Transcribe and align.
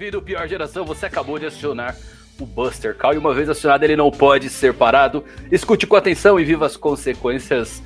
bem-vindo, 0.00 0.22
pior 0.22 0.48
geração. 0.48 0.82
Você 0.86 1.04
acabou 1.04 1.38
de 1.38 1.44
acionar 1.44 1.94
o 2.40 2.46
Buster 2.46 2.94
Call 2.94 3.12
e 3.12 3.18
uma 3.18 3.34
vez 3.34 3.50
acionado 3.50 3.84
ele 3.84 3.96
não 3.96 4.10
pode 4.10 4.48
ser 4.48 4.72
parado. 4.72 5.22
Escute 5.52 5.86
com 5.86 5.94
atenção 5.94 6.40
e 6.40 6.44
viva 6.44 6.64
as 6.64 6.74
consequências 6.74 7.82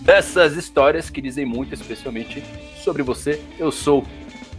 dessas 0.00 0.54
histórias 0.56 1.10
que 1.10 1.20
dizem 1.20 1.44
muito, 1.44 1.74
especialmente 1.74 2.40
sobre 2.84 3.02
você. 3.02 3.40
Eu 3.58 3.72
sou 3.72 4.06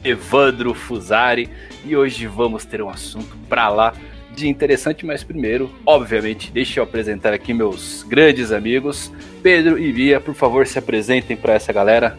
Evandro 0.04 0.74
Fusari 0.74 1.50
e 1.86 1.96
hoje 1.96 2.28
vamos 2.28 2.66
ter 2.66 2.82
um 2.82 2.90
assunto 2.90 3.38
pra 3.48 3.70
lá 3.70 3.94
de 4.36 4.50
interessante, 4.50 5.06
mas 5.06 5.24
primeiro, 5.24 5.72
obviamente, 5.86 6.52
deixa 6.52 6.82
eu 6.82 6.84
apresentar 6.84 7.34
aqui 7.34 7.54
meus 7.54 8.04
grandes 8.04 8.52
amigos, 8.52 9.10
Pedro 9.42 9.80
e 9.80 9.94
Bia, 9.94 10.20
por 10.20 10.36
favor, 10.36 10.68
se 10.68 10.78
apresentem 10.78 11.38
para 11.38 11.54
essa 11.54 11.72
galera. 11.72 12.18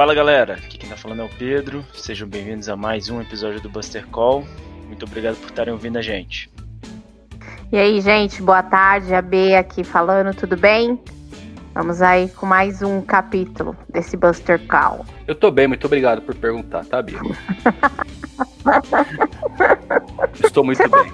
Fala 0.00 0.14
galera, 0.14 0.54
aqui 0.54 0.78
quem 0.78 0.88
tá 0.88 0.96
falando 0.96 1.20
é 1.20 1.24
o 1.26 1.28
Pedro, 1.28 1.84
sejam 1.92 2.26
bem-vindos 2.26 2.70
a 2.70 2.74
mais 2.74 3.10
um 3.10 3.20
episódio 3.20 3.60
do 3.60 3.68
Buster 3.68 4.06
Call. 4.06 4.46
Muito 4.86 5.04
obrigado 5.04 5.36
por 5.36 5.50
estarem 5.50 5.74
ouvindo 5.74 5.98
a 5.98 6.00
gente. 6.00 6.50
E 7.70 7.76
aí, 7.76 8.00
gente, 8.00 8.40
boa 8.40 8.62
tarde, 8.62 9.14
a 9.14 9.20
B 9.20 9.54
aqui 9.54 9.84
falando, 9.84 10.34
tudo 10.34 10.56
bem? 10.56 10.98
Vamos 11.74 12.00
aí 12.00 12.30
com 12.30 12.46
mais 12.46 12.80
um 12.80 13.02
capítulo 13.02 13.76
desse 13.90 14.16
Buster 14.16 14.66
Call. 14.66 15.04
Eu 15.26 15.34
tô 15.34 15.50
bem, 15.50 15.68
muito 15.68 15.84
obrigado 15.84 16.22
por 16.22 16.34
perguntar, 16.34 16.82
tá, 16.86 17.02
Bia? 17.02 17.20
Estou 20.42 20.64
muito 20.64 20.88
bem. 20.88 21.12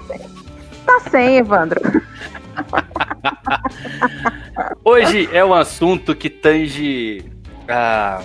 Tá 0.85 1.01
sem, 1.11 1.39
Evandro. 1.39 1.81
Hoje 4.81 5.27
é 5.33 5.43
um 5.43 5.53
assunto 5.53 6.15
que 6.15 6.29
tange 6.29 7.25
ah, 7.67 8.23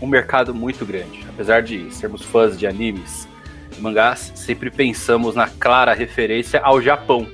um 0.00 0.06
mercado 0.06 0.54
muito 0.54 0.84
grande. 0.84 1.24
Apesar 1.28 1.62
de 1.62 1.92
sermos 1.92 2.22
fãs 2.22 2.58
de 2.58 2.66
animes 2.66 3.28
e 3.76 3.80
mangás, 3.80 4.32
sempre 4.34 4.70
pensamos 4.70 5.34
na 5.34 5.48
clara 5.48 5.94
referência 5.94 6.60
ao 6.60 6.80
Japão. 6.80 7.26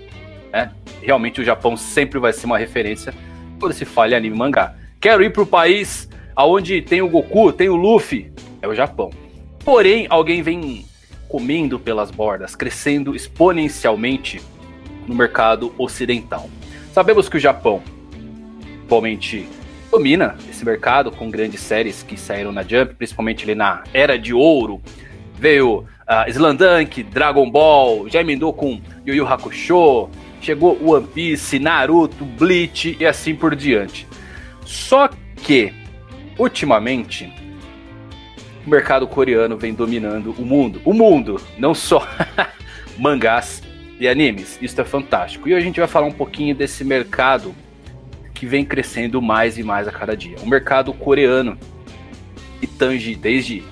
Né? 0.52 0.70
Realmente 1.02 1.40
o 1.40 1.44
Japão 1.44 1.76
sempre 1.76 2.18
vai 2.18 2.32
ser 2.32 2.46
uma 2.46 2.58
referência 2.58 3.14
quando 3.58 3.72
se 3.72 3.84
fala 3.84 4.12
em 4.12 4.14
anime 4.14 4.36
e 4.36 4.38
mangá. 4.38 4.74
Quero 5.00 5.22
ir 5.22 5.32
para 5.32 5.42
o 5.42 5.46
país 5.46 6.08
onde 6.36 6.82
tem 6.82 7.02
o 7.02 7.08
Goku, 7.08 7.52
tem 7.52 7.68
o 7.68 7.76
Luffy, 7.76 8.32
é 8.60 8.68
o 8.68 8.74
Japão. 8.74 9.10
Porém, 9.64 10.06
alguém 10.10 10.42
vem 10.42 10.84
comendo 11.28 11.78
pelas 11.78 12.10
bordas, 12.10 12.54
crescendo 12.54 13.14
exponencialmente 13.14 14.40
no 15.06 15.14
mercado 15.14 15.74
ocidental. 15.78 16.48
Sabemos 16.92 17.28
que 17.28 17.36
o 17.36 17.40
Japão 17.40 17.82
atualmente 18.94 19.48
domina 19.94 20.36
esse 20.50 20.64
mercado 20.64 21.12
com 21.12 21.30
grandes 21.30 21.60
séries 21.60 22.02
que 22.02 22.16
saíram 22.16 22.50
na 22.50 22.62
Jump, 22.62 22.94
principalmente 22.94 23.44
ali 23.44 23.54
na 23.54 23.84
Era 23.92 24.18
de 24.18 24.34
Ouro. 24.34 24.82
Veio 25.34 25.78
uh, 25.78 26.28
Slandunk, 26.28 27.04
Dragon 27.04 27.48
Ball, 27.48 28.08
já 28.08 28.20
emendou 28.20 28.52
com 28.52 28.80
Yu 29.06 29.14
Yu 29.14 29.26
Hakusho, 29.26 30.10
chegou 30.40 30.76
One 30.84 31.06
Piece, 31.06 31.60
Naruto, 31.60 32.24
Bleach 32.24 32.96
e 32.98 33.06
assim 33.06 33.36
por 33.36 33.54
diante. 33.54 34.04
Só 34.64 35.08
que, 35.36 35.72
ultimamente, 36.36 37.32
o 38.66 38.70
mercado 38.70 39.06
coreano 39.06 39.56
vem 39.56 39.72
dominando 39.72 40.34
o 40.36 40.44
mundo. 40.44 40.80
O 40.84 40.92
mundo, 40.92 41.40
não 41.56 41.72
só 41.72 42.04
mangás 42.98 43.62
e 44.00 44.08
animes. 44.08 44.58
Isso 44.60 44.80
é 44.80 44.84
fantástico. 44.84 45.48
E 45.48 45.54
hoje 45.54 45.62
a 45.62 45.66
gente 45.66 45.78
vai 45.78 45.88
falar 45.88 46.06
um 46.06 46.12
pouquinho 46.12 46.52
desse 46.52 46.82
mercado 46.82 47.54
que 48.44 48.46
vem 48.46 48.62
crescendo 48.62 49.22
mais 49.22 49.56
e 49.56 49.62
mais 49.62 49.88
a 49.88 49.90
cada 49.90 50.14
dia. 50.14 50.36
O 50.42 50.46
mercado 50.46 50.92
coreano 50.92 51.56
que 52.60 52.66
tange 52.66 53.14
desde 53.14 53.62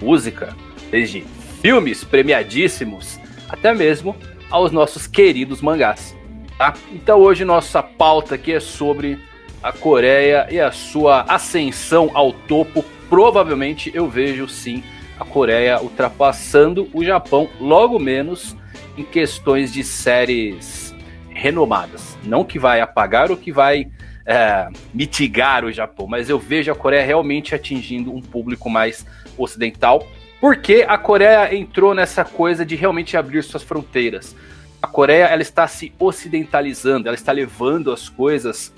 música, 0.00 0.56
desde 0.90 1.20
filmes 1.60 2.02
premiadíssimos, 2.02 3.20
até 3.46 3.74
mesmo 3.74 4.16
aos 4.50 4.72
nossos 4.72 5.06
queridos 5.06 5.60
mangás. 5.60 6.16
Tá? 6.56 6.72
Então 6.90 7.20
hoje 7.20 7.44
nossa 7.44 7.82
pauta 7.82 8.36
aqui 8.36 8.52
é 8.52 8.60
sobre 8.60 9.18
a 9.62 9.70
Coreia 9.70 10.48
e 10.50 10.58
a 10.58 10.72
sua 10.72 11.26
ascensão 11.28 12.10
ao 12.14 12.32
topo. 12.32 12.82
Provavelmente 13.10 13.92
eu 13.94 14.08
vejo 14.08 14.48
sim 14.48 14.82
a 15.20 15.26
Coreia 15.26 15.78
ultrapassando 15.78 16.88
o 16.94 17.04
Japão, 17.04 17.50
logo 17.60 17.98
menos 17.98 18.56
em 18.96 19.04
questões 19.04 19.70
de 19.70 19.84
séries 19.84 20.94
renomadas. 21.28 22.16
Não 22.24 22.44
que 22.44 22.58
vai 22.58 22.80
apagar 22.80 23.30
ou 23.30 23.36
que 23.36 23.52
vai 23.52 23.90
é, 24.26 24.68
mitigar 24.92 25.64
o 25.64 25.72
Japão, 25.72 26.06
mas 26.06 26.28
eu 26.28 26.38
vejo 26.38 26.70
a 26.70 26.74
Coreia 26.74 27.04
realmente 27.04 27.54
atingindo 27.54 28.14
um 28.14 28.20
público 28.20 28.70
mais 28.70 29.06
ocidental, 29.36 30.06
porque 30.40 30.84
a 30.88 30.98
Coreia 30.98 31.54
entrou 31.54 31.94
nessa 31.94 32.24
coisa 32.24 32.64
de 32.64 32.74
realmente 32.74 33.16
abrir 33.16 33.42
suas 33.42 33.62
fronteiras. 33.62 34.36
A 34.80 34.86
Coreia 34.86 35.24
ela 35.24 35.42
está 35.42 35.66
se 35.68 35.92
ocidentalizando, 35.98 37.08
ela 37.08 37.14
está 37.14 37.32
levando 37.32 37.92
as 37.92 38.08
coisas 38.08 38.74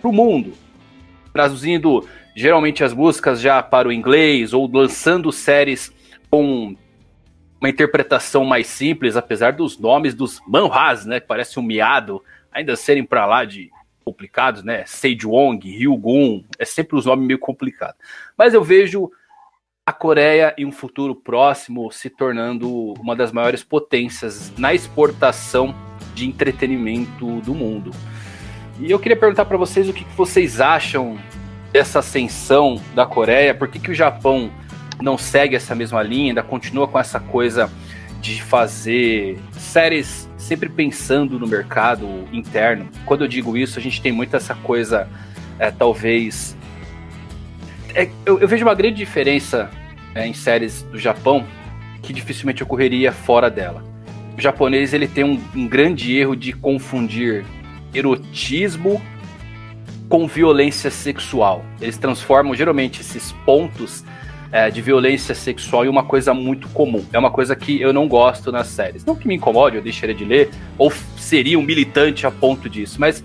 para 0.00 0.08
o 0.08 0.12
mundo, 0.12 0.52
traduzindo 1.32 2.08
geralmente 2.34 2.84
as 2.84 2.94
músicas 2.94 3.40
já 3.40 3.60
para 3.62 3.88
o 3.88 3.92
inglês 3.92 4.52
ou 4.52 4.70
lançando 4.72 5.32
séries 5.32 5.92
com 6.30 6.76
uma 7.60 7.68
interpretação 7.68 8.44
mais 8.44 8.68
simples, 8.68 9.16
apesar 9.16 9.52
dos 9.52 9.78
nomes 9.78 10.14
dos 10.14 10.40
manhwas, 10.46 11.04
né, 11.04 11.18
que 11.18 11.26
parece 11.26 11.58
um 11.58 11.62
miado, 11.62 12.22
ainda 12.52 12.76
serem 12.76 13.04
para 13.04 13.26
lá 13.26 13.44
de 13.44 13.70
complicados, 14.08 14.62
né? 14.62 14.84
Sejong, 14.86 15.60
Ryugun, 15.68 16.42
é 16.58 16.64
sempre 16.64 16.96
os 16.96 17.04
nomes 17.04 17.26
meio 17.26 17.38
complicados. 17.38 17.96
Mas 18.36 18.54
eu 18.54 18.64
vejo 18.64 19.10
a 19.84 19.92
Coreia 19.92 20.54
em 20.56 20.64
um 20.64 20.72
futuro 20.72 21.14
próximo 21.14 21.90
se 21.90 22.08
tornando 22.08 22.94
uma 22.94 23.14
das 23.14 23.32
maiores 23.32 23.62
potências 23.62 24.50
na 24.56 24.72
exportação 24.72 25.74
de 26.14 26.26
entretenimento 26.26 27.40
do 27.42 27.54
mundo. 27.54 27.90
E 28.80 28.90
eu 28.90 28.98
queria 28.98 29.16
perguntar 29.16 29.44
para 29.44 29.56
vocês 29.56 29.88
o 29.88 29.92
que 29.92 30.04
vocês 30.16 30.60
acham 30.60 31.18
dessa 31.70 31.98
ascensão 31.98 32.80
da 32.94 33.04
Coreia, 33.04 33.54
por 33.54 33.68
que, 33.68 33.78
que 33.78 33.90
o 33.90 33.94
Japão 33.94 34.50
não 35.02 35.18
segue 35.18 35.54
essa 35.54 35.74
mesma 35.74 36.02
linha, 36.02 36.30
ainda 36.30 36.42
continua 36.42 36.88
com 36.88 36.98
essa 36.98 37.20
coisa 37.20 37.70
de 38.20 38.42
fazer 38.42 39.38
séries 39.52 40.28
sempre 40.36 40.68
pensando 40.68 41.38
no 41.38 41.46
mercado 41.46 42.06
interno. 42.32 42.88
Quando 43.04 43.24
eu 43.24 43.28
digo 43.28 43.56
isso, 43.56 43.78
a 43.78 43.82
gente 43.82 44.00
tem 44.00 44.12
muito 44.12 44.34
essa 44.34 44.54
coisa, 44.54 45.08
é, 45.58 45.70
talvez. 45.70 46.56
É, 47.94 48.08
eu, 48.24 48.38
eu, 48.38 48.48
vejo 48.48 48.64
uma 48.64 48.74
grande 48.74 48.96
diferença 48.96 49.70
é, 50.14 50.26
em 50.26 50.34
séries 50.34 50.82
do 50.82 50.98
Japão 50.98 51.44
que 52.02 52.12
dificilmente 52.12 52.62
ocorreria 52.62 53.12
fora 53.12 53.50
dela. 53.50 53.84
O 54.36 54.40
japonês 54.40 54.94
ele 54.94 55.08
tem 55.08 55.24
um, 55.24 55.40
um 55.54 55.66
grande 55.66 56.16
erro 56.16 56.36
de 56.36 56.52
confundir 56.52 57.44
erotismo 57.92 59.02
com 60.08 60.26
violência 60.26 60.90
sexual. 60.90 61.64
Eles 61.80 61.98
transformam 61.98 62.54
geralmente 62.54 63.00
esses 63.00 63.32
pontos 63.44 64.04
é, 64.50 64.70
de 64.70 64.80
violência 64.80 65.34
sexual 65.34 65.84
e 65.84 65.88
uma 65.88 66.04
coisa 66.04 66.32
muito 66.32 66.68
comum. 66.68 67.04
É 67.12 67.18
uma 67.18 67.30
coisa 67.30 67.54
que 67.54 67.80
eu 67.80 67.92
não 67.92 68.08
gosto 68.08 68.50
nas 68.50 68.68
séries. 68.68 69.04
Não 69.04 69.14
que 69.14 69.28
me 69.28 69.34
incomode, 69.34 69.76
eu 69.76 69.82
deixaria 69.82 70.14
de 70.14 70.24
ler, 70.24 70.50
ou 70.76 70.90
seria 71.16 71.58
um 71.58 71.62
militante 71.62 72.26
a 72.26 72.30
ponto 72.30 72.68
disso, 72.68 72.96
mas 72.98 73.22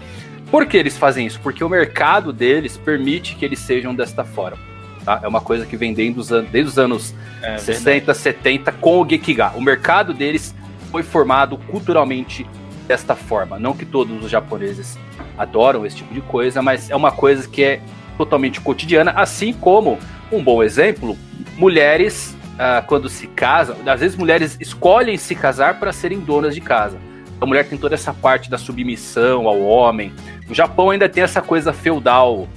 por 0.51 0.65
que 0.65 0.77
eles 0.77 0.97
fazem 0.97 1.25
isso? 1.25 1.39
Porque 1.39 1.63
o 1.63 1.69
mercado 1.69 2.31
deles 2.31 2.77
permite 2.77 3.35
que 3.35 3.43
eles 3.43 3.59
sejam 3.59 3.95
desta 3.95 4.23
forma. 4.23 4.59
Tá? 5.03 5.19
É 5.23 5.27
uma 5.27 5.41
coisa 5.41 5.65
que 5.65 5.75
vem 5.75 5.93
desde 5.93 6.19
os 6.19 6.31
anos, 6.31 6.51
desde 6.51 6.71
os 6.71 6.77
anos 6.77 7.15
é, 7.41 7.57
60, 7.57 7.89
verdade. 7.89 8.19
70 8.19 8.71
com 8.73 9.01
o 9.01 9.09
Gekiga. 9.09 9.51
O 9.55 9.61
mercado 9.61 10.13
deles 10.13 10.53
foi 10.91 11.03
formado 11.03 11.57
culturalmente 11.57 12.45
desta 12.87 13.15
forma. 13.15 13.57
Não 13.57 13.73
que 13.73 13.85
todos 13.85 14.23
os 14.23 14.29
japoneses 14.29 14.97
adoram 15.37 15.85
esse 15.85 15.97
tipo 15.97 16.13
de 16.13 16.21
coisa, 16.21 16.61
mas 16.61 16.89
é 16.89 16.95
uma 16.95 17.11
coisa 17.11 17.47
que 17.47 17.63
é 17.63 17.81
totalmente 18.17 18.61
cotidiana, 18.61 19.11
assim 19.11 19.53
como 19.53 19.97
um 20.31 20.43
bom 20.43 20.63
exemplo, 20.63 21.17
mulheres 21.57 22.35
ah, 22.57 22.83
quando 22.85 23.09
se 23.09 23.27
casam, 23.27 23.75
às 23.85 23.99
vezes 23.99 24.15
mulheres 24.15 24.57
escolhem 24.59 25.17
se 25.17 25.35
casar 25.35 25.79
para 25.79 25.91
serem 25.91 26.19
donas 26.19 26.53
de 26.53 26.61
casa. 26.61 26.97
A 27.41 27.45
mulher 27.45 27.67
tem 27.67 27.77
toda 27.77 27.95
essa 27.95 28.13
parte 28.13 28.49
da 28.49 28.57
submissão 28.57 29.47
ao 29.47 29.59
homem. 29.61 30.13
O 30.49 30.53
Japão 30.53 30.91
ainda 30.91 31.09
tem 31.09 31.23
essa 31.23 31.41
coisa 31.41 31.73
feudal 31.73 32.47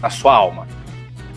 na 0.00 0.10
sua 0.10 0.34
alma. 0.34 0.66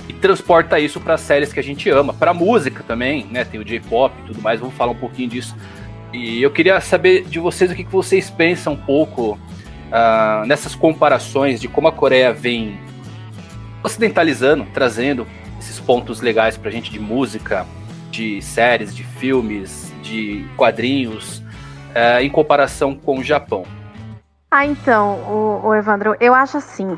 E 0.07 0.13
transporta 0.13 0.79
isso 0.79 0.99
para 0.99 1.17
séries 1.17 1.53
que 1.53 1.59
a 1.59 1.63
gente 1.63 1.89
ama, 1.89 2.13
para 2.13 2.33
música 2.33 2.83
também, 2.87 3.27
né? 3.29 3.45
Tem 3.45 3.59
o 3.59 3.65
J-pop 3.65 4.15
e 4.23 4.27
tudo 4.27 4.41
mais, 4.41 4.59
vamos 4.59 4.75
falar 4.75 4.91
um 4.91 4.95
pouquinho 4.95 5.29
disso. 5.29 5.55
E 6.11 6.41
eu 6.41 6.49
queria 6.49 6.81
saber 6.81 7.25
de 7.25 7.37
vocês 7.37 7.69
o 7.69 7.75
que 7.75 7.83
vocês 7.83 8.29
pensam 8.29 8.73
um 8.73 8.77
pouco 8.77 9.33
uh, 9.33 10.45
nessas 10.47 10.73
comparações 10.73 11.61
de 11.61 11.67
como 11.67 11.87
a 11.87 11.91
Coreia 11.91 12.33
vem 12.33 12.79
ocidentalizando, 13.83 14.65
trazendo 14.73 15.27
esses 15.59 15.79
pontos 15.79 16.21
legais 16.21 16.57
pra 16.57 16.71
gente 16.71 16.91
de 16.91 16.99
música, 16.99 17.65
de 18.11 18.41
séries, 18.41 18.95
de 18.95 19.03
filmes, 19.03 19.93
de 20.01 20.45
quadrinhos, 20.55 21.43
é, 21.93 22.23
em 22.23 22.29
comparação 22.29 22.95
com 22.95 23.19
o 23.19 23.23
Japão? 23.23 23.65
Ah, 24.51 24.65
então, 24.65 25.19
o, 25.27 25.67
o 25.67 25.75
Evandro, 25.75 26.15
eu 26.19 26.33
acho 26.33 26.57
assim 26.57 26.97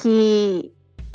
que 0.00 0.72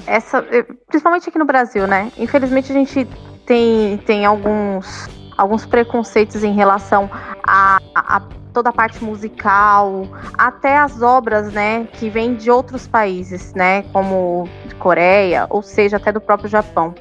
essa, 0.08 0.46
principalmente 0.88 1.28
aqui 1.28 1.38
no 1.38 1.46
Brasil, 1.46 1.88
né? 1.88 2.12
Infelizmente 2.18 2.72
a 2.72 2.76
gente 2.76 3.08
tem, 3.46 3.98
tem 3.98 4.26
alguns 4.26 5.10
alguns 5.40 5.66
preconceitos 5.66 6.44
em 6.44 6.54
relação 6.54 7.10
a, 7.48 7.80
a 7.96 8.22
toda 8.54 8.70
a 8.70 8.74
parte 8.74 9.04
musical, 9.04 10.08
até 10.38 10.78
as 10.78 11.02
obras, 11.02 11.52
né, 11.54 11.88
que 11.94 12.10
vêm 12.10 12.36
de 12.36 12.50
outros 12.50 12.88
países, 12.88 13.54
né, 13.54 13.84
como 13.94 14.48
Coreia, 14.80 15.46
ou 15.50 15.62
seja, 15.62 15.98
até 15.98 16.12
do 16.12 16.22
próprio 16.22 16.50
Japão. 16.50 16.96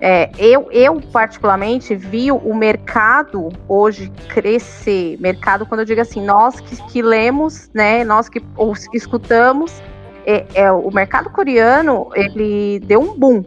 É, 0.00 0.30
eu, 0.38 0.68
eu, 0.70 1.00
particularmente, 1.00 1.94
vi 1.94 2.30
o 2.30 2.54
mercado 2.54 3.48
hoje 3.66 4.12
crescer. 4.28 5.16
Mercado, 5.20 5.64
quando 5.64 5.80
eu 5.80 5.86
digo 5.86 6.00
assim, 6.00 6.22
nós 6.22 6.60
que, 6.60 6.76
que 6.88 7.02
lemos, 7.02 7.70
né, 7.74 8.04
nós 8.04 8.28
que 8.28 8.42
ou, 8.56 8.74
escutamos, 8.92 9.82
é, 10.26 10.44
é, 10.54 10.72
o 10.72 10.90
mercado 10.90 11.30
coreano, 11.30 12.10
ele 12.14 12.80
deu 12.80 13.00
um 13.00 13.18
boom, 13.18 13.44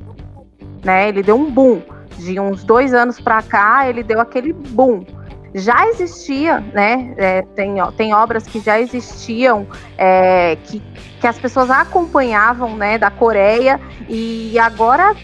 né, 0.83 1.09
ele 1.09 1.23
deu 1.23 1.35
um 1.35 1.49
boom. 1.49 1.81
De 2.17 2.37
uns 2.37 2.65
dois 2.65 2.93
anos 2.93 3.17
para 3.17 3.41
cá, 3.41 3.87
ele 3.87 4.03
deu 4.03 4.19
aquele 4.19 4.51
boom 4.51 5.05
já 5.53 5.87
existia, 5.87 6.59
né? 6.59 7.13
É, 7.17 7.41
tem, 7.55 7.75
tem 7.97 8.13
obras 8.13 8.45
que 8.45 8.59
já 8.59 8.79
existiam, 8.79 9.67
é, 9.97 10.57
que, 10.63 10.81
que 11.19 11.27
as 11.27 11.37
pessoas 11.39 11.69
acompanhavam, 11.69 12.75
né, 12.75 12.97
da 12.97 13.09
Coreia, 13.09 13.79
e 14.07 14.57
agora 14.59 15.15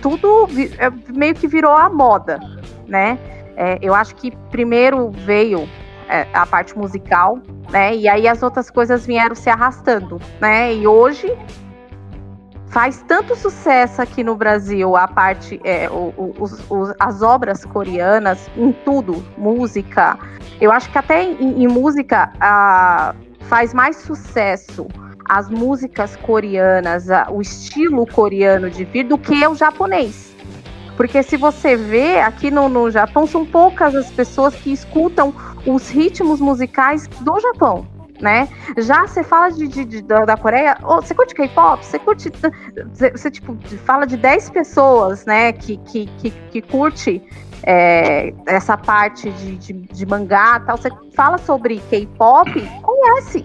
tudo 0.00 0.48
é, 0.78 0.90
meio 1.12 1.34
que 1.34 1.46
virou 1.46 1.72
a 1.72 1.88
moda, 1.88 2.38
né? 2.86 3.18
É, 3.56 3.78
eu 3.82 3.94
acho 3.94 4.14
que 4.14 4.30
primeiro 4.50 5.10
veio 5.10 5.68
é, 6.08 6.26
a 6.32 6.46
parte 6.46 6.76
musical, 6.78 7.38
né? 7.70 7.94
E 7.94 8.08
aí 8.08 8.28
as 8.28 8.42
outras 8.42 8.70
coisas 8.70 9.04
vieram 9.04 9.34
se 9.34 9.50
arrastando, 9.50 10.20
né? 10.40 10.74
E 10.74 10.86
hoje 10.86 11.36
faz 12.78 13.04
tanto 13.08 13.34
sucesso 13.34 14.00
aqui 14.00 14.22
no 14.22 14.36
Brasil 14.36 14.94
a 14.94 15.08
parte, 15.08 15.60
é, 15.64 15.90
o, 15.90 16.32
as 17.00 17.22
obras 17.22 17.64
coreanas 17.64 18.48
em 18.56 18.70
tudo, 18.70 19.20
música. 19.36 20.16
Eu 20.60 20.70
acho 20.70 20.88
que 20.88 20.96
até 20.96 21.24
em, 21.24 21.64
em 21.64 21.66
música 21.66 22.32
a, 22.38 23.16
faz 23.48 23.74
mais 23.74 23.96
sucesso 23.96 24.86
as 25.28 25.50
músicas 25.50 26.14
coreanas, 26.18 27.10
a, 27.10 27.26
o 27.32 27.42
estilo 27.42 28.06
coreano 28.06 28.70
de 28.70 28.84
vir 28.84 29.02
do 29.02 29.18
que 29.18 29.44
o 29.44 29.56
japonês. 29.56 30.32
Porque 30.96 31.20
se 31.24 31.36
você 31.36 31.74
vê, 31.74 32.20
aqui 32.20 32.48
no, 32.48 32.68
no 32.68 32.92
Japão 32.92 33.26
são 33.26 33.44
poucas 33.44 33.96
as 33.96 34.08
pessoas 34.08 34.54
que 34.54 34.72
escutam 34.72 35.34
os 35.66 35.90
ritmos 35.90 36.38
musicais 36.38 37.08
do 37.08 37.40
Japão 37.40 37.97
né? 38.20 38.48
Já 38.78 39.06
você 39.06 39.22
fala 39.22 39.50
de, 39.50 39.68
de, 39.68 39.84
de 39.84 40.02
da, 40.02 40.36
Coreia, 40.36 40.76
você 40.80 41.14
curte 41.14 41.34
K-pop? 41.34 41.84
Você 41.84 41.98
curte. 41.98 42.30
Você, 42.92 43.30
tipo, 43.30 43.56
fala 43.84 44.06
de 44.06 44.16
10 44.16 44.50
pessoas, 44.50 45.24
né, 45.24 45.52
que, 45.52 45.76
que, 45.78 46.06
que, 46.18 46.30
que 46.30 46.62
curte 46.62 47.22
é, 47.62 48.32
essa 48.46 48.76
parte 48.76 49.30
de, 49.30 49.56
de, 49.56 49.72
de 49.72 50.06
mangá 50.06 50.60
tal. 50.60 50.76
Você 50.76 50.90
fala 51.14 51.38
sobre 51.38 51.80
K-pop, 51.90 52.50
conhece. 52.82 53.44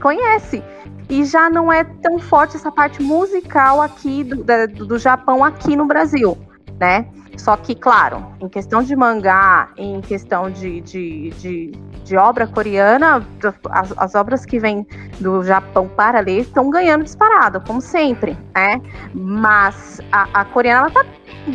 Conhece. 0.00 0.62
E 1.08 1.24
já 1.24 1.48
não 1.48 1.72
é 1.72 1.84
tão 1.84 2.18
forte 2.18 2.56
essa 2.56 2.70
parte 2.70 3.02
musical 3.02 3.80
aqui 3.80 4.22
do, 4.22 4.44
do 4.86 4.98
Japão 4.98 5.42
aqui 5.42 5.74
no 5.74 5.86
Brasil, 5.86 6.36
né? 6.78 7.06
Só 7.36 7.56
que, 7.56 7.74
claro, 7.74 8.26
em 8.40 8.48
questão 8.48 8.82
de 8.82 8.96
mangá, 8.96 9.70
em 9.76 10.00
questão 10.00 10.50
de, 10.50 10.80
de, 10.80 11.30
de, 11.30 11.72
de 12.04 12.16
obra 12.16 12.48
coreana, 12.48 13.24
as, 13.70 13.94
as, 13.96 14.14
obras 14.16 14.44
que 14.44 14.58
vêm 14.58 14.84
do 15.20 15.44
Japão 15.44 15.88
para 15.88 16.18
ler 16.18 16.40
estão 16.40 16.68
ganhando 16.68 17.04
disparado, 17.04 17.60
como 17.60 17.80
sempre, 17.80 18.36
né? 18.54 18.80
Mas 19.14 20.00
a, 20.10 20.40
a 20.40 20.44
coreana 20.46 20.86
ela 20.86 20.90
tá 20.90 21.06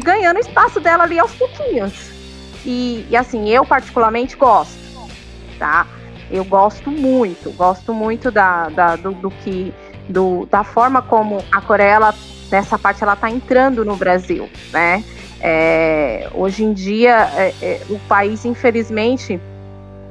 ganhando 0.04 0.40
espaço 0.40 0.80
dela 0.80 1.04
ali 1.04 1.20
aos 1.20 1.36
pouquinhos. 1.36 2.12
E, 2.66 3.06
e 3.10 3.18
assim, 3.18 3.50
eu 3.50 3.66
particularmente 3.66 4.38
gosto, 4.38 4.80
tá? 5.60 5.86
Eu 6.32 6.46
gosto 6.46 6.90
muito, 6.90 7.52
gosto 7.52 7.94
muito 7.94 8.32
da, 8.32 8.70
da 8.70 8.96
do, 8.96 9.12
do, 9.12 9.30
que 9.30 9.74
do, 10.08 10.46
da 10.46 10.64
forma 10.64 11.02
como 11.02 11.44
a 11.52 11.60
Coreia 11.60 12.14
nessa 12.54 12.78
parte 12.78 13.04
ela 13.04 13.16
tá 13.16 13.32
entrando 13.32 13.84
no 13.84 13.96
Brasil, 13.96 14.48
né? 14.72 15.04
É, 15.42 16.30
hoje 16.36 16.64
em 16.64 16.72
dia, 16.72 17.28
é, 17.36 17.54
é, 17.62 17.82
o 17.90 18.00
país, 18.08 18.46
infelizmente, 18.46 19.42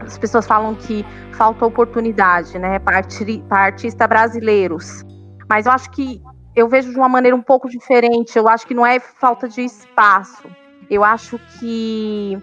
as 0.01 0.19
pessoas 0.19 0.45
falam 0.45 0.75
que 0.75 1.07
falta 1.37 1.65
oportunidade, 1.65 2.59
né, 2.59 2.81
para, 2.81 2.99
arti 2.99 3.43
artistas 3.49 4.09
brasileiros. 4.09 5.05
Mas 5.49 5.67
eu 5.67 5.73
acho 5.73 5.91
que 5.93 6.21
eu 6.55 6.69
vejo 6.69 6.91
de 6.91 6.99
uma 6.99 7.09
maneira 7.09 7.35
um 7.37 7.41
pouco 7.41 7.69
diferente. 7.69 8.37
Eu 8.37 8.49
acho 8.49 8.67
que 8.67 8.75
não 8.75 8.85
é 8.85 8.99
falta 8.99 9.49
de 9.49 9.63
espaço. 9.63 10.45
Eu 10.91 11.03
acho 11.03 11.39
que 11.59 12.37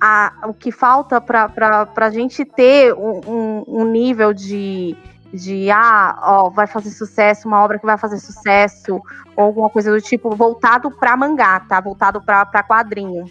a, 0.00 0.32
o 0.46 0.54
que 0.54 0.70
falta 0.70 1.20
para 1.20 1.88
a 1.96 2.10
gente 2.10 2.44
ter 2.44 2.94
um, 2.94 3.20
um, 3.26 3.64
um 3.66 3.84
nível 3.84 4.32
de, 4.32 4.96
de 5.32 5.70
ah, 5.70 6.18
ó, 6.22 6.50
vai 6.50 6.66
fazer 6.66 6.90
sucesso, 6.90 7.48
uma 7.48 7.62
obra 7.62 7.78
que 7.78 7.86
vai 7.86 7.96
fazer 7.96 8.18
sucesso, 8.18 9.00
ou 9.34 9.44
alguma 9.44 9.70
coisa 9.70 9.90
do 9.90 10.00
tipo, 10.00 10.34
voltado 10.36 10.90
para 10.90 11.16
mangá, 11.16 11.60
tá? 11.60 11.80
Voltado 11.80 12.20
para 12.20 12.62
quadrinho. 12.62 13.24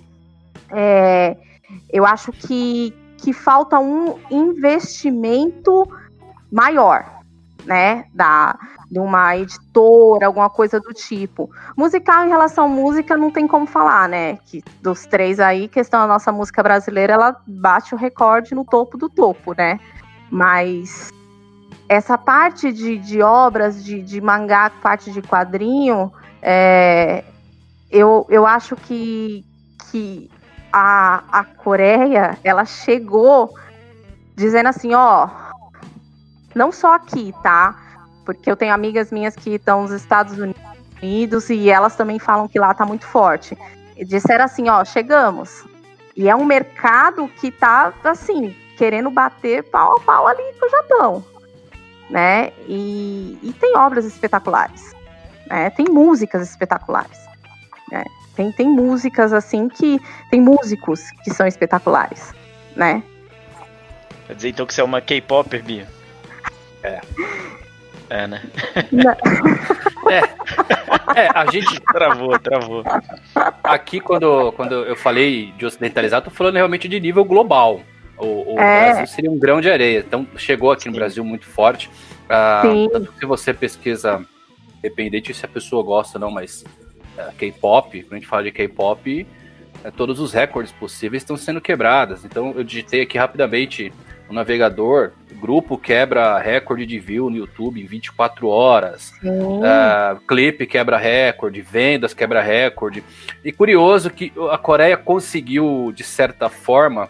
É, 0.71 1.37
eu 1.91 2.05
acho 2.05 2.31
que, 2.31 2.93
que 3.17 3.31
falta 3.31 3.79
um 3.79 4.17
investimento 4.31 5.87
maior, 6.51 7.05
né? 7.65 8.05
Da, 8.13 8.57
de 8.89 8.99
uma 8.99 9.37
editora, 9.37 10.25
alguma 10.25 10.49
coisa 10.49 10.79
do 10.79 10.93
tipo. 10.93 11.51
Musical 11.77 12.25
em 12.25 12.29
relação 12.29 12.65
à 12.65 12.67
música 12.67 13.15
não 13.15 13.29
tem 13.29 13.47
como 13.47 13.67
falar, 13.67 14.09
né? 14.09 14.37
Que 14.45 14.63
dos 14.81 15.05
três 15.05 15.39
aí, 15.39 15.67
questão 15.67 16.01
da 16.01 16.07
nossa 16.07 16.31
música 16.31 16.63
brasileira, 16.63 17.13
ela 17.13 17.39
bate 17.45 17.93
o 17.93 17.97
recorde 17.97 18.55
no 18.55 18.65
topo 18.65 18.97
do 18.97 19.07
topo, 19.07 19.53
né? 19.55 19.79
Mas 20.31 21.11
essa 21.91 22.17
parte 22.17 22.71
de, 22.71 22.97
de 22.97 23.21
obras 23.21 23.83
de, 23.83 24.01
de 24.01 24.21
mangá, 24.21 24.71
parte 24.81 25.11
de 25.11 25.21
quadrinho, 25.21 26.09
é, 26.41 27.21
eu, 27.91 28.25
eu 28.29 28.47
acho 28.47 28.77
que, 28.77 29.43
que 29.91 30.31
a, 30.71 31.21
a 31.29 31.43
Coreia 31.43 32.39
ela 32.45 32.63
chegou 32.63 33.53
dizendo 34.37 34.69
assim, 34.69 34.93
ó, 34.93 35.27
não 36.55 36.71
só 36.71 36.93
aqui, 36.95 37.33
tá? 37.43 37.75
Porque 38.25 38.49
eu 38.49 38.55
tenho 38.55 38.73
amigas 38.73 39.11
minhas 39.11 39.35
que 39.35 39.55
estão 39.55 39.81
nos 39.81 39.91
Estados 39.91 40.37
Unidos 41.01 41.49
e 41.49 41.69
elas 41.69 41.97
também 41.97 42.19
falam 42.19 42.47
que 42.47 42.57
lá 42.57 42.73
tá 42.73 42.85
muito 42.85 43.05
forte. 43.05 43.57
E 43.97 44.05
disseram 44.05 44.45
assim, 44.45 44.69
ó, 44.69 44.85
chegamos. 44.85 45.65
E 46.15 46.29
é 46.29 46.35
um 46.37 46.45
mercado 46.45 47.27
que 47.27 47.51
tá 47.51 47.91
assim, 48.05 48.55
querendo 48.77 49.11
bater 49.11 49.69
pau 49.69 49.97
a 49.97 49.99
pau 49.99 50.25
ali 50.25 50.41
com 50.57 50.65
o 50.65 50.69
Japão 50.69 51.31
né? 52.11 52.51
E, 52.67 53.39
e 53.41 53.53
tem 53.53 53.75
obras 53.77 54.05
espetaculares, 54.05 54.93
né? 55.47 55.69
Tem 55.71 55.85
músicas 55.85 56.47
espetaculares, 56.47 57.17
né? 57.89 58.03
Tem, 58.35 58.51
tem 58.51 58.67
músicas 58.67 59.33
assim 59.33 59.67
que 59.67 59.99
tem 60.29 60.39
músicos 60.39 61.09
que 61.23 61.31
são 61.31 61.47
espetaculares, 61.47 62.33
né? 62.75 63.01
Quer 64.27 64.35
dizer 64.35 64.49
então 64.49 64.65
que 64.65 64.73
você 64.73 64.81
é 64.81 64.83
uma 64.83 65.01
K-popper, 65.01 65.63
Bia? 65.63 65.87
É. 66.83 67.01
É, 68.09 68.27
né? 68.27 68.41
é. 70.11 71.21
é, 71.21 71.29
a 71.33 71.49
gente. 71.49 71.79
Travou, 71.79 72.37
travou. 72.39 72.83
Aqui, 73.63 74.01
quando, 74.01 74.51
quando 74.51 74.75
eu 74.83 74.97
falei 74.97 75.53
de 75.57 75.65
ocidentalizar, 75.65 76.21
tô 76.21 76.29
falando 76.29 76.55
realmente 76.55 76.89
de 76.89 76.99
nível 76.99 77.23
global. 77.23 77.81
O, 78.21 78.53
o 78.53 78.59
é. 78.59 78.85
Brasil 78.85 79.07
seria 79.07 79.31
um 79.31 79.39
grão 79.39 79.59
de 79.59 79.69
areia. 79.69 79.99
Então, 79.99 80.27
chegou 80.37 80.71
aqui 80.71 80.83
Sim. 80.83 80.89
no 80.89 80.95
Brasil 80.95 81.23
muito 81.23 81.45
forte. 81.45 81.89
Ah, 82.29 82.61
tanto 82.91 83.13
se 83.19 83.25
você 83.25 83.53
pesquisa, 83.53 84.23
dependente 84.81 85.33
se 85.33 85.45
a 85.45 85.49
pessoa 85.49 85.83
gosta 85.83 86.17
ou 86.17 86.21
não, 86.21 86.31
mas 86.31 86.63
uh, 87.17 87.35
K-pop, 87.37 88.03
quando 88.03 88.13
a 88.13 88.15
gente 88.15 88.27
fala 88.27 88.43
de 88.43 88.51
K-pop, 88.51 89.27
uh, 89.83 89.91
todos 89.91 90.19
os 90.19 90.31
recordes 90.31 90.71
possíveis 90.71 91.23
estão 91.23 91.35
sendo 91.35 91.59
quebrados. 91.59 92.23
Então, 92.23 92.53
eu 92.55 92.63
digitei 92.63 93.01
aqui 93.01 93.17
rapidamente 93.17 93.91
o 94.29 94.33
navegador, 94.33 95.11
grupo 95.41 95.77
quebra 95.77 96.37
recorde 96.37 96.85
de 96.85 96.99
view 96.99 97.29
no 97.29 97.35
YouTube 97.35 97.81
em 97.81 97.85
24 97.85 98.47
horas, 98.47 99.11
uh, 99.21 100.21
clipe 100.25 100.65
quebra 100.65 100.97
recorde, 100.97 101.61
vendas 101.61 102.13
quebra 102.13 102.41
recorde. 102.41 103.03
E 103.43 103.51
curioso 103.51 104.09
que 104.09 104.31
a 104.49 104.57
Coreia 104.57 104.95
conseguiu, 104.95 105.91
de 105.93 106.05
certa 106.05 106.47
forma, 106.47 107.09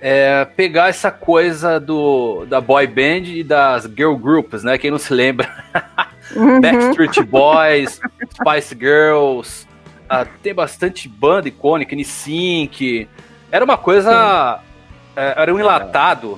é, 0.00 0.44
pegar 0.44 0.88
essa 0.88 1.10
coisa 1.10 1.80
do 1.80 2.44
da 2.46 2.60
boy 2.60 2.86
band 2.86 3.28
e 3.28 3.42
das 3.42 3.84
girl 3.84 4.14
groups, 4.14 4.62
né? 4.62 4.78
Quem 4.78 4.90
não 4.90 4.98
se 4.98 5.12
lembra? 5.12 5.48
Uhum. 6.34 6.60
Backstreet 6.60 7.22
Boys, 7.22 8.00
Spice 8.34 8.74
Girls, 8.76 9.64
uh, 10.10 10.26
tem 10.42 10.52
bastante 10.52 11.08
banda 11.08 11.46
icônica, 11.46 11.94
NSYNC. 11.94 13.08
Era 13.50 13.64
uma 13.64 13.78
coisa. 13.78 14.60
É, 15.14 15.34
era 15.42 15.54
um 15.54 15.60
enlatado 15.60 16.36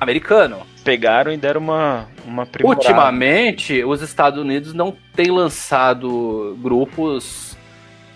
americano. 0.00 0.66
Pegaram 0.84 1.32
e 1.32 1.36
deram 1.36 1.60
uma, 1.60 2.08
uma 2.24 2.48
Ultimamente, 2.62 3.84
os 3.84 4.02
Estados 4.02 4.40
Unidos 4.40 4.72
não 4.72 4.96
têm 5.14 5.30
lançado 5.30 6.58
grupos 6.60 7.56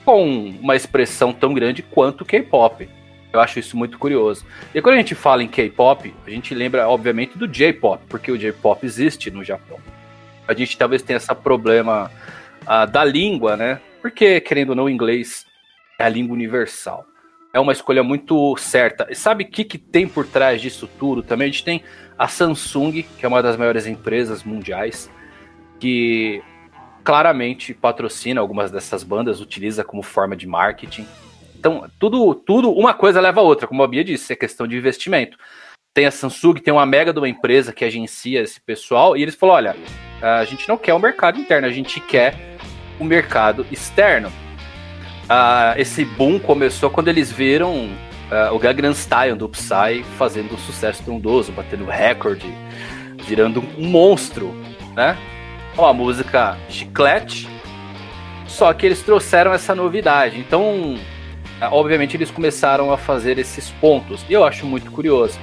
com 0.05 0.55
uma 0.61 0.75
expressão 0.75 1.33
tão 1.33 1.55
grande 1.55 1.83
quanto 1.83 2.23
o 2.23 2.25
K-pop. 2.25 2.89
Eu 3.33 3.41
acho 3.41 3.59
isso 3.59 3.77
muito 3.77 3.99
curioso. 3.99 4.45
E 4.75 4.83
quando 4.83 4.97
a 4.97 4.99
gente 4.99 5.15
fala 5.15 5.43
em 5.43 5.49
K-pop, 5.49 6.15
a 6.27 6.31
gente 6.31 6.55
lembra, 6.55 6.89
obviamente, 6.89 7.39
do 7.39 7.49
J-pop, 7.49 8.05
porque 8.09 8.31
o 8.31 8.37
J-pop 8.37 8.85
existe 8.85 9.31
no 9.31 9.43
Japão. 9.43 9.79
A 10.47 10.53
gente 10.53 10.77
talvez 10.77 11.03
tenha 11.03 11.17
esse 11.17 11.35
problema 11.37 12.11
uh, 12.63 12.91
da 12.91 13.05
língua, 13.05 13.57
né? 13.57 13.81
Porque, 14.03 14.41
querendo 14.41 14.71
ou 14.71 14.77
não, 14.77 14.85
o 14.85 14.91
inglês 14.91 15.47
é 15.99 16.05
a 16.05 16.09
língua 16.09 16.35
universal. 16.35 17.07
É 17.55 17.61
uma 17.61 17.73
escolha 17.73 18.03
muito 18.03 18.57
certa. 18.57 19.07
E 19.11 19.15
sabe 19.15 19.45
o 19.45 19.49
que, 19.49 19.65
que 19.65 19.79
tem 19.79 20.07
por 20.07 20.27
trás 20.27 20.61
disso 20.61 20.89
tudo 20.99 21.23
também? 21.23 21.49
A 21.49 21.51
gente 21.51 21.65
tem 21.65 21.83
a 22.19 22.29
Samsung, 22.29 23.03
que 23.03 23.25
é 23.25 23.29
uma 23.29 23.43
das 23.43 23.57
maiores 23.57 23.87
empresas 23.87 24.43
mundiais, 24.43 25.11
que 25.79 26.43
claramente 27.05 27.75
patrocina 27.75 28.41
algumas 28.41 28.71
dessas 28.71 29.03
bandas, 29.03 29.41
utiliza 29.41 29.85
como 29.85 30.03
forma 30.03 30.37
de 30.37 30.47
marketing. 30.47 31.07
Então, 31.63 31.89
tudo, 31.97 32.35
tudo, 32.35 32.73
uma 32.73 32.93
coisa 32.93 33.21
leva 33.21 33.39
a 33.39 33.45
outra, 33.45 33.69
como 33.69 33.85
a 33.85 33.87
Bia 33.87 34.03
disse, 34.03 34.33
é 34.33 34.35
questão 34.35 34.67
de 34.67 34.77
investimento. 34.77 35.39
Tem 35.95 36.07
a 36.07 36.11
Samsung, 36.11 36.55
tem 36.55 36.75
uma 36.75 36.85
mega 36.85 37.13
de 37.13 37.21
uma 37.21 37.29
empresa 37.29 37.73
que 37.73 37.85
agencia 37.85 38.43
esse 38.43 38.61
pessoal, 38.61 39.17
e 39.17 39.23
eles 39.23 39.37
falaram: 39.37 39.71
olha, 39.71 39.77
a 40.41 40.45
gente 40.45 40.69
não 40.69 40.77
quer 40.77 40.93
o 40.93 40.99
mercado 40.99 41.39
interno, 41.39 41.69
a 41.69 41.71
gente 41.71 42.01
quer 42.01 42.35
o 42.99 43.05
mercado 43.05 43.65
externo. 43.71 44.29
Uh, 44.29 45.79
esse 45.79 46.05
boom 46.05 46.41
começou 46.41 46.91
quando 46.91 47.07
eles 47.07 47.31
viram 47.31 47.85
uh, 47.85 48.53
o 48.53 48.59
Gangnam 48.59 48.93
Style 48.93 49.37
do 49.37 49.49
Psy 49.49 50.03
fazendo 50.19 50.53
um 50.53 50.59
sucesso 50.59 51.05
trondoso, 51.05 51.53
batendo 51.53 51.85
recorde, 51.85 52.53
virando 53.25 53.63
um 53.79 53.87
monstro, 53.87 54.53
né? 54.97 55.17
Uma 55.79 55.95
música 55.95 56.59
chiclete, 56.69 57.49
só 58.49 58.73
que 58.73 58.85
eles 58.85 59.01
trouxeram 59.01 59.53
essa 59.53 59.77
novidade. 59.77 60.41
Então, 60.41 60.99
obviamente 61.71 62.17
eles 62.17 62.31
começaram 62.31 62.93
a 62.93 62.99
fazer 62.99 63.39
esses 63.39 63.71
pontos. 63.73 64.25
E 64.29 64.33
eu 64.33 64.45
acho 64.45 64.67
muito 64.67 64.91
curioso. 64.91 65.39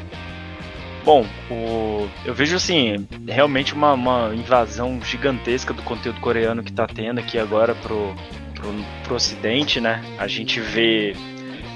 Bom, 1.04 1.26
o... 1.50 2.08
eu 2.26 2.34
vejo 2.34 2.56
assim, 2.56 3.08
realmente 3.28 3.74
uma, 3.74 3.94
uma, 3.94 4.32
invasão 4.36 5.00
gigantesca 5.02 5.74
do 5.74 5.82
conteúdo 5.82 6.20
coreano 6.20 6.62
que 6.62 6.72
está 6.72 6.86
tendo 6.86 7.20
aqui 7.20 7.40
agora 7.40 7.74
pro, 7.74 8.14
pro, 8.54 8.74
pro 9.04 9.16
ocidente, 9.16 9.80
né? 9.80 10.04
A 10.18 10.28
gente 10.28 10.60
vê 10.60 11.16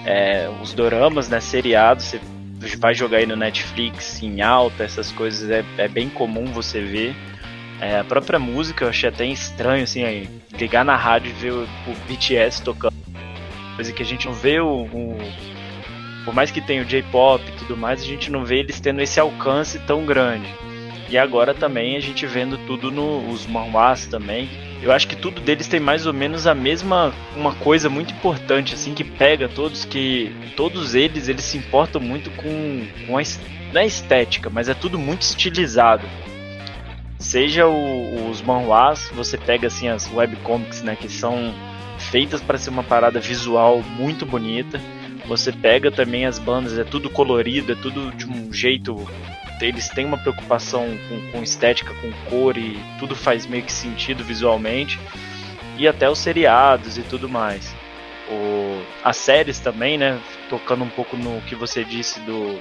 é, 0.06 0.50
os 0.62 0.74
doramas, 0.74 1.30
né, 1.30 1.40
seriados, 1.40 2.06
você 2.06 2.78
vai 2.78 2.94
jogar 2.94 3.18
aí 3.18 3.26
no 3.26 3.36
Netflix 3.36 4.22
em 4.22 4.42
alta, 4.42 4.84
essas 4.84 5.12
coisas 5.12 5.50
é, 5.50 5.64
é 5.78 5.88
bem 5.88 6.10
comum 6.10 6.46
você 6.46 6.82
ver. 6.82 7.16
É, 7.82 8.00
a 8.00 8.04
própria 8.04 8.40
música 8.40 8.86
eu 8.86 8.90
achei 8.90 9.10
até 9.10 9.26
estranho, 9.26 9.84
assim, 9.84 10.04
aí, 10.04 10.30
ligar 10.52 10.86
na 10.86 10.96
rádio 10.96 11.30
e 11.30 11.34
ver 11.34 11.52
o, 11.52 11.64
o 11.64 11.96
BTS 12.08 12.62
tocando 12.62 13.03
coisa 13.76 13.92
que 13.92 14.02
a 14.04 14.06
gente 14.06 14.26
não 14.26 14.34
vê 14.34 14.60
o, 14.60 14.84
o 14.84 15.18
por 16.24 16.34
mais 16.34 16.52
que 16.52 16.62
tenha 16.62 16.82
o 16.82 16.86
J-pop 16.86 17.44
e 17.48 17.52
tudo 17.54 17.76
mais, 17.76 18.02
a 18.02 18.06
gente 18.06 18.32
não 18.32 18.46
vê 18.46 18.60
eles 18.60 18.80
tendo 18.80 19.02
esse 19.02 19.20
alcance 19.20 19.80
tão 19.80 20.06
grande. 20.06 20.48
E 21.10 21.18
agora 21.18 21.54
também 21.54 21.96
a 21.96 22.00
gente 22.00 22.26
vendo 22.26 22.58
tudo 22.66 22.90
nos 22.90 23.46
no, 23.46 23.54
manhwas 23.54 24.08
também. 24.08 24.50
Eu 24.82 24.92
acho 24.92 25.08
que 25.08 25.16
tudo 25.16 25.42
deles 25.42 25.68
tem 25.68 25.80
mais 25.80 26.06
ou 26.06 26.14
menos 26.14 26.48
a 26.48 26.56
mesma 26.56 27.14
uma 27.36 27.54
coisa 27.54 27.90
muito 27.90 28.14
importante 28.14 28.74
assim 28.74 28.94
que 28.94 29.04
pega 29.04 29.48
todos 29.48 29.86
que 29.86 30.34
todos 30.58 30.96
eles 30.96 31.28
eles 31.28 31.46
se 31.46 31.58
importam 31.58 32.02
muito 32.02 32.30
com, 32.32 32.86
com 33.06 33.18
a, 33.18 33.22
não 33.72 33.82
é 33.82 33.86
estética, 33.86 34.50
mas 34.50 34.68
é 34.68 34.74
tudo 34.74 34.98
muito 34.98 35.22
estilizado. 35.22 36.08
Seja 37.20 37.68
o, 37.68 38.30
os 38.30 38.42
manhwas, 38.42 39.12
você 39.14 39.38
pega 39.38 39.68
assim 39.68 39.88
as 39.88 40.12
webcomics, 40.12 40.82
né, 40.82 40.98
que 41.00 41.08
são 41.08 41.54
feitas 42.04 42.42
para 42.42 42.58
ser 42.58 42.70
uma 42.70 42.84
parada 42.84 43.20
visual 43.20 43.82
muito 43.82 44.26
bonita. 44.26 44.80
Você 45.28 45.52
pega 45.52 45.90
também 45.90 46.26
as 46.26 46.38
bandas, 46.38 46.78
é 46.78 46.84
tudo 46.84 47.10
colorido, 47.10 47.72
é 47.72 47.76
tudo 47.76 48.12
de 48.12 48.26
um 48.26 48.52
jeito. 48.52 49.08
Eles 49.62 49.88
têm 49.88 50.06
uma 50.06 50.18
preocupação 50.18 50.98
com, 51.08 51.32
com 51.32 51.44
estética, 51.44 51.94
com 51.96 52.12
cor 52.30 52.58
e 52.58 52.78
tudo 53.00 53.16
faz 53.16 53.46
meio 53.46 53.64
que 53.64 53.72
sentido 53.72 54.24
visualmente. 54.24 55.00
E 55.78 55.88
até 55.88 56.10
os 56.10 56.20
seriados 56.20 56.98
e 56.98 57.02
tudo 57.02 57.30
mais. 57.30 57.74
O, 58.30 58.82
as 59.04 59.18
séries 59.18 59.60
também, 59.60 59.98
né? 59.98 60.20
Tocando 60.50 60.84
um 60.84 60.90
pouco 60.90 61.16
no 61.16 61.42
que 61.42 61.56
você 61.56 61.84
disse 61.84 62.20
do, 62.22 62.60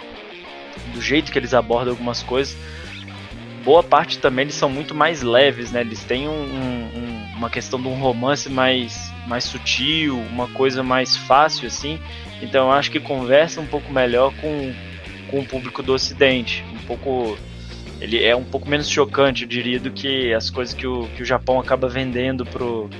do 0.94 1.02
jeito 1.02 1.32
que 1.32 1.38
eles 1.38 1.52
abordam 1.52 1.92
algumas 1.92 2.22
coisas. 2.22 2.56
Boa 3.64 3.82
parte 3.82 4.18
também 4.18 4.44
eles 4.44 4.54
são 4.54 4.68
muito 4.68 4.94
mais 4.94 5.22
leves, 5.22 5.72
né? 5.72 5.80
Eles 5.80 6.02
têm 6.04 6.28
um, 6.28 6.32
um, 6.32 7.36
uma 7.36 7.50
questão 7.50 7.80
de 7.80 7.88
um 7.88 7.94
romance 7.94 8.48
mais 8.48 9.11
mais 9.26 9.44
sutil, 9.44 10.18
uma 10.18 10.48
coisa 10.48 10.82
mais 10.82 11.16
fácil 11.16 11.66
assim. 11.66 11.98
Então 12.40 12.72
acho 12.72 12.90
que 12.90 13.00
conversa 13.00 13.60
um 13.60 13.66
pouco 13.66 13.92
melhor 13.92 14.32
com, 14.40 14.72
com 15.30 15.40
o 15.40 15.46
público 15.46 15.82
do 15.82 15.92
Ocidente, 15.92 16.64
um 16.72 16.86
pouco 16.86 17.36
ele 18.00 18.24
é 18.24 18.34
um 18.34 18.42
pouco 18.42 18.68
menos 18.68 18.90
chocante, 18.90 19.42
eu 19.42 19.48
diria, 19.48 19.78
do 19.78 19.90
que 19.92 20.34
as 20.34 20.50
coisas 20.50 20.74
que 20.74 20.86
o, 20.86 21.08
que 21.14 21.22
o 21.22 21.24
Japão 21.24 21.60
acaba 21.60 21.88
vendendo 21.88 22.44
pro, 22.44 22.90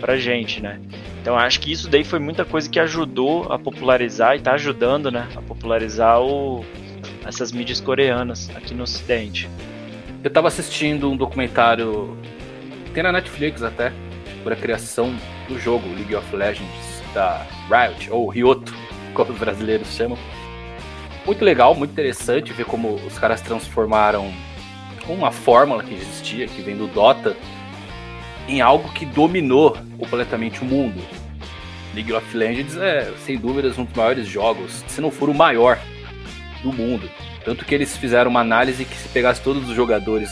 pra 0.00 0.16
gente, 0.16 0.60
né? 0.60 0.80
Então 1.22 1.38
acho 1.38 1.60
que 1.60 1.70
isso 1.70 1.88
daí 1.88 2.02
foi 2.02 2.18
muita 2.18 2.44
coisa 2.44 2.68
que 2.68 2.80
ajudou 2.80 3.52
a 3.52 3.58
popularizar 3.58 4.34
e 4.34 4.40
tá 4.40 4.54
ajudando, 4.54 5.12
né, 5.12 5.28
a 5.36 5.42
popularizar 5.42 6.20
o, 6.20 6.64
essas 7.24 7.52
mídias 7.52 7.80
coreanas 7.80 8.50
aqui 8.56 8.74
no 8.74 8.82
Ocidente. 8.82 9.48
Eu 10.24 10.30
tava 10.30 10.48
assistindo 10.48 11.08
um 11.08 11.16
documentário, 11.16 12.16
tem 12.92 13.04
na 13.04 13.12
Netflix 13.12 13.62
até, 13.62 13.92
sobre 14.48 14.54
a 14.54 14.56
criação 14.56 15.14
do 15.46 15.58
jogo 15.58 15.86
League 15.94 16.14
of 16.14 16.34
Legends 16.34 17.02
da 17.12 17.46
Riot, 17.68 18.10
ou 18.10 18.28
Ryoto, 18.28 18.74
como 19.12 19.32
os 19.32 19.38
brasileiros 19.38 19.88
chamam. 19.94 20.16
Muito 21.26 21.44
legal, 21.44 21.74
muito 21.74 21.90
interessante 21.90 22.52
ver 22.52 22.64
como 22.64 22.94
os 22.94 23.18
caras 23.18 23.42
transformaram 23.42 24.32
uma 25.06 25.30
fórmula 25.30 25.82
que 25.82 25.94
existia, 25.94 26.46
que 26.46 26.62
vem 26.62 26.76
do 26.76 26.86
Dota, 26.86 27.36
em 28.46 28.62
algo 28.62 28.90
que 28.92 29.04
dominou 29.04 29.76
completamente 29.98 30.62
o 30.62 30.64
mundo. 30.64 31.02
League 31.94 32.12
of 32.12 32.36
Legends 32.36 32.76
é, 32.76 33.12
sem 33.26 33.36
dúvidas, 33.36 33.76
um 33.76 33.84
dos 33.84 33.94
maiores 33.94 34.26
jogos, 34.26 34.82
se 34.86 35.00
não 35.00 35.10
for 35.10 35.28
o 35.28 35.34
maior 35.34 35.78
do 36.62 36.72
mundo. 36.72 37.10
Tanto 37.44 37.66
que 37.66 37.74
eles 37.74 37.96
fizeram 37.96 38.30
uma 38.30 38.40
análise 38.40 38.84
que 38.84 38.96
se 38.96 39.08
pegasse 39.08 39.42
todos 39.42 39.68
os 39.68 39.76
jogadores 39.76 40.30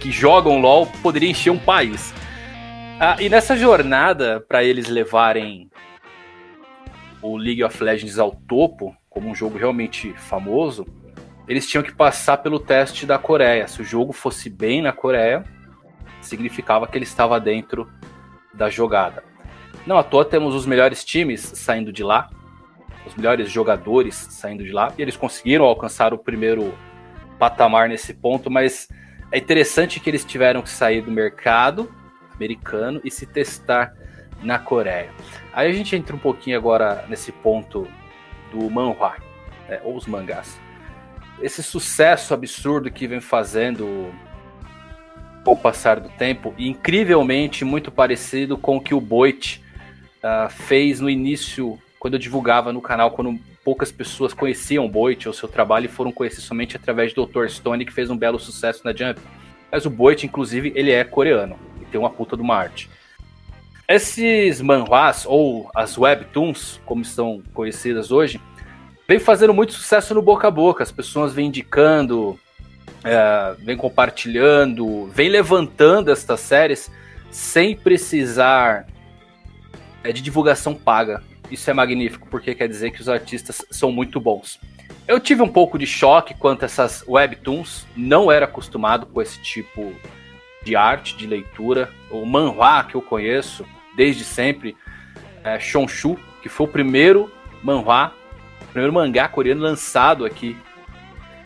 que 0.00 0.10
jogam 0.10 0.60
LoL, 0.60 0.86
poderia 1.02 1.30
encher 1.30 1.50
um 1.50 1.58
país. 1.58 2.14
Ah, 3.00 3.16
e 3.20 3.28
nessa 3.28 3.56
jornada, 3.56 4.40
para 4.40 4.62
eles 4.62 4.88
levarem 4.88 5.68
o 7.20 7.36
League 7.36 7.64
of 7.64 7.82
Legends 7.82 8.20
ao 8.20 8.30
topo, 8.30 8.96
como 9.10 9.28
um 9.28 9.34
jogo 9.34 9.58
realmente 9.58 10.12
famoso, 10.12 10.86
eles 11.48 11.68
tinham 11.68 11.82
que 11.82 11.92
passar 11.92 12.36
pelo 12.36 12.60
teste 12.60 13.04
da 13.04 13.18
Coreia. 13.18 13.66
Se 13.66 13.82
o 13.82 13.84
jogo 13.84 14.12
fosse 14.12 14.48
bem 14.48 14.80
na 14.80 14.92
Coreia, 14.92 15.44
significava 16.20 16.86
que 16.86 16.96
ele 16.96 17.04
estava 17.04 17.40
dentro 17.40 17.90
da 18.54 18.70
jogada. 18.70 19.24
Não 19.84 19.98
à 19.98 20.04
toa 20.04 20.24
temos 20.24 20.54
os 20.54 20.64
melhores 20.64 21.04
times 21.04 21.40
saindo 21.40 21.92
de 21.92 22.04
lá, 22.04 22.30
os 23.04 23.14
melhores 23.16 23.50
jogadores 23.50 24.14
saindo 24.14 24.62
de 24.62 24.70
lá, 24.70 24.92
e 24.96 25.02
eles 25.02 25.16
conseguiram 25.16 25.64
alcançar 25.64 26.14
o 26.14 26.18
primeiro 26.18 26.72
patamar 27.40 27.88
nesse 27.88 28.14
ponto, 28.14 28.48
mas 28.48 28.88
é 29.32 29.38
interessante 29.38 29.98
que 29.98 30.08
eles 30.08 30.24
tiveram 30.24 30.62
que 30.62 30.70
sair 30.70 31.02
do 31.02 31.10
mercado 31.10 31.92
americano 32.34 33.00
e 33.04 33.10
se 33.10 33.26
testar 33.26 33.94
na 34.42 34.58
Coreia. 34.58 35.10
Aí 35.52 35.68
a 35.70 35.72
gente 35.72 35.96
entra 35.96 36.14
um 36.14 36.18
pouquinho 36.18 36.56
agora 36.56 37.04
nesse 37.08 37.32
ponto 37.32 37.88
do 38.52 38.70
manhwa, 38.70 39.16
né, 39.68 39.80
ou 39.82 39.96
os 39.96 40.06
mangás. 40.06 40.60
Esse 41.40 41.62
sucesso 41.62 42.32
absurdo 42.34 42.90
que 42.90 43.06
vem 43.06 43.20
fazendo 43.20 44.12
com 45.44 45.52
o 45.52 45.56
passar 45.56 46.00
do 46.00 46.08
tempo, 46.10 46.54
e 46.56 46.68
incrivelmente 46.68 47.64
muito 47.64 47.90
parecido 47.90 48.56
com 48.56 48.76
o 48.76 48.80
que 48.80 48.94
o 48.94 49.00
Boit 49.00 49.62
uh, 50.22 50.48
fez 50.48 51.00
no 51.00 51.10
início, 51.10 51.78
quando 51.98 52.14
eu 52.14 52.20
divulgava 52.20 52.72
no 52.72 52.80
canal, 52.80 53.10
quando 53.10 53.38
poucas 53.62 53.92
pessoas 53.92 54.32
conheciam 54.32 54.86
o 54.86 54.88
Boit 54.88 55.28
ou 55.28 55.34
seu 55.34 55.48
trabalho 55.48 55.84
e 55.84 55.88
foram 55.88 56.10
conhecer 56.10 56.40
somente 56.40 56.76
através 56.76 57.12
do 57.12 57.26
Dr. 57.26 57.48
Stone, 57.48 57.84
que 57.84 57.92
fez 57.92 58.08
um 58.08 58.16
belo 58.16 58.38
sucesso 58.38 58.82
na 58.84 58.92
Jump. 58.92 59.20
Mas 59.70 59.84
o 59.84 59.90
Boit, 59.90 60.24
inclusive, 60.24 60.72
ele 60.74 60.92
é 60.92 61.04
coreano 61.04 61.58
tem 61.94 62.00
uma 62.00 62.10
puta 62.10 62.36
de 62.36 62.42
uma 62.42 62.56
arte. 62.56 62.90
Esses 63.88 64.60
manhwas, 64.60 65.24
ou 65.24 65.70
as 65.72 65.96
webtoons, 65.96 66.80
como 66.84 67.04
são 67.04 67.40
conhecidas 67.54 68.10
hoje, 68.10 68.40
vem 69.06 69.20
fazendo 69.20 69.54
muito 69.54 69.74
sucesso 69.74 70.12
no 70.12 70.20
boca 70.20 70.48
a 70.48 70.50
boca. 70.50 70.82
As 70.82 70.90
pessoas 70.90 71.32
vêm 71.32 71.46
indicando, 71.46 72.36
é, 73.04 73.54
vêm 73.60 73.76
compartilhando, 73.76 75.06
vêm 75.14 75.28
levantando 75.28 76.10
estas 76.10 76.40
séries 76.40 76.90
sem 77.30 77.76
precisar 77.76 78.88
é, 80.02 80.10
de 80.10 80.20
divulgação 80.20 80.74
paga. 80.74 81.22
Isso 81.48 81.70
é 81.70 81.72
magnífico, 81.72 82.26
porque 82.28 82.56
quer 82.56 82.66
dizer 82.66 82.90
que 82.90 83.00
os 83.00 83.08
artistas 83.08 83.64
são 83.70 83.92
muito 83.92 84.18
bons. 84.18 84.58
Eu 85.06 85.20
tive 85.20 85.42
um 85.42 85.48
pouco 85.48 85.78
de 85.78 85.86
choque 85.86 86.34
quanto 86.34 86.64
a 86.64 86.66
essas 86.66 87.04
webtoons, 87.06 87.86
não 87.96 88.32
era 88.32 88.46
acostumado 88.46 89.06
com 89.06 89.22
esse 89.22 89.40
tipo 89.40 89.92
de 89.92 90.23
arte, 90.76 91.16
de 91.16 91.26
leitura. 91.26 91.90
O 92.10 92.24
manhwa 92.24 92.84
que 92.84 92.94
eu 92.94 93.02
conheço 93.02 93.66
desde 93.96 94.24
sempre 94.24 94.76
é, 95.42 95.58
Shonshu, 95.58 96.16
que 96.42 96.48
foi 96.48 96.66
o 96.66 96.70
primeiro 96.70 97.32
manhwa, 97.62 98.12
primeiro 98.70 98.92
mangá 98.92 99.28
coreano 99.28 99.62
lançado 99.62 100.24
aqui 100.24 100.56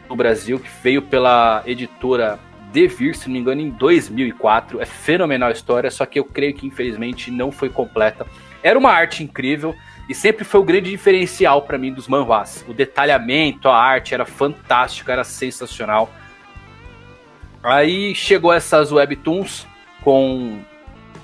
no 0.09 0.17
Brasil, 0.17 0.59
que 0.59 0.71
veio 0.83 1.03
pela 1.03 1.63
editora 1.67 2.39
Devir, 2.73 3.17
se 3.17 3.27
não 3.27 3.35
me 3.35 3.39
engano, 3.39 3.61
em 3.61 3.71
2004. 3.71 4.81
É 4.81 4.87
fenomenal 4.87 5.49
a 5.49 5.53
história, 5.53 5.91
só 5.91 6.05
que 6.05 6.19
eu 6.19 6.25
creio 6.25 6.55
que 6.55 6.67
infelizmente 6.67 7.31
não 7.31 7.51
foi 7.51 7.69
completa. 7.69 8.27
Era 8.63 8.79
uma 8.79 8.91
arte 8.91 9.23
incrível 9.23 9.75
e 10.09 10.15
sempre 10.15 10.45
foi 10.45 10.61
o 10.61 10.65
grande 10.65 10.91
diferencial 10.91 11.63
para 11.63 11.79
mim 11.79 11.93
dos 11.93 12.09
manhwas. 12.09 12.65
O 12.67 12.73
detalhamento, 12.73 13.69
a 13.69 13.77
arte 13.77 14.15
era 14.15 14.25
fantástico, 14.25 15.11
era 15.11 15.25
sensacional. 15.25 16.11
Aí 17.69 18.15
chegou 18.15 18.53
essas 18.53 18.91
webtoons 18.91 19.67
com 20.03 20.61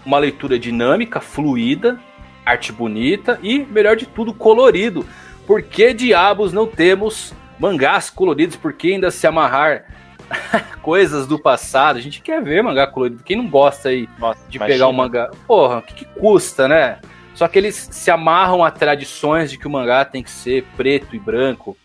uma 0.05 0.19
leitura 0.19 0.59
dinâmica, 0.59 1.21
fluida, 1.21 1.99
arte 2.45 2.71
bonita 2.71 3.39
e, 3.43 3.61
melhor 3.61 3.97
de 3.97 4.07
tudo, 4.07 4.35
colorido. 4.35 5.07
Por 5.47 5.63
que 5.63 5.95
diabos 5.95 6.53
não 6.53 6.67
temos 6.67 7.33
mangás 7.59 8.11
coloridos? 8.11 8.57
Por 8.57 8.73
que 8.75 8.93
ainda 8.93 9.11
se 9.11 9.27
amarrar 9.27 9.87
coisas 10.83 11.27
do 11.27 11.39
passado? 11.39 11.99
A 11.99 12.03
gente 12.03 12.21
quer 12.21 12.43
ver 12.43 12.63
mangá 12.63 12.87
colorido. 12.87 13.23
Quem 13.23 13.37
não 13.37 13.49
gosta 13.49 13.89
aí 13.89 14.09
Nossa, 14.19 14.41
de 14.49 14.57
imagina. 14.57 14.75
pegar 14.75 14.89
um 14.89 14.93
mangá? 14.93 15.31
Porra, 15.47 15.79
o 15.79 15.83
que, 15.83 15.95
que 15.95 16.05
custa, 16.05 16.69
né? 16.69 16.99
Só 17.35 17.49
que 17.49 17.59
eles 17.59 17.89
se 17.91 18.11
amarram 18.11 18.63
a 18.63 18.71
tradições 18.71 19.51
de 19.51 19.59
que 19.59 19.67
o 19.67 19.71
mangá 19.71 20.05
tem 20.05 20.23
que 20.23 20.31
ser 20.31 20.65
preto 20.77 21.17
e 21.17 21.19
branco. 21.19 21.77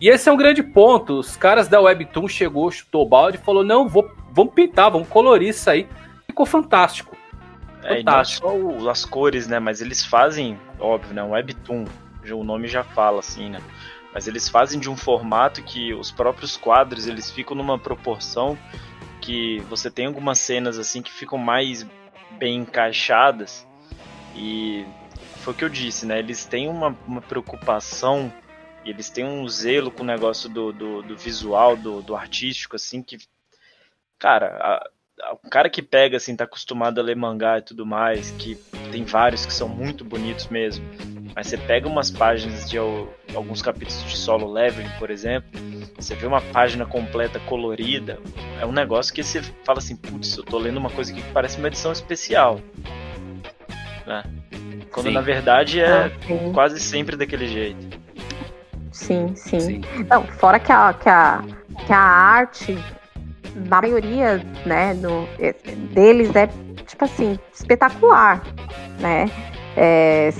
E 0.00 0.08
esse 0.08 0.28
é 0.28 0.32
um 0.32 0.36
grande 0.36 0.62
ponto. 0.62 1.18
Os 1.18 1.36
caras 1.36 1.68
da 1.68 1.80
Webtoon 1.80 2.28
chegou, 2.28 2.70
chutou 2.70 3.02
o 3.02 3.08
balde 3.08 3.38
e 3.38 3.40
falou: 3.40 3.64
não, 3.64 3.88
vou, 3.88 4.10
vamos 4.32 4.54
pintar, 4.54 4.90
vamos 4.90 5.08
colorir 5.08 5.48
isso 5.48 5.68
aí. 5.68 5.88
Ficou 6.26 6.46
fantástico. 6.46 7.16
É, 7.82 7.98
fantástico. 7.98 8.48
não 8.48 8.80
só 8.80 8.90
as 8.90 9.04
cores, 9.04 9.46
né? 9.46 9.58
Mas 9.58 9.80
eles 9.80 10.04
fazem, 10.04 10.58
óbvio, 10.78 11.14
né? 11.14 11.22
Um 11.22 11.30
Webtoon. 11.30 11.84
O 12.32 12.42
nome 12.42 12.66
já 12.68 12.82
fala, 12.82 13.20
assim, 13.20 13.50
né? 13.50 13.60
Mas 14.14 14.26
eles 14.26 14.48
fazem 14.48 14.80
de 14.80 14.88
um 14.88 14.96
formato 14.96 15.62
que 15.62 15.92
os 15.92 16.10
próprios 16.10 16.56
quadros 16.56 17.06
eles 17.06 17.30
ficam 17.30 17.56
numa 17.56 17.78
proporção 17.78 18.56
que 19.20 19.60
você 19.70 19.90
tem 19.90 20.06
algumas 20.06 20.38
cenas 20.38 20.78
assim 20.78 21.00
que 21.00 21.10
ficam 21.10 21.38
mais 21.38 21.84
bem 22.38 22.58
encaixadas 22.58 23.66
e 24.36 24.84
foi 25.40 25.52
o 25.52 25.56
que 25.56 25.64
eu 25.64 25.68
disse, 25.68 26.06
né? 26.06 26.18
Eles 26.18 26.44
têm 26.44 26.68
uma, 26.68 26.96
uma 27.06 27.20
preocupação, 27.20 28.32
eles 28.90 29.10
têm 29.10 29.24
um 29.24 29.48
zelo 29.48 29.90
com 29.90 30.02
o 30.02 30.06
negócio 30.06 30.48
do, 30.48 30.72
do, 30.72 31.02
do 31.02 31.16
visual, 31.16 31.76
do, 31.76 32.02
do, 32.02 32.16
artístico, 32.16 32.76
assim, 32.76 33.02
que. 33.02 33.18
Cara, 34.18 34.56
a, 34.60 34.88
a, 35.22 35.32
o 35.34 35.50
cara 35.50 35.68
que 35.68 35.82
pega, 35.82 36.16
assim, 36.16 36.36
tá 36.36 36.44
acostumado 36.44 37.00
a 37.00 37.02
ler 37.02 37.16
mangá 37.16 37.58
e 37.58 37.62
tudo 37.62 37.84
mais, 37.84 38.30
que 38.32 38.56
tem 38.90 39.04
vários 39.04 39.44
que 39.44 39.52
são 39.52 39.68
muito 39.68 40.04
bonitos 40.04 40.48
mesmo. 40.48 40.84
Mas 41.34 41.48
você 41.48 41.58
pega 41.58 41.88
umas 41.88 42.10
páginas 42.10 42.70
de 42.70 42.78
alguns 42.78 43.60
capítulos 43.60 44.04
de 44.04 44.16
solo 44.16 44.50
leveling, 44.50 44.90
por 44.98 45.10
exemplo, 45.10 45.50
você 45.96 46.14
vê 46.14 46.26
uma 46.26 46.40
página 46.40 46.86
completa 46.86 47.40
colorida, 47.40 48.20
é 48.60 48.64
um 48.64 48.70
negócio 48.70 49.12
que 49.12 49.22
você 49.22 49.42
fala 49.64 49.78
assim, 49.78 49.96
putz, 49.96 50.36
eu 50.36 50.44
tô 50.44 50.58
lendo 50.58 50.76
uma 50.76 50.90
coisa 50.90 51.10
aqui 51.10 51.20
que 51.20 51.32
parece 51.32 51.58
uma 51.58 51.66
edição 51.66 51.90
especial 51.90 52.60
né? 54.06 54.22
Quando 54.90 55.06
sim. 55.06 55.12
na 55.12 55.20
verdade 55.20 55.80
é 55.80 56.06
ah, 56.06 56.10
quase 56.52 56.78
sempre 56.78 57.16
daquele 57.16 57.48
jeito. 57.48 58.04
Sim, 58.94 59.34
sim, 59.34 59.58
sim. 59.58 59.80
Não, 60.08 60.22
fora 60.22 60.60
que 60.60 60.70
a, 60.70 60.92
que 60.92 61.08
a, 61.08 61.42
que 61.84 61.92
a 61.92 61.98
arte, 61.98 62.78
na 63.56 63.82
maioria, 63.82 64.40
né, 64.64 64.94
do, 64.94 65.26
deles 65.92 66.34
é, 66.36 66.46
tipo 66.86 67.04
assim, 67.04 67.36
espetacular, 67.52 68.40
né? 69.00 69.28
É, 69.76 70.32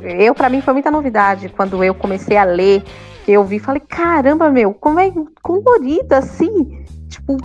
eu, 0.00 0.32
para 0.32 0.48
mim, 0.48 0.60
foi 0.60 0.74
muita 0.74 0.92
novidade 0.92 1.48
quando 1.48 1.82
eu 1.82 1.92
comecei 1.92 2.36
a 2.36 2.44
ler, 2.44 2.84
que 3.24 3.32
eu 3.32 3.44
vi 3.44 3.58
falei, 3.58 3.80
caramba, 3.80 4.48
meu, 4.48 4.72
como 4.72 5.00
é 5.00 5.12
colorida 5.42 6.18
assim, 6.18 6.84
tipo, 7.26 7.38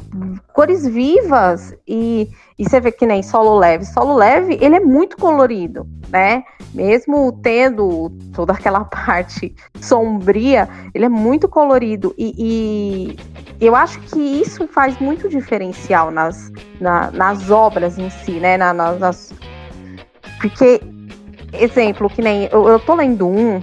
cores 0.53 0.85
vivas 0.87 1.73
e 1.87 2.29
e 2.59 2.67
você 2.67 2.79
vê 2.79 2.91
que 2.91 3.05
nem 3.05 3.21
solo 3.21 3.57
leve. 3.59 3.85
Solo 3.85 4.15
leve, 4.15 4.57
ele 4.59 4.75
é 4.75 4.79
muito 4.79 5.15
colorido, 5.17 5.87
né? 6.09 6.43
Mesmo 6.73 7.31
tendo 7.43 8.11
toda 8.33 8.53
aquela 8.53 8.83
parte 8.85 9.55
sombria, 9.79 10.67
ele 10.93 11.05
é 11.05 11.09
muito 11.09 11.47
colorido. 11.47 12.15
E, 12.17 12.33
e 13.59 13.63
eu 13.63 13.75
acho 13.75 13.99
que 14.01 14.19
isso 14.19 14.67
faz 14.67 14.99
muito 14.99 15.29
diferencial 15.29 16.09
nas, 16.09 16.51
na, 16.81 17.11
nas 17.11 17.51
obras 17.51 17.99
em 17.99 18.09
si, 18.09 18.39
né? 18.39 18.57
Na, 18.57 18.73
nas, 18.73 19.31
porque, 20.41 20.81
exemplo, 21.53 22.09
que 22.09 22.23
nem. 22.23 22.49
Eu, 22.51 22.67
eu 22.67 22.79
tô 22.79 22.95
lendo 22.95 23.27
um 23.27 23.61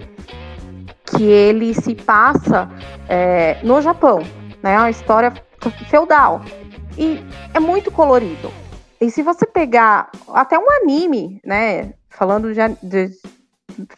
que 1.04 1.24
ele 1.24 1.74
se 1.74 1.96
passa 1.96 2.70
é, 3.08 3.58
no 3.64 3.82
Japão, 3.82 4.20
né? 4.62 4.74
É 4.74 4.78
uma 4.78 4.90
história 4.90 5.32
feudal. 5.70 6.40
E 6.96 7.20
é 7.52 7.60
muito 7.60 7.90
colorido. 7.90 8.50
E 9.00 9.10
se 9.10 9.22
você 9.22 9.44
pegar 9.46 10.10
até 10.32 10.58
um 10.58 10.70
anime, 10.82 11.40
né? 11.44 11.92
Falando 12.08 12.52
de, 12.54 12.60
de 12.82 13.10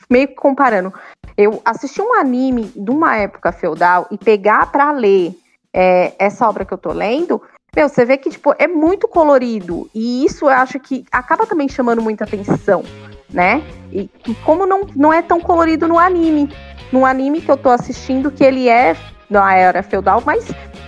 meio 0.09 0.29
que 0.29 0.35
comparando, 0.35 0.93
eu 1.37 1.61
assisti 1.65 2.01
um 2.01 2.15
anime 2.15 2.73
de 2.75 2.91
uma 2.91 3.17
época 3.17 3.53
feudal 3.53 4.07
e 4.11 4.17
pegar 4.17 4.73
para 4.73 4.91
ler 4.91 5.35
é, 5.73 6.15
essa 6.19 6.49
obra 6.49 6.65
que 6.65 6.73
eu 6.73 6.79
tô 6.79 6.93
lendo, 6.93 7.43
meu, 7.75 7.91
você 7.91 8.07
vê 8.07 8.17
que 8.17 8.31
tipo 8.31 8.55
é 8.59 8.67
muito 8.67 9.07
colorido 9.07 9.91
e 9.95 10.25
isso 10.25 10.47
eu 10.47 10.49
acho 10.49 10.81
que 10.81 11.05
acaba 11.13 11.47
também 11.47 11.69
chamando 11.69 12.01
muita 12.01 12.25
atenção, 12.25 12.83
né? 13.31 13.63
E, 13.93 14.11
e 14.27 14.35
como 14.37 14.65
não, 14.65 14.87
não 14.97 15.13
é 15.13 15.21
tão 15.21 15.39
colorido 15.39 15.87
no 15.87 15.99
anime, 15.99 16.49
no 16.91 17.05
anime 17.05 17.43
que 17.43 17.51
eu 17.51 17.57
tô 17.57 17.69
assistindo 17.69 18.31
que 18.31 18.43
ele 18.43 18.67
é 18.67 18.97
na 19.29 19.55
era 19.55 19.83
feudal, 19.83 20.23
mas 20.25 20.47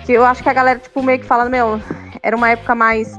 que 0.08 0.14
eu 0.14 0.24
acho 0.24 0.42
que 0.42 0.48
a 0.48 0.54
galera 0.54 0.78
tipo 0.78 1.02
meio 1.02 1.18
que 1.18 1.26
falando, 1.26 1.50
meu, 1.50 1.78
era 2.22 2.34
uma 2.34 2.48
época 2.48 2.74
mais 2.74 3.18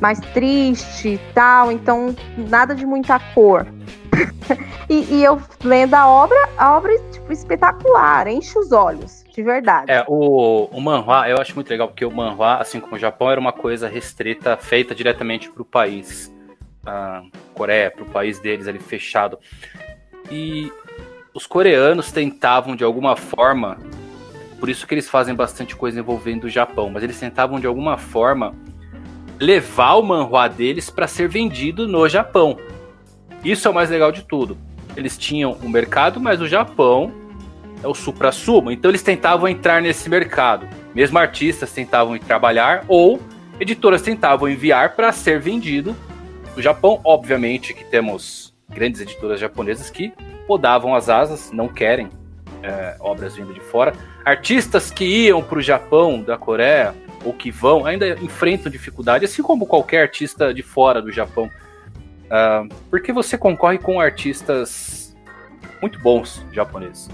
mais 0.00 0.18
triste 0.18 1.10
e 1.10 1.18
tal, 1.32 1.70
então 1.70 2.16
nada 2.36 2.74
de 2.74 2.84
muita 2.84 3.20
cor. 3.32 3.64
e, 4.90 5.04
e, 5.14 5.24
eu 5.24 5.40
lendo 5.62 5.94
a 5.94 6.08
obra, 6.08 6.36
a 6.58 6.76
obra 6.76 6.92
tipo, 7.12 7.32
espetacular, 7.32 8.26
enche 8.26 8.58
os 8.58 8.72
olhos, 8.72 9.24
de 9.32 9.40
verdade. 9.40 9.92
É, 9.92 10.04
o, 10.08 10.64
o 10.64 10.80
manhwa 10.80 11.28
eu 11.28 11.40
acho 11.40 11.54
muito 11.54 11.70
legal, 11.70 11.86
porque 11.86 12.04
o 12.04 12.10
manhwa, 12.10 12.56
assim 12.56 12.80
como 12.80 12.96
o 12.96 12.98
Japão, 12.98 13.30
era 13.30 13.40
uma 13.40 13.52
coisa 13.52 13.88
restrita, 13.88 14.56
feita 14.56 14.96
diretamente 14.96 15.48
para 15.48 15.62
o 15.62 15.64
país. 15.64 16.34
A 16.84 17.22
Coreia, 17.54 17.90
para 17.90 18.02
o 18.02 18.06
país 18.06 18.40
deles 18.40 18.66
ali 18.66 18.80
fechado. 18.80 19.38
E 20.30 20.72
os 21.32 21.46
coreanos 21.46 22.10
tentavam 22.10 22.74
de 22.74 22.82
alguma 22.82 23.16
forma, 23.16 23.78
por 24.58 24.68
isso 24.68 24.86
que 24.86 24.94
eles 24.94 25.08
fazem 25.08 25.34
bastante 25.34 25.76
coisa 25.76 25.98
envolvendo 25.98 26.44
o 26.44 26.50
Japão, 26.50 26.90
mas 26.90 27.02
eles 27.02 27.18
tentavam 27.18 27.60
de 27.60 27.66
alguma 27.66 27.98
forma 27.98 28.54
levar 29.38 29.94
o 29.94 30.02
manhua 30.02 30.48
deles 30.48 30.88
para 30.88 31.06
ser 31.06 31.28
vendido 31.28 31.86
no 31.86 32.08
Japão. 32.08 32.56
Isso 33.44 33.68
é 33.68 33.70
o 33.70 33.74
mais 33.74 33.90
legal 33.90 34.10
de 34.10 34.22
tudo. 34.22 34.56
Eles 34.96 35.18
tinham 35.18 35.52
o 35.62 35.66
um 35.66 35.68
mercado, 35.68 36.18
mas 36.18 36.40
o 36.40 36.48
Japão 36.48 37.12
é 37.82 37.86
o 37.86 37.94
supra-sumo. 37.94 38.70
Então 38.70 38.90
eles 38.90 39.02
tentavam 39.02 39.48
entrar 39.48 39.82
nesse 39.82 40.08
mercado. 40.08 40.66
Mesmo 40.94 41.18
artistas 41.18 41.72
tentavam 41.72 42.16
ir 42.16 42.20
trabalhar 42.20 42.84
ou 42.88 43.20
editoras 43.60 44.02
tentavam 44.02 44.48
enviar 44.48 44.96
para 44.96 45.12
ser 45.12 45.38
vendido 45.38 45.94
no 46.56 46.62
Japão. 46.62 47.00
Obviamente 47.04 47.74
que 47.74 47.84
temos 47.84 48.54
grandes 48.68 49.00
editoras 49.00 49.38
japonesas 49.38 49.90
que 49.90 50.12
podavam 50.46 50.94
as 50.94 51.08
asas, 51.08 51.50
não 51.52 51.68
querem 51.68 52.08
é, 52.62 52.96
obras 53.00 53.36
vindo 53.36 53.52
de 53.52 53.60
fora. 53.60 53.92
Artistas 54.26 54.90
que 54.90 55.04
iam 55.04 55.40
para 55.40 55.58
o 55.58 55.62
Japão 55.62 56.20
da 56.20 56.36
Coreia 56.36 56.92
ou 57.24 57.32
que 57.32 57.48
vão, 57.48 57.86
ainda 57.86 58.08
enfrentam 58.20 58.72
dificuldade, 58.72 59.24
assim 59.24 59.40
como 59.40 59.64
qualquer 59.66 60.02
artista 60.02 60.52
de 60.52 60.64
fora 60.64 61.00
do 61.00 61.12
Japão. 61.12 61.48
Uh, 62.24 62.68
porque 62.90 63.12
você 63.12 63.38
concorre 63.38 63.78
com 63.78 64.00
artistas 64.00 65.16
muito 65.80 66.00
bons 66.00 66.44
japoneses. 66.52 67.08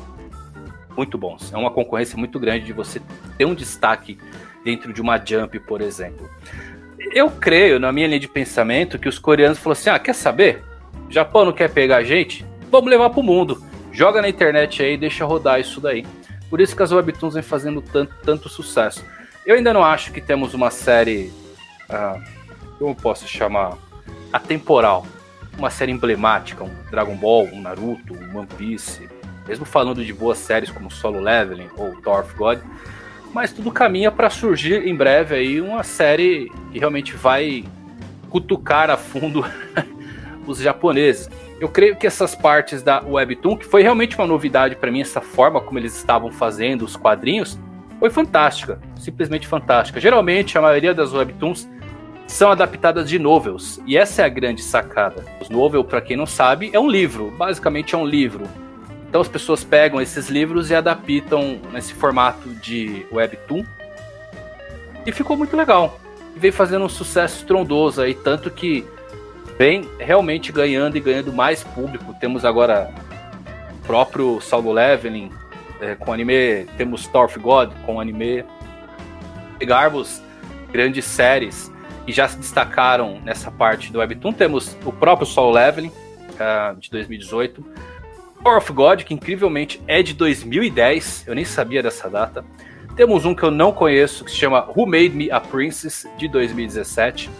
Muito 0.96 1.18
bons. 1.18 1.52
É 1.52 1.56
uma 1.58 1.70
concorrência 1.70 2.16
muito 2.16 2.40
grande 2.40 2.64
de 2.64 2.72
você 2.72 2.98
ter 3.36 3.44
um 3.44 3.54
destaque 3.54 4.16
dentro 4.64 4.90
de 4.90 5.02
uma 5.02 5.18
Jump, 5.22 5.58
por 5.60 5.82
exemplo. 5.82 6.30
Eu 6.98 7.30
creio, 7.30 7.78
na 7.78 7.92
minha 7.92 8.06
linha 8.06 8.20
de 8.20 8.28
pensamento, 8.28 8.98
que 8.98 9.08
os 9.08 9.18
coreanos 9.18 9.58
falaram 9.58 9.78
assim: 9.78 9.90
ah, 9.90 9.98
quer 9.98 10.14
saber? 10.14 10.64
O 11.10 11.12
Japão 11.12 11.44
não 11.44 11.52
quer 11.52 11.70
pegar 11.70 11.98
a 11.98 12.04
gente? 12.04 12.42
Vamos 12.70 12.90
levar 12.90 13.10
pro 13.10 13.22
mundo. 13.22 13.62
Joga 13.92 14.22
na 14.22 14.30
internet 14.30 14.82
aí 14.82 14.96
deixa 14.96 15.26
rodar 15.26 15.60
isso 15.60 15.78
daí. 15.78 16.06
Por 16.52 16.60
isso 16.60 16.76
que 16.76 16.82
as 16.82 16.92
webtoons 16.92 17.32
vem 17.32 17.42
fazendo 17.42 17.80
tanto, 17.80 18.14
tanto 18.22 18.46
sucesso. 18.46 19.02
Eu 19.46 19.56
ainda 19.56 19.72
não 19.72 19.82
acho 19.82 20.12
que 20.12 20.20
temos 20.20 20.52
uma 20.52 20.70
série. 20.70 21.32
Uh, 21.88 22.22
como 22.78 22.94
posso 22.94 23.26
chamar? 23.26 23.78
Atemporal. 24.30 25.06
Uma 25.56 25.70
série 25.70 25.92
emblemática, 25.92 26.62
um 26.62 26.70
Dragon 26.90 27.16
Ball, 27.16 27.48
um 27.54 27.62
Naruto, 27.62 28.12
um 28.12 28.36
One 28.36 28.46
Piece. 28.58 29.08
Mesmo 29.48 29.64
falando 29.64 30.04
de 30.04 30.12
boas 30.12 30.36
séries 30.36 30.70
como 30.70 30.90
Solo 30.90 31.20
Leveling 31.20 31.70
ou 31.74 31.98
Dwarf 32.02 32.36
God. 32.36 32.58
Mas 33.32 33.50
tudo 33.50 33.72
caminha 33.72 34.12
para 34.12 34.28
surgir 34.28 34.86
em 34.86 34.94
breve 34.94 35.34
aí 35.34 35.58
uma 35.58 35.82
série 35.82 36.52
que 36.70 36.78
realmente 36.78 37.14
vai 37.16 37.64
cutucar 38.28 38.90
a 38.90 38.98
fundo 38.98 39.42
os 40.46 40.58
japoneses. 40.58 41.30
Eu 41.62 41.68
creio 41.68 41.94
que 41.94 42.08
essas 42.08 42.34
partes 42.34 42.82
da 42.82 43.00
Webtoon, 43.00 43.56
que 43.56 43.64
foi 43.64 43.82
realmente 43.82 44.18
uma 44.18 44.26
novidade 44.26 44.74
para 44.74 44.90
mim, 44.90 45.00
essa 45.00 45.20
forma 45.20 45.60
como 45.60 45.78
eles 45.78 45.96
estavam 45.96 46.32
fazendo 46.32 46.84
os 46.84 46.96
quadrinhos, 46.96 47.56
foi 48.00 48.10
fantástica, 48.10 48.80
simplesmente 48.98 49.46
fantástica. 49.46 50.00
Geralmente, 50.00 50.58
a 50.58 50.60
maioria 50.60 50.92
das 50.92 51.12
Webtoons 51.14 51.68
são 52.26 52.50
adaptadas 52.50 53.08
de 53.08 53.16
novels, 53.16 53.80
e 53.86 53.96
essa 53.96 54.22
é 54.22 54.24
a 54.24 54.28
grande 54.28 54.60
sacada. 54.60 55.24
Os 55.40 55.48
novel, 55.48 55.84
para 55.84 56.00
quem 56.00 56.16
não 56.16 56.26
sabe, 56.26 56.68
é 56.72 56.80
um 56.80 56.90
livro, 56.90 57.30
basicamente 57.38 57.94
é 57.94 57.98
um 57.98 58.06
livro. 58.06 58.44
Então 59.08 59.20
as 59.20 59.28
pessoas 59.28 59.62
pegam 59.62 60.00
esses 60.00 60.28
livros 60.28 60.68
e 60.68 60.74
adaptam 60.74 61.60
nesse 61.72 61.94
formato 61.94 62.48
de 62.56 63.06
webtoon. 63.12 63.64
E 65.06 65.12
ficou 65.12 65.36
muito 65.36 65.56
legal. 65.56 66.00
E 66.34 66.40
veio 66.40 66.52
fazendo 66.52 66.84
um 66.84 66.88
sucesso 66.88 67.36
estrondoso 67.36 68.02
aí, 68.02 68.14
tanto 68.14 68.50
que 68.50 68.84
vem 69.58 69.88
realmente 69.98 70.52
ganhando 70.52 70.96
e 70.96 71.00
ganhando 71.00 71.32
mais 71.32 71.62
público. 71.62 72.14
Temos 72.20 72.44
agora 72.44 72.92
o 73.72 73.86
próprio 73.86 74.40
Solo 74.40 74.72
Leveling 74.72 75.30
é, 75.80 75.94
com 75.96 76.12
anime, 76.12 76.66
temos 76.76 77.06
Thor 77.06 77.28
God 77.38 77.72
com 77.84 78.00
anime. 78.00 78.44
Pegarmos 79.58 80.22
grandes 80.72 81.04
séries 81.04 81.72
que 82.06 82.12
já 82.12 82.28
se 82.28 82.38
destacaram 82.38 83.20
nessa 83.24 83.50
parte 83.50 83.92
do 83.92 83.98
Webtoon. 83.98 84.32
Temos 84.32 84.76
o 84.84 84.92
próprio 84.92 85.26
Soul 85.26 85.52
Leveling, 85.52 85.92
uh, 86.32 86.76
de 86.78 86.90
2018. 86.90 87.64
Power 88.42 88.58
of 88.58 88.72
God, 88.72 89.02
que 89.02 89.14
incrivelmente 89.14 89.80
é 89.86 90.02
de 90.02 90.14
2010, 90.14 91.24
eu 91.28 91.34
nem 91.34 91.44
sabia 91.44 91.82
dessa 91.82 92.10
data. 92.10 92.44
Temos 92.96 93.24
um 93.24 93.34
que 93.34 93.42
eu 93.42 93.50
não 93.50 93.72
conheço, 93.72 94.24
que 94.24 94.30
se 94.30 94.36
chama 94.36 94.68
Who 94.76 94.86
Made 94.86 95.10
Me 95.10 95.30
a 95.30 95.40
Princess, 95.40 96.06
de 96.18 96.28
2017. 96.28 97.30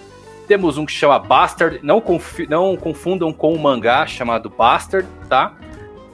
Temos 0.53 0.77
um 0.77 0.85
que 0.85 0.93
chama 0.93 1.19
Bastard, 1.19 1.81
não, 1.83 2.05
não 2.47 2.77
confundam 2.77 3.33
com 3.33 3.55
um 3.55 3.59
mangá 3.59 4.05
chamado 4.07 4.51
Bastard, 4.51 5.09
tá? 5.27 5.57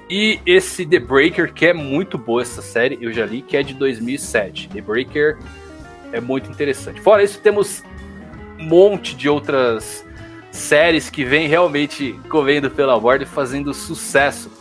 E 0.09 0.38
esse 0.46 0.87
The 0.87 1.01
Breaker, 1.01 1.53
que 1.53 1.66
é 1.66 1.72
muito 1.72 2.16
boa 2.16 2.40
essa 2.40 2.62
série, 2.62 2.96
eu 3.01 3.12
já 3.12 3.27
li, 3.27 3.42
que 3.42 3.57
é 3.57 3.64
de 3.64 3.74
2007. 3.74 4.68
The 4.68 4.81
Breaker 4.81 5.38
é 6.12 6.20
muito 6.20 6.48
interessante. 6.48 7.01
Fora 7.01 7.24
isso, 7.24 7.40
temos 7.40 7.83
um 8.61 8.66
monte 8.66 9.16
de 9.16 9.29
outras 9.29 10.07
séries 10.53 11.11
que 11.11 11.24
vem 11.24 11.48
realmente 11.48 12.12
correndo 12.29 12.70
pela 12.70 12.96
borda 13.01 13.24
e 13.24 13.27
fazendo 13.27 13.74
sucesso. 13.74 14.53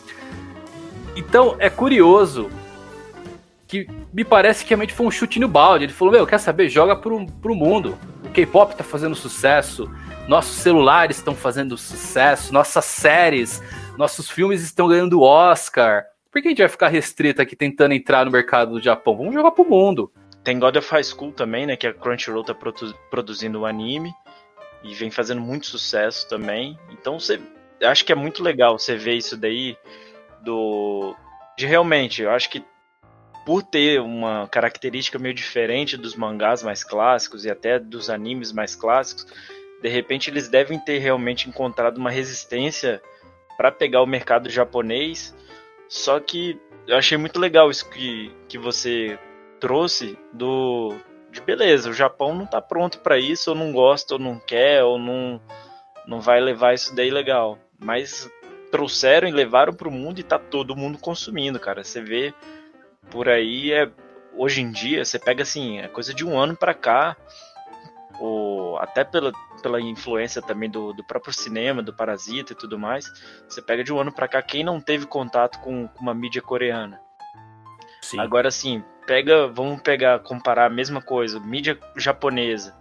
Então 1.15 1.55
é 1.59 1.69
curioso 1.69 2.49
que 3.67 3.87
me 4.11 4.23
parece 4.23 4.63
que 4.63 4.69
realmente 4.71 4.95
foi 4.95 5.05
um 5.05 5.11
chute 5.11 5.39
no 5.39 5.47
balde. 5.47 5.85
Ele 5.85 5.93
falou: 5.93 6.11
Meu, 6.11 6.25
quer 6.25 6.39
saber? 6.39 6.67
Joga 6.67 6.95
pro, 6.95 7.27
pro 7.27 7.53
mundo. 7.53 7.95
K-pop 8.37 8.75
tá 8.75 8.83
fazendo 8.83 9.15
sucesso, 9.15 9.91
nossos 10.27 10.57
celulares 10.57 11.17
estão 11.17 11.33
fazendo 11.33 11.75
sucesso, 11.75 12.53
nossas 12.53 12.85
séries, 12.85 13.63
nossos 13.97 14.29
filmes 14.29 14.61
estão 14.61 14.87
ganhando 14.87 15.23
Oscar. 15.23 16.05
Por 16.31 16.39
que 16.39 16.49
a 16.49 16.51
gente 16.51 16.61
vai 16.61 16.69
ficar 16.69 16.89
restrito 16.89 17.41
aqui 17.41 17.55
tentando 17.55 17.95
entrar 17.95 18.25
no 18.25 18.31
mercado 18.31 18.73
do 18.73 18.79
Japão? 18.79 19.17
Vamos 19.17 19.33
jogar 19.33 19.49
pro 19.49 19.67
mundo. 19.67 20.13
Tem 20.43 20.59
God 20.59 20.75
of 20.75 20.87
High 20.87 21.03
School 21.03 21.31
também, 21.31 21.65
né? 21.65 21.75
Que 21.75 21.87
a 21.87 21.93
Crunchyroll 21.95 22.43
tá 22.43 22.53
produ 22.53 22.93
produzindo 23.09 23.61
um 23.61 23.65
anime 23.65 24.13
e 24.83 24.93
vem 24.93 25.09
fazendo 25.09 25.41
muito 25.41 25.65
sucesso 25.65 26.29
também. 26.29 26.77
Então 26.91 27.19
você 27.19 27.41
acho 27.81 28.05
que 28.05 28.11
é 28.11 28.15
muito 28.15 28.43
legal 28.43 28.77
você 28.77 28.95
ver 28.95 29.15
isso 29.15 29.35
daí 29.35 29.75
do 30.43 31.15
de 31.57 31.65
realmente, 31.65 32.21
eu 32.21 32.29
acho 32.29 32.51
que 32.51 32.63
por 33.47 33.63
ter 33.63 34.01
uma 34.01 34.45
característica 34.49 35.17
meio 35.17 35.33
diferente 35.33 35.95
dos 35.95 36.17
mangás 36.17 36.61
mais 36.61 36.83
clássicos 36.83 37.45
e 37.45 37.49
até 37.49 37.79
dos 37.79 38.09
animes 38.09 38.51
mais 38.51 38.75
clássicos, 38.75 39.25
de 39.81 39.87
repente 39.87 40.29
eles 40.29 40.49
devem 40.49 40.77
ter 40.77 40.97
realmente 40.97 41.47
encontrado 41.47 41.97
uma 41.97 42.11
resistência 42.11 43.01
para 43.55 43.71
pegar 43.71 44.01
o 44.01 44.05
mercado 44.05 44.49
japonês. 44.49 45.33
Só 45.87 46.19
que 46.19 46.59
eu 46.85 46.97
achei 46.97 47.17
muito 47.17 47.39
legal 47.39 47.71
isso 47.71 47.89
que, 47.89 48.35
que 48.49 48.57
você 48.57 49.17
trouxe 49.61 50.19
do 50.33 50.93
de 51.31 51.39
beleza, 51.39 51.89
o 51.89 51.93
Japão 51.93 52.35
não 52.35 52.45
tá 52.45 52.61
pronto 52.61 52.99
para 52.99 53.17
isso, 53.17 53.51
ou 53.51 53.55
não 53.55 53.71
gosta, 53.71 54.15
ou 54.15 54.19
não 54.19 54.41
quer, 54.41 54.83
ou 54.83 54.99
não 54.99 55.41
não 56.05 56.19
vai 56.19 56.41
levar 56.41 56.73
isso 56.73 56.93
daí 56.93 57.09
legal. 57.09 57.57
Mas 57.79 58.29
trouxeram 58.69 59.25
e 59.25 59.31
levaram 59.31 59.71
para 59.71 59.87
o 59.87 59.91
mundo 59.91 60.19
e 60.19 60.23
tá 60.23 60.37
todo 60.37 60.75
mundo 60.75 60.97
consumindo, 60.97 61.57
cara. 61.57 61.81
Você 61.81 62.01
vê 62.01 62.33
por 63.09 63.29
aí 63.29 63.71
é 63.71 63.89
hoje 64.35 64.61
em 64.61 64.71
dia, 64.71 65.03
você 65.03 65.17
pega 65.17 65.43
assim, 65.43 65.79
é 65.79 65.87
coisa 65.87 66.13
de 66.13 66.25
um 66.25 66.37
ano 66.37 66.55
para 66.55 66.73
cá, 66.73 67.17
ou 68.19 68.77
até 68.77 69.03
pela, 69.03 69.31
pela 69.61 69.81
influência 69.81 70.41
também 70.41 70.69
do, 70.69 70.93
do 70.93 71.03
próprio 71.03 71.33
cinema, 71.33 71.81
do 71.81 71.93
Parasita 71.93 72.53
e 72.53 72.55
tudo 72.55 72.77
mais, 72.77 73.11
você 73.47 73.61
pega 73.61 73.83
de 73.83 73.91
um 73.91 73.99
ano 73.99 74.11
para 74.11 74.27
cá 74.27 74.41
quem 74.41 74.63
não 74.63 74.79
teve 74.79 75.05
contato 75.05 75.59
com, 75.59 75.87
com 75.87 76.01
uma 76.01 76.13
mídia 76.13 76.41
coreana. 76.41 77.01
Sim. 78.01 78.19
Agora 78.19 78.49
sim, 78.51 78.83
pega, 79.05 79.47
vamos 79.47 79.81
pegar, 79.81 80.19
comparar 80.19 80.65
a 80.65 80.69
mesma 80.69 81.01
coisa, 81.01 81.39
mídia 81.39 81.77
japonesa. 81.95 82.75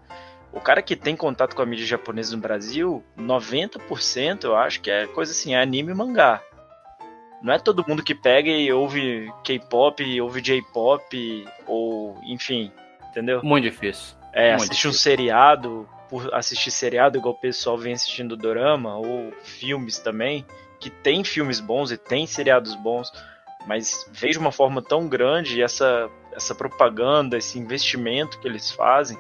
O 0.52 0.60
cara 0.60 0.80
que 0.80 0.96
tem 0.96 1.16
contato 1.16 1.54
com 1.54 1.62
a 1.62 1.66
mídia 1.66 1.84
japonesa 1.84 2.34
no 2.34 2.40
Brasil, 2.40 3.04
90% 3.18 4.44
eu 4.44 4.56
acho 4.56 4.80
que 4.80 4.90
é 4.90 5.06
coisa 5.06 5.32
assim, 5.32 5.54
é 5.54 5.60
anime 5.60 5.92
e 5.92 5.94
mangá. 5.94 6.42
Não 7.46 7.52
é 7.52 7.60
todo 7.60 7.84
mundo 7.86 8.02
que 8.02 8.12
pega 8.12 8.50
e 8.50 8.72
ouve 8.72 9.32
K-pop, 9.44 10.20
ouve 10.20 10.40
J-pop, 10.40 11.46
ou 11.64 12.18
enfim, 12.24 12.72
entendeu? 13.08 13.40
Muito 13.44 13.62
difícil. 13.62 14.16
É, 14.32 14.48
Muito 14.48 14.62
assiste 14.64 14.70
difícil. 14.70 14.90
um 14.90 14.92
seriado, 14.92 15.88
por 16.10 16.34
assistir 16.34 16.72
seriado, 16.72 17.16
igual 17.16 17.34
o 17.34 17.38
pessoal 17.38 17.78
vem 17.78 17.92
assistindo 17.92 18.36
dorama, 18.36 18.96
ou 18.96 19.32
filmes 19.44 20.00
também, 20.00 20.44
que 20.80 20.90
tem 20.90 21.22
filmes 21.22 21.60
bons 21.60 21.92
e 21.92 21.96
tem 21.96 22.26
seriados 22.26 22.74
bons, 22.74 23.12
mas 23.64 24.04
vejo 24.10 24.32
de 24.32 24.38
uma 24.40 24.50
forma 24.50 24.82
tão 24.82 25.06
grande 25.06 25.62
essa, 25.62 26.10
essa 26.32 26.52
propaganda, 26.52 27.38
esse 27.38 27.60
investimento 27.60 28.40
que 28.40 28.48
eles 28.48 28.72
fazem, 28.72 29.16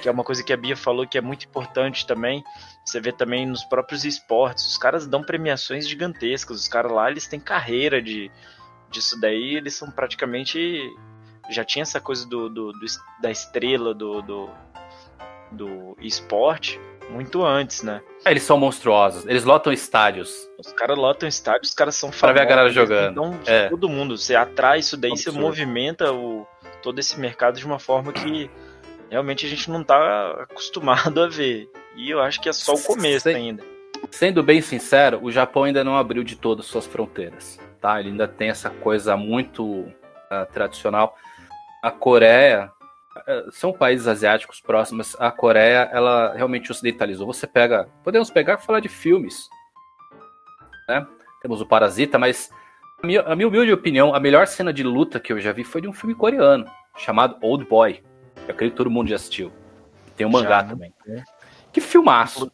que 0.00 0.08
é 0.08 0.12
uma 0.12 0.22
coisa 0.22 0.44
que 0.44 0.52
a 0.52 0.56
Bia 0.56 0.76
falou 0.76 1.08
que 1.08 1.18
é 1.18 1.20
muito 1.20 1.44
importante 1.44 2.06
também. 2.06 2.44
Você 2.84 3.00
vê 3.00 3.12
também 3.12 3.46
nos 3.46 3.64
próprios 3.64 4.04
esportes, 4.04 4.66
os 4.66 4.76
caras 4.76 5.06
dão 5.06 5.22
premiações 5.22 5.88
gigantescas, 5.88 6.60
os 6.60 6.68
caras 6.68 6.92
lá 6.92 7.10
eles 7.10 7.26
têm 7.26 7.40
carreira 7.40 8.00
de 8.02 8.30
disso 8.90 9.18
daí, 9.20 9.56
eles 9.56 9.74
são 9.74 9.90
praticamente 9.90 10.80
já 11.50 11.64
tinha 11.64 11.82
essa 11.82 12.00
coisa 12.00 12.26
do, 12.26 12.48
do, 12.48 12.72
do 12.72 12.86
da 13.20 13.30
estrela 13.30 13.94
do, 13.94 14.22
do, 14.22 14.50
do 15.50 15.96
esporte 16.00 16.80
muito 17.10 17.44
antes, 17.44 17.82
né? 17.82 18.02
É, 18.24 18.30
eles 18.30 18.42
são 18.42 18.58
monstruosos, 18.58 19.26
eles 19.26 19.44
lotam 19.44 19.72
estádios. 19.72 20.48
Os 20.58 20.72
caras 20.72 20.96
lotam 20.96 21.28
estádios, 21.28 21.68
os 21.68 21.74
caras 21.74 21.94
são 21.94 22.10
Pra 22.10 22.32
ver 22.32 22.40
a 22.40 22.44
galera 22.44 22.70
jogando. 22.70 23.12
Então, 23.12 23.40
É. 23.46 23.68
todo 23.68 23.88
mundo, 23.88 24.16
você 24.16 24.34
atrai 24.34 24.78
isso 24.78 24.96
daí, 24.96 25.10
você 25.10 25.28
Absurdo. 25.28 25.40
movimenta 25.40 26.12
o, 26.12 26.46
todo 26.82 26.98
esse 26.98 27.18
mercado 27.20 27.58
de 27.58 27.66
uma 27.66 27.78
forma 27.78 28.12
que 28.12 28.50
realmente 29.10 29.44
a 29.44 29.48
gente 29.48 29.70
não 29.70 29.84
tá 29.84 30.30
acostumado 30.50 31.22
a 31.22 31.28
ver. 31.28 31.68
E 31.96 32.10
eu 32.10 32.20
acho 32.20 32.40
que 32.40 32.48
é 32.48 32.52
só 32.52 32.74
o 32.74 32.82
começo 32.82 33.28
Sim. 33.28 33.34
ainda. 33.34 33.64
Sendo 34.10 34.42
bem 34.42 34.60
sincero, 34.60 35.20
o 35.22 35.30
Japão 35.30 35.64
ainda 35.64 35.82
não 35.82 35.96
abriu 35.96 36.22
de 36.22 36.36
todas 36.36 36.66
suas 36.66 36.86
fronteiras, 36.86 37.58
tá? 37.80 37.98
Ele 37.98 38.10
ainda 38.10 38.28
tem 38.28 38.50
essa 38.50 38.68
coisa 38.68 39.16
muito 39.16 39.86
ah, 40.30 40.46
tradicional. 40.46 41.16
A 41.82 41.90
Coreia 41.90 42.70
eh, 43.26 43.44
são 43.50 43.72
países 43.72 44.06
asiáticos 44.06 44.60
próximos. 44.60 45.16
A 45.18 45.30
Coreia, 45.30 45.88
ela 45.92 46.34
realmente 46.34 46.70
ocidentalizou. 46.70 47.26
Você 47.26 47.46
pega, 47.46 47.88
podemos 48.02 48.30
pegar 48.30 48.54
e 48.54 48.64
falar 48.64 48.80
de 48.80 48.88
filmes, 48.88 49.48
né? 50.88 51.06
Temos 51.40 51.60
o 51.60 51.66
Parasita, 51.66 52.18
mas 52.18 52.50
a 53.02 53.06
minha, 53.06 53.20
a 53.22 53.36
minha 53.36 53.48
humilde 53.48 53.72
opinião, 53.72 54.14
a 54.14 54.20
melhor 54.20 54.46
cena 54.46 54.72
de 54.72 54.82
luta 54.82 55.20
que 55.20 55.32
eu 55.32 55.40
já 55.40 55.52
vi 55.52 55.62
foi 55.62 55.80
de 55.80 55.88
um 55.88 55.92
filme 55.92 56.14
coreano 56.14 56.66
chamado 56.96 57.36
Old 57.40 57.64
Boy. 57.66 58.02
Eu 58.36 58.54
acredito 58.54 58.72
que 58.72 58.78
todo 58.78 58.90
mundo 58.90 59.08
já 59.08 59.16
assistiu. 59.16 59.52
Tem 60.16 60.26
um 60.26 60.30
mangá 60.30 60.60
Já, 60.60 60.64
também. 60.64 60.94
Que 61.74 61.80
filmaço! 61.82 62.50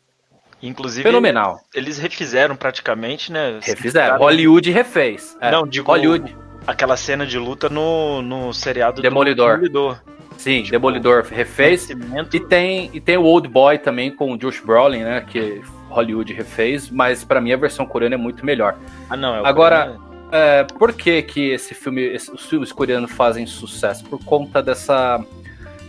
Inclusive, 0.62 1.02
Fenomenal. 1.04 1.60
eles 1.74 1.96
refizeram 1.98 2.54
praticamente, 2.56 3.30
né? 3.32 3.60
Refizeram. 3.62 4.18
Hollywood 4.18 4.70
refez. 4.70 5.36
É, 5.40 5.50
Não, 5.50 5.66
digo 5.66 5.86
Hollywood. 5.90 6.36
aquela 6.66 6.96
cena 6.96 7.24
de 7.26 7.38
luta 7.38 7.68
no, 7.70 8.20
no 8.20 8.52
seriado 8.52 9.00
Demolidor. 9.00 9.56
do 9.58 9.62
Demolidor. 9.68 10.02
Sim, 10.36 10.58
tipo, 10.62 10.72
Demolidor 10.72 11.24
refez. 11.30 11.88
E 12.32 12.40
tem, 12.40 12.90
e 12.92 13.00
tem 13.00 13.16
o 13.16 13.22
Old 13.24 13.48
Boy 13.48 13.78
também 13.78 14.10
com 14.14 14.32
o 14.32 14.36
Josh 14.38 14.60
Brolin, 14.60 15.00
né? 15.04 15.20
Que 15.26 15.62
Hollywood 15.88 16.32
refez. 16.34 16.90
Mas 16.90 17.24
pra 17.24 17.40
mim 17.40 17.52
a 17.52 17.56
versão 17.56 17.86
coreana 17.86 18.14
é 18.16 18.18
muito 18.18 18.44
melhor. 18.44 18.76
Ah, 19.08 19.16
não, 19.16 19.34
é 19.36 19.40
o 19.42 19.46
Agora-. 19.46 19.96
É, 20.32 20.62
por 20.64 20.92
que, 20.92 21.22
que 21.22 21.50
esse 21.50 21.74
filme, 21.74 22.02
esse- 22.02 22.30
os 22.30 22.46
filmes 22.46 22.70
coreanos 22.70 23.10
fazem 23.10 23.46
sucesso? 23.46 24.04
Por 24.04 24.22
conta 24.24 24.62
dessa 24.62 25.18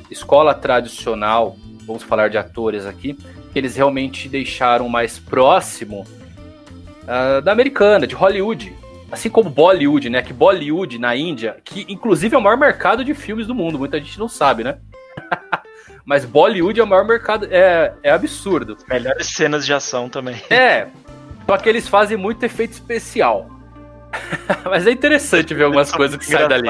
escola 0.10 0.54
tradicional, 0.54 1.56
vamos 1.86 2.04
falar 2.04 2.30
de 2.30 2.38
atores 2.38 2.86
aqui, 2.86 3.14
que 3.14 3.60
eles 3.60 3.76
realmente 3.76 4.30
deixaram 4.30 4.88
mais 4.88 5.20
próximo 5.20 6.06
ah, 7.08 7.42
da 7.42 7.52
americana, 7.52 8.08
de 8.08 8.16
Hollywood. 8.16 8.74
Assim 9.12 9.30
como 9.30 9.50
Bollywood, 9.50 10.10
né? 10.10 10.22
Que 10.22 10.32
Bollywood 10.32 10.98
na 10.98 11.16
Índia, 11.16 11.58
que 11.66 11.86
inclusive 11.90 12.34
é 12.34 12.38
o 12.38 12.42
maior 12.42 12.58
mercado 12.58 13.04
de 13.04 13.14
filmes 13.14 13.46
do 13.46 13.54
mundo, 13.54 13.78
muita 13.78 14.00
gente 14.00 14.18
não 14.18 14.30
sabe, 14.30 14.64
né? 14.64 14.78
Mas 16.06 16.24
Bollywood 16.24 16.80
é 16.80 16.84
o 16.84 16.88
maior 16.88 17.06
mercado, 17.06 17.48
é, 17.52 17.94
é 18.02 18.12
absurdo. 18.12 18.78
Melhores 18.88 19.28
cenas 19.28 19.66
de 19.66 19.74
ação 19.74 20.08
também. 20.08 20.42
É, 20.50 20.88
Só 21.46 21.58
que 21.58 21.68
eles 21.68 21.88
fazem 21.88 22.16
muito 22.16 22.44
efeito 22.44 22.72
especial. 22.72 23.50
Mas 24.64 24.88
é 24.88 24.92
interessante 24.92 25.54
ver 25.54 25.64
algumas 25.64 25.92
coisas 25.92 26.18
que 26.18 26.26
saem 26.26 26.48
dali. 26.48 26.70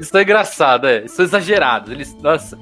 Isso 0.00 0.16
é 0.16 0.22
engraçado, 0.22 0.88
é. 0.88 1.04
Isso 1.04 1.20
é 1.20 1.24
exagerado. 1.24 1.92
Eles, 1.92 2.14
nossa. 2.14 2.58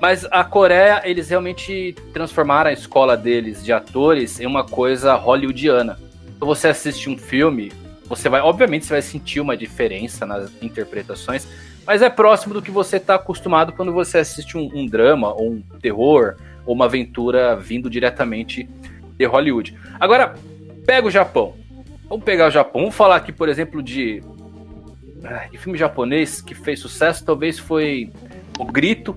Mas 0.00 0.24
a 0.30 0.44
Coreia, 0.44 1.02
eles 1.04 1.28
realmente 1.28 1.94
transformaram 2.12 2.70
a 2.70 2.72
escola 2.72 3.16
deles 3.16 3.64
de 3.64 3.72
atores 3.72 4.38
em 4.38 4.46
uma 4.46 4.64
coisa 4.64 5.14
hollywoodiana. 5.14 5.98
Quando 6.38 6.46
você 6.46 6.68
assiste 6.68 7.10
um 7.10 7.18
filme, 7.18 7.72
você 8.04 8.28
vai, 8.28 8.40
obviamente, 8.40 8.86
você 8.86 8.92
vai 8.92 9.02
sentir 9.02 9.40
uma 9.40 9.56
diferença 9.56 10.24
nas 10.24 10.50
interpretações, 10.62 11.48
mas 11.84 12.00
é 12.00 12.08
próximo 12.08 12.54
do 12.54 12.62
que 12.62 12.70
você 12.70 12.98
está 12.98 13.16
acostumado 13.16 13.72
quando 13.72 13.92
você 13.92 14.18
assiste 14.18 14.56
um, 14.56 14.70
um 14.72 14.86
drama, 14.86 15.32
ou 15.32 15.50
um 15.50 15.62
terror, 15.80 16.36
ou 16.64 16.74
uma 16.74 16.84
aventura 16.84 17.56
vindo 17.56 17.90
diretamente 17.90 18.68
de 19.18 19.24
Hollywood. 19.24 19.76
Agora, 19.98 20.34
pega 20.86 21.08
o 21.08 21.10
Japão. 21.10 21.54
Vamos 22.08 22.24
pegar 22.24 22.46
o 22.46 22.50
Japão. 22.50 22.82
Vamos 22.82 22.94
falar 22.94 23.16
aqui, 23.16 23.32
por 23.32 23.48
exemplo, 23.48 23.82
de, 23.82 24.22
ah, 25.24 25.48
de 25.50 25.58
filme 25.58 25.76
japonês 25.76 26.40
que 26.40 26.54
fez 26.54 26.78
sucesso. 26.78 27.24
Talvez 27.24 27.58
foi 27.58 28.10
O 28.58 28.64
Grito, 28.64 29.16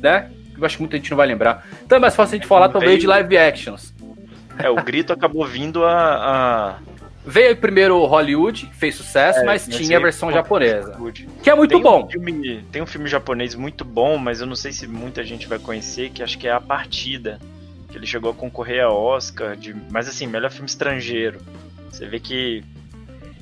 né? 0.00 0.30
Eu 0.56 0.64
acho 0.64 0.76
que 0.76 0.82
muita 0.82 0.96
gente 0.96 1.10
não 1.10 1.16
vai 1.16 1.26
lembrar. 1.26 1.66
Então 1.84 1.96
é 1.96 2.00
mais 2.00 2.14
fácil 2.14 2.34
a 2.34 2.38
gente 2.38 2.46
falar 2.46 2.68
talvez 2.68 3.00
de 3.00 3.06
live 3.06 3.38
actions. 3.38 3.94
É, 4.58 4.68
o 4.68 4.76
Grito 4.76 5.12
acabou 5.12 5.46
vindo 5.46 5.84
a, 5.84 5.94
a... 5.96 6.78
Veio 7.24 7.56
primeiro 7.56 7.96
o 7.96 8.06
Hollywood, 8.06 8.70
fez 8.74 8.94
sucesso, 8.94 9.40
é, 9.40 9.44
mas 9.44 9.66
tinha 9.66 9.96
a 9.96 10.00
versão 10.00 10.30
japonesa. 10.30 10.98
Que 11.42 11.48
é 11.48 11.54
muito 11.54 11.70
tem 11.70 11.82
bom. 11.82 12.04
Um 12.04 12.10
filme, 12.10 12.64
tem 12.70 12.82
um 12.82 12.86
filme 12.86 13.08
japonês 13.08 13.54
muito 13.54 13.84
bom, 13.84 14.18
mas 14.18 14.40
eu 14.40 14.46
não 14.46 14.56
sei 14.56 14.72
se 14.72 14.86
muita 14.86 15.24
gente 15.24 15.46
vai 15.46 15.58
conhecer, 15.58 16.10
que 16.10 16.22
acho 16.22 16.36
que 16.36 16.46
é 16.46 16.52
A 16.52 16.60
Partida. 16.60 17.38
Que 17.90 17.98
ele 17.98 18.06
chegou 18.06 18.30
a 18.30 18.34
concorrer 18.34 18.84
a 18.84 18.88
Oscar, 18.88 19.56
de, 19.56 19.74
mas 19.90 20.08
assim, 20.08 20.26
melhor 20.26 20.50
filme 20.50 20.68
estrangeiro. 20.68 21.40
Você 21.90 22.06
vê 22.06 22.20
que 22.20 22.62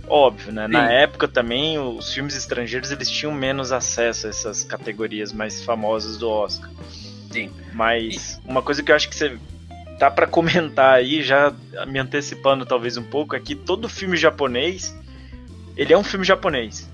óbvio, 0.09 0.53
né? 0.53 0.67
Sim. 0.67 0.73
Na 0.73 0.91
época 0.91 1.29
também 1.29 1.79
os 1.79 2.13
filmes 2.13 2.37
estrangeiros 2.37 2.91
eles 2.91 3.11
tinham 3.11 3.33
menos 3.33 3.73
acesso 3.73 4.27
a 4.27 4.31
essas 4.31 4.65
categorias 4.65 5.33
mais 5.33 5.63
famosas 5.65 6.17
do 6.17 6.29
Oscar. 6.29 6.71
Sim. 7.31 7.51
Mas 7.73 8.41
uma 8.45 8.63
coisa 8.63 8.83
que 8.83 8.91
eu 8.91 8.97
acho 8.97 9.09
que 9.09 9.17
você 9.17 9.39
tá 9.99 10.11
para 10.11 10.27
comentar 10.27 10.95
aí, 10.95 11.23
já 11.23 11.53
me 11.87 11.99
antecipando 11.99 12.65
talvez 12.65 12.97
um 12.97 13.03
pouco, 13.03 13.35
é 13.35 13.41
que 13.41 13.55
todo 13.55 13.89
filme 13.89 14.17
japonês 14.17 14.97
ele 15.77 15.93
é 15.93 15.99
um 15.99 16.05
filme 16.05 16.25
japonês. 16.25 16.91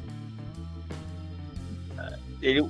Ele, 2.42 2.62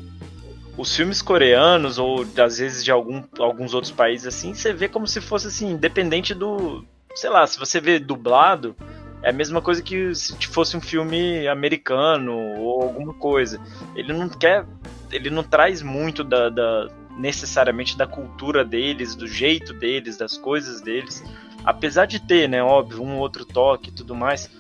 os 0.77 0.95
filmes 0.95 1.21
coreanos 1.21 1.99
ou 1.99 2.25
às 2.39 2.59
vezes 2.59 2.85
de 2.85 2.93
algum, 2.93 3.23
alguns 3.41 3.75
outros 3.75 3.93
países 3.93 4.27
assim, 4.27 4.55
você 4.55 4.73
vê 4.73 4.89
como 4.89 5.07
se 5.07 5.21
fosse 5.21 5.49
assim, 5.49 5.73
independente 5.73 6.33
do, 6.33 6.85
sei 7.17 7.31
lá, 7.31 7.45
se 7.47 7.59
você 7.59 7.81
vê 7.81 7.99
dublado, 7.99 8.77
é 9.25 9.31
a 9.31 9.33
mesma 9.33 9.63
coisa 9.63 9.83
que 9.83 10.15
se 10.15 10.47
fosse 10.49 10.77
um 10.77 10.83
filme 10.83 11.49
americano 11.49 12.37
ou 12.59 12.83
alguma 12.83 13.15
coisa. 13.15 13.59
Ele 13.97 14.13
não 14.13 14.29
quer. 14.29 14.67
Ele 15.11 15.31
não 15.31 15.43
traz 15.43 15.81
muito 15.81 16.23
da, 16.23 16.51
da, 16.51 16.91
necessariamente 17.17 17.97
da 17.97 18.07
cultura 18.07 18.63
deles, 18.63 19.15
do 19.15 19.27
jeito 19.27 19.73
deles, 19.73 20.19
das 20.19 20.37
coisas 20.37 20.83
deles. 20.83 21.25
Apesar 21.65 22.05
de 22.05 22.21
ter, 22.21 22.47
né, 22.51 22.63
óbvio, 22.63 23.03
um 23.03 23.17
outro 23.17 23.47
toque 23.47 23.89
e 23.89 23.93
tudo 23.93 24.15
mais. 24.15 24.51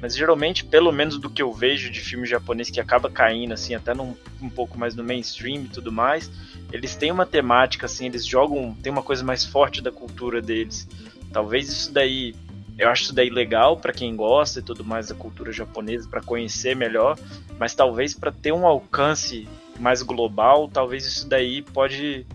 Mas 0.00 0.16
geralmente, 0.16 0.64
pelo 0.64 0.92
menos 0.92 1.18
do 1.18 1.28
que 1.28 1.42
eu 1.42 1.52
vejo 1.52 1.90
de 1.90 2.00
filme 2.00 2.24
japonês 2.24 2.70
que 2.70 2.80
acaba 2.80 3.10
caindo, 3.10 3.54
assim, 3.54 3.74
até 3.74 3.92
num, 3.92 4.14
um 4.40 4.48
pouco 4.48 4.78
mais 4.78 4.94
no 4.94 5.02
mainstream 5.02 5.62
e 5.62 5.68
tudo 5.68 5.90
mais, 5.90 6.30
eles 6.72 6.94
têm 6.94 7.10
uma 7.10 7.26
temática, 7.26 7.86
assim, 7.86 8.06
eles 8.06 8.24
jogam. 8.24 8.76
tem 8.80 8.92
uma 8.92 9.02
coisa 9.02 9.24
mais 9.24 9.44
forte 9.44 9.82
da 9.82 9.90
cultura 9.90 10.40
deles. 10.40 10.86
Talvez 11.32 11.68
isso 11.68 11.92
daí 11.92 12.36
eu 12.78 12.88
acho 12.88 13.04
isso 13.04 13.14
daí 13.14 13.30
legal 13.30 13.76
para 13.76 13.92
quem 13.92 14.14
gosta 14.16 14.60
e 14.60 14.62
tudo 14.62 14.84
mais 14.84 15.08
da 15.08 15.14
cultura 15.14 15.52
japonesa, 15.52 16.08
para 16.08 16.20
conhecer 16.22 16.74
melhor, 16.74 17.18
mas 17.58 17.74
talvez 17.74 18.14
para 18.14 18.32
ter 18.32 18.52
um 18.52 18.66
alcance 18.66 19.48
mais 19.78 20.02
global, 20.02 20.68
talvez 20.68 21.04
isso 21.06 21.28
daí 21.28 21.62
pode 21.62 22.26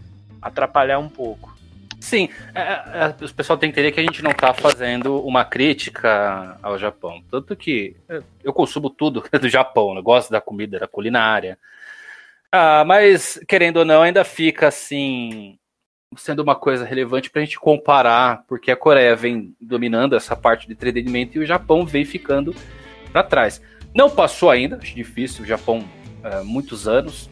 atrapalhar 0.42 1.00
um 1.00 1.10
pouco. 1.10 1.58
Sim, 2.00 2.30
é, 2.54 2.62
é, 2.62 3.26
o 3.26 3.34
pessoal 3.34 3.58
tem 3.58 3.72
que 3.72 3.80
entender 3.80 3.92
que 3.92 4.00
a 4.00 4.04
gente 4.04 4.24
não 4.24 4.32
está 4.32 4.54
fazendo 4.54 5.20
uma 5.26 5.44
crítica 5.44 6.58
ao 6.62 6.78
Japão. 6.78 7.24
Tanto 7.30 7.56
que 7.56 7.96
eu 8.44 8.54
consumo 8.54 8.90
tudo 8.90 9.24
do 9.40 9.50
Japão, 9.50 9.96
eu 9.96 10.04
gosto 10.04 10.30
da 10.30 10.40
comida, 10.40 10.80
da 10.80 10.88
culinária. 10.88 11.58
Ah, 12.52 12.84
mas, 12.86 13.40
querendo 13.48 13.78
ou 13.78 13.86
não, 13.86 14.04
ainda 14.04 14.24
fica 14.24 14.68
assim 14.68 15.58
sendo 16.16 16.42
uma 16.42 16.56
coisa 16.56 16.86
relevante 16.86 17.30
para 17.30 17.42
a 17.42 17.46
gente 17.46 17.60
comparar, 17.60 18.44
porque 18.48 18.72
a 18.72 18.76
Coreia 18.76 19.16
vem 19.16 19.54
dominando 19.60 20.16
essa 20.16 20.36
parte 20.36 20.68
de 20.68 20.74
entretenimento 20.74 21.38
e 21.38 21.42
o 21.42 21.46
Japão 21.46 21.86
vem 21.86 22.06
ficando 22.06 22.56
para 23.12 23.24
trás. 23.24 23.62
Não 23.94 24.10
passou 24.10 24.50
ainda, 24.50 24.78
acho 24.78 24.96
difícil, 24.96 25.44
o 25.44 25.48
Japão 25.48 25.84
é, 26.24 26.42
muitos 26.44 26.88
anos, 26.88 27.30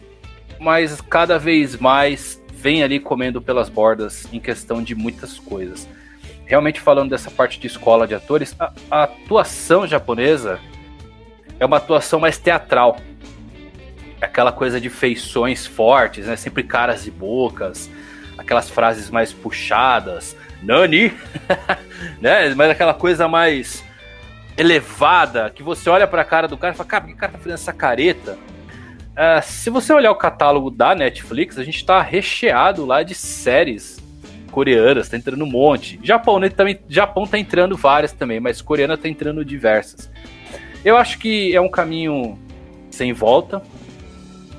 mas 0.60 1.00
cada 1.02 1.40
vez 1.40 1.78
mais 1.78 2.42
vem 2.54 2.84
ali 2.84 3.00
comendo 3.00 3.42
pelas 3.42 3.70
bordas 3.70 4.28
em 4.34 4.40
questão 4.40 4.84
de 4.84 4.94
muitas 4.94 5.40
coisas. 5.40 5.88
Realmente 6.46 6.80
falando 6.80 7.10
dessa 7.10 7.32
parte 7.32 7.60
de 7.60 7.68
escola 7.68 8.08
de 8.08 8.14
atores, 8.14 8.56
a, 8.60 8.74
a 8.92 9.04
atuação 9.04 9.88
japonesa 9.88 10.60
é 11.60 11.66
uma 11.66 11.78
atuação 11.78 12.20
mais 12.20 12.38
teatral. 12.38 12.98
Aquela 14.22 14.52
coisa 14.52 14.80
de 14.82 14.90
feições 14.90 15.66
fortes, 15.66 16.28
né? 16.28 16.36
Sempre 16.36 16.64
caras 16.64 17.06
e 17.06 17.12
bocas, 17.12 17.90
aquelas 18.38 18.70
frases 18.70 19.10
mais 19.10 19.34
puxadas, 19.34 20.36
Nani, 20.62 21.14
né? 22.22 22.54
Mas 22.56 22.70
aquela 22.70 22.94
coisa 22.94 23.28
mais 23.28 23.84
elevada, 24.58 25.50
que 25.50 25.62
você 25.62 25.90
olha 25.90 26.08
para 26.08 26.22
a 26.22 26.26
cara 26.26 26.48
do 26.48 26.58
cara 26.58 26.74
e 26.74 26.78
fala, 26.78 26.90
cara, 26.90 27.04
por 27.04 27.08
que 27.10 27.14
o 27.14 27.18
cara 27.18 27.32
tá 27.34 27.38
fazendo 27.38 27.54
essa 27.54 27.74
careta? 27.74 28.38
Uh, 29.16 29.42
se 29.44 29.70
você 29.70 29.94
olhar 29.94 30.12
o 30.12 30.16
catálogo 30.16 30.70
da 30.70 30.94
Netflix, 30.94 31.58
a 31.58 31.64
gente 31.64 31.86
tá 31.86 32.02
recheado 32.02 32.86
lá 32.86 33.04
de 33.04 33.14
séries 33.16 34.04
coreanas, 34.52 35.10
tá 35.10 35.18
entrando 35.18 35.44
um 35.44 35.50
monte. 35.50 36.00
Japão, 36.02 36.40
né, 36.40 36.50
também, 36.50 36.80
Japão 36.88 37.28
tá 37.28 37.38
entrando 37.38 37.76
várias 37.76 38.14
também, 38.14 38.40
mas 38.40 38.62
coreana 38.62 38.98
tá 38.98 39.08
entrando 39.10 39.44
diversas. 39.44 40.10
Eu 40.84 40.98
acho 40.98 41.18
que 41.18 41.54
é 41.54 41.60
um 41.60 41.70
caminho 41.70 42.40
sem 42.90 43.12
volta, 43.12 43.62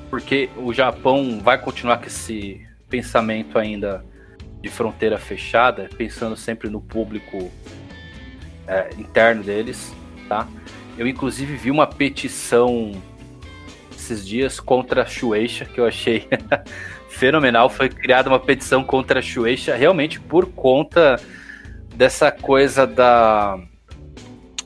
porque 0.09 0.49
o 0.57 0.73
Japão 0.73 1.39
vai 1.41 1.57
continuar 1.57 1.97
com 1.97 2.05
esse 2.05 2.66
pensamento 2.89 3.57
ainda 3.57 4.03
de 4.61 4.69
fronteira 4.69 5.17
fechada, 5.17 5.89
pensando 5.97 6.35
sempre 6.35 6.69
no 6.69 6.81
público 6.81 7.51
é, 8.67 8.89
interno 8.97 9.43
deles, 9.43 9.93
tá? 10.27 10.47
Eu 10.97 11.07
inclusive 11.07 11.55
vi 11.55 11.69
uma 11.69 11.85
petição 11.85 12.91
esses 13.95 14.25
dias 14.25 14.59
contra 14.59 15.03
a 15.03 15.05
Shueisha 15.05 15.65
que 15.65 15.79
eu 15.79 15.85
achei 15.85 16.27
fenomenal. 17.09 17.69
Foi 17.69 17.89
criada 17.89 18.29
uma 18.29 18.39
petição 18.39 18.83
contra 18.83 19.19
a 19.19 19.21
Shueisha 19.21 19.75
realmente 19.75 20.19
por 20.19 20.47
conta 20.47 21.19
dessa 21.95 22.31
coisa 22.31 22.85
da 22.87 23.59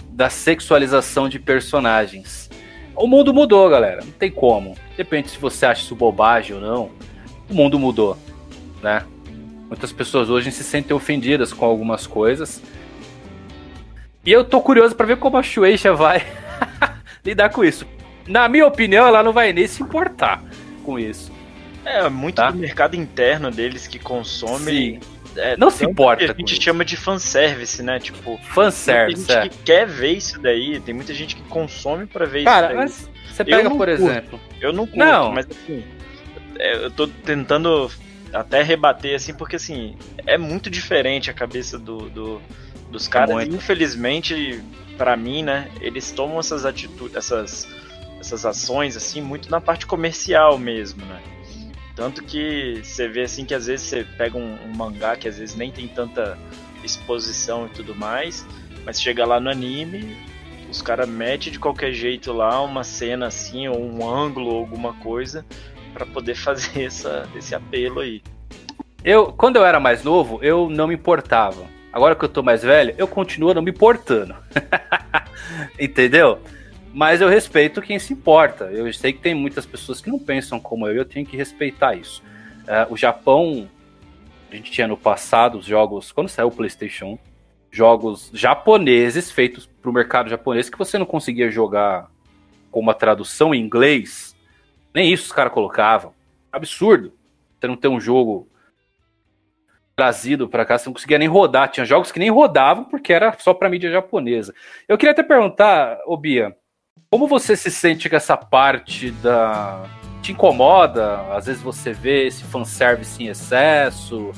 da 0.10 0.30
sexualização 0.30 1.28
de 1.28 1.40
personagens. 1.40 2.50
O 2.96 3.08
mundo 3.08 3.34
mudou, 3.34 3.68
galera. 3.70 4.02
Não 4.04 4.12
tem 4.12 4.30
como. 4.30 4.78
Depende 4.96 5.30
se 5.30 5.38
você 5.38 5.66
acha 5.66 5.82
isso 5.82 5.96
bobagem 5.96 6.56
ou 6.56 6.62
não 6.62 6.92
o 7.52 7.56
mundo 7.56 7.78
mudou, 7.78 8.18
né? 8.82 9.04
Muitas 9.68 9.92
pessoas 9.92 10.30
hoje 10.30 10.52
se 10.52 10.64
sentem 10.64 10.96
ofendidas 10.96 11.54
com 11.54 11.66
algumas 11.66 12.08
coisas. 12.08 12.62
E 14.26 14.32
eu 14.32 14.44
tô 14.44 14.62
curioso 14.62 14.96
para 14.96 15.06
ver 15.06 15.18
como 15.18 15.38
a 15.38 15.44
Shueisha 15.44 15.94
vai 15.94 16.26
lidar 17.24 17.50
com 17.50 17.64
isso. 17.64 17.86
Na 18.28 18.48
minha 18.48 18.66
opinião, 18.66 19.06
ela 19.06 19.24
não 19.24 19.34
vai 19.34 19.52
nem 19.52 19.68
se 19.68 19.82
importar 19.82 20.44
com 20.84 20.98
isso. 20.98 21.32
É, 21.84 22.08
muito 22.10 22.36
tá? 22.36 22.52
do 22.52 22.58
mercado 22.58 22.96
interno 22.96 23.50
deles 23.50 23.88
que 23.88 23.98
consome. 23.98 25.00
É, 25.36 25.58
não 25.58 25.72
se 25.72 25.86
importa. 25.86 26.24
a 26.24 26.28
gente 26.28 26.62
chama 26.62 26.86
de 26.86 26.96
fanservice, 26.96 27.82
né? 27.82 28.00
Tipo, 28.00 28.38
fanservice. 28.54 29.26
Tem 29.26 29.36
gente 29.36 29.48
é. 29.48 29.50
que 29.50 29.64
quer 29.64 29.88
ver 29.88 30.12
isso 30.12 30.40
daí, 30.40 30.80
tem 30.80 30.94
muita 30.94 31.14
gente 31.14 31.36
que 31.36 31.42
consome 31.44 32.06
para 32.06 32.26
ver 32.26 32.44
Cara, 32.44 32.68
isso 32.68 32.76
daí. 32.76 32.84
Mas 32.84 33.10
você 33.32 33.46
pega, 33.46 33.70
por 33.70 33.78
curto. 33.78 33.92
exemplo. 33.92 34.40
Eu 34.60 34.74
não 34.74 34.86
curto, 34.86 35.00
não. 35.00 35.32
mas 35.32 35.48
assim, 35.50 35.80
é, 35.80 36.01
eu 36.62 36.92
tô 36.92 37.08
tentando 37.08 37.90
até 38.34 38.62
rebater, 38.62 39.16
assim, 39.16 39.34
porque, 39.34 39.56
assim, 39.56 39.98
é 40.26 40.38
muito 40.38 40.70
diferente 40.70 41.30
a 41.30 41.34
cabeça 41.34 41.78
do, 41.78 42.10
do 42.10 42.42
dos 42.92 43.08
caras. 43.08 43.48
E, 43.48 43.50
infelizmente, 43.50 44.62
para 44.98 45.16
mim, 45.16 45.42
né, 45.42 45.72
eles 45.80 46.12
tomam 46.12 46.40
essas 46.40 46.66
atitudes, 46.66 47.16
essas, 47.16 47.68
essas 48.20 48.46
ações, 48.46 48.98
assim, 48.98 49.22
muito 49.22 49.50
na 49.50 49.62
parte 49.62 49.86
comercial 49.86 50.60
mesmo, 50.60 51.04
né. 51.06 51.22
Tanto 51.96 52.24
que 52.24 52.82
você 52.84 53.08
vê, 53.08 53.22
assim, 53.22 53.46
que 53.46 53.54
às 53.54 53.68
vezes 53.68 53.88
você 53.88 54.04
pega 54.18 54.38
um, 54.38 54.58
um 54.66 54.76
mangá 54.76 55.16
que 55.16 55.28
às 55.28 55.38
vezes 55.38 55.56
nem 55.56 55.72
tem 55.72 55.88
tanta 55.88 56.38
exposição 56.84 57.68
e 57.68 57.70
tudo 57.70 57.96
mais, 57.96 58.46
mas 58.86 59.02
chega 59.02 59.26
lá 59.26 59.40
no 59.40 59.50
anime, 59.50 60.18
os 60.70 60.82
caras 60.82 61.08
metem 61.08 61.52
de 61.52 61.60
qualquer 61.60 61.92
jeito 61.92 62.32
lá 62.32 62.62
uma 62.62 62.84
cena 62.84 63.28
assim, 63.28 63.68
ou 63.68 63.80
um 63.80 64.08
ângulo, 64.08 64.52
ou 64.52 64.60
alguma 64.60 64.94
coisa, 64.94 65.46
para 65.94 66.06
poder 66.06 66.36
fazer 66.36 66.84
essa, 66.86 67.28
esse 67.36 67.54
apelo 67.56 68.00
aí. 68.00 68.22
Eu, 69.04 69.34
quando 69.34 69.56
eu 69.56 69.66
era 69.66 69.80
mais 69.80 70.04
novo, 70.04 70.40
eu 70.44 70.70
não 70.70 70.88
me 70.88 70.96
importava. 70.96 71.66
agora 71.92 72.16
que 72.16 72.24
eu 72.24 72.30
tô 72.30 72.44
mais 72.44 72.62
velho, 72.62 72.94
eu 72.98 73.08
continuo 73.08 73.54
não 73.54 73.62
me 73.62 73.72
importando. 73.72 74.36
Entendeu? 75.80 76.40
Mas 76.94 77.22
eu 77.22 77.30
respeito 77.30 77.82
quem 77.82 77.98
se 77.98 78.14
importa. 78.14 78.66
Eu 78.66 78.92
sei 78.94 79.14
que 79.14 79.20
tem 79.20 79.34
muitas 79.34 79.66
pessoas 79.66 80.02
que 80.02 80.10
não 80.10 80.20
pensam 80.20 80.60
como 80.60 80.88
eu 80.88 80.96
eu 80.96 81.06
tenho 81.06 81.26
que 81.26 81.38
respeitar 81.38 81.96
isso. 81.96 82.22
Uh, 82.62 82.94
o 82.94 82.98
Japão, 82.98 83.70
a 84.52 84.56
gente 84.56 84.72
tinha 84.72 84.88
no 84.88 84.98
passado 84.98 85.58
os 85.58 85.66
jogos, 85.66 86.12
quando 86.12 86.30
saiu 86.30 86.48
o 86.48 86.52
PlayStation 86.52 87.14
1, 87.14 87.20
jogos 87.72 88.30
japoneses 88.34 89.32
feitos 89.32 89.66
para 89.66 89.90
o 89.90 89.94
mercado 89.94 90.30
japonês 90.30 90.70
que 90.70 90.78
você 90.78 90.98
não 90.98 91.06
conseguia 91.06 91.50
jogar 91.50 92.12
com 92.70 92.80
uma 92.80 92.94
tradução 92.94 93.56
em 93.56 93.62
inglês. 93.62 94.31
Nem 94.94 95.12
isso 95.12 95.26
os 95.26 95.32
caras 95.32 95.54
colocavam. 95.54 96.14
Absurdo. 96.52 97.14
Você 97.60 97.68
não 97.68 97.78
ter 97.78 97.88
um 97.88 98.00
jogo 98.00 98.48
trazido 99.96 100.50
para 100.50 100.66
cá, 100.66 100.78
você 100.78 100.88
não 100.88 100.94
conseguia 100.94 101.20
nem 101.20 101.28
rodar. 101.28 101.70
Tinha 101.70 101.86
jogos 101.86 102.12
que 102.12 102.20
nem 102.20 102.30
rodavam 102.30 102.86
porque 102.86 103.14
era 103.14 103.36
só 103.38 103.54
para 103.54 103.70
mídia 103.70 103.92
japonesa. 103.92 104.54
Eu 104.88 104.98
queria 104.98 105.12
até 105.12 105.22
perguntar, 105.22 106.00
ô 106.08 106.18
Bia, 106.18 106.56
como 107.10 107.28
você 107.28 107.56
se 107.56 107.70
sente 107.70 108.10
com 108.10 108.16
essa 108.16 108.38
parte 108.38 109.12
da. 109.12 109.84
Te 110.22 110.32
incomoda? 110.32 111.20
Às 111.36 111.48
vezes 111.48 111.62
você 111.62 111.92
vê 111.92 112.28
esse 112.28 112.44
fanservice 112.44 113.22
em 113.24 113.28
excesso? 113.28 114.32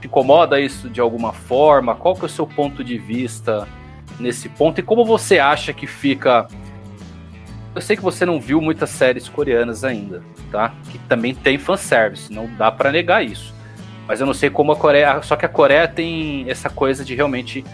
Te 0.00 0.06
incomoda 0.06 0.60
isso 0.60 0.88
de 0.88 1.00
alguma 1.00 1.32
forma? 1.32 1.94
Qual 1.94 2.14
que 2.14 2.22
é 2.22 2.26
o 2.26 2.28
seu 2.28 2.46
ponto 2.46 2.82
de 2.82 2.96
vista 2.96 3.68
nesse 4.18 4.48
ponto? 4.48 4.80
E 4.80 4.82
como 4.82 5.04
você 5.04 5.38
acha 5.38 5.72
que 5.72 5.86
fica. 5.86 6.46
Eu 7.74 7.80
sei 7.80 7.96
que 7.96 8.02
você 8.02 8.26
não 8.26 8.40
viu 8.40 8.60
muitas 8.60 8.90
séries 8.90 9.28
coreanas 9.28 9.84
ainda, 9.84 10.22
tá? 10.50 10.74
Que 10.90 10.98
também 10.98 11.34
tem 11.34 11.56
fanservice, 11.56 12.32
não 12.32 12.48
dá 12.56 12.70
para 12.70 12.90
negar 12.90 13.24
isso. 13.24 13.54
Mas 14.08 14.20
eu 14.20 14.26
não 14.26 14.34
sei 14.34 14.50
como 14.50 14.72
a 14.72 14.76
Coreia. 14.76 15.22
Só 15.22 15.36
que 15.36 15.46
a 15.46 15.48
Coreia 15.48 15.86
tem 15.86 16.44
essa 16.50 16.68
coisa 16.68 17.04
de 17.04 17.14
realmente 17.14 17.64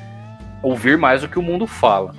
ouvir 0.63 0.99
mais 0.99 1.25
o 1.25 1.29
que 1.29 1.39
o 1.39 1.43
mundo 1.43 1.67
fala. 1.67 2.15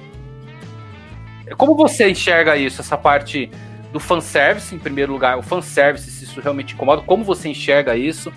Como 1.56 1.76
você 1.76 2.10
enxerga 2.10 2.58
isso, 2.58 2.82
essa 2.82 2.98
parte 2.98 3.52
do 3.94 4.00
fanservice, 4.00 4.74
em 4.74 4.80
primeiro 4.80 5.14
lugar, 5.14 5.38
o 5.38 5.44
fanservice, 5.44 6.10
se 6.10 6.26
isso 6.26 6.42
realmente 6.42 6.74
incomoda, 6.74 7.04
como 7.04 7.24
você 7.24 7.50
enxerga 7.50 7.96
isso, 7.96 8.34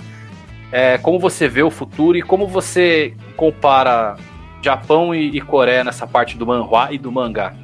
é, 0.70 0.98
como 0.98 1.18
você 1.18 1.48
vê 1.48 1.62
o 1.62 1.70
futuro 1.70 2.16
e 2.16 2.22
como 2.22 2.46
você 2.46 3.14
compara 3.36 4.16
Japão 4.62 5.14
e, 5.14 5.36
e 5.36 5.40
Coreia 5.40 5.82
nessa 5.82 6.06
parte 6.06 6.36
do 6.36 6.46
manhua 6.46 6.88
e 6.92 6.98
do 6.98 7.10
mangá? 7.10 7.54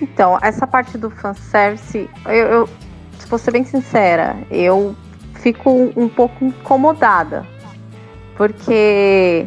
Então, 0.00 0.38
essa 0.40 0.66
parte 0.66 0.96
do 0.96 1.10
fanservice, 1.10 2.08
eu, 2.26 2.32
eu 2.32 2.68
se 3.18 3.26
vou 3.26 3.38
ser 3.38 3.50
bem 3.50 3.64
sincera, 3.64 4.36
eu 4.50 4.94
fico 5.34 5.92
um 5.96 6.08
pouco 6.08 6.44
incomodada. 6.44 7.46
Porque 8.36 9.46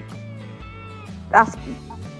as, 1.31 1.57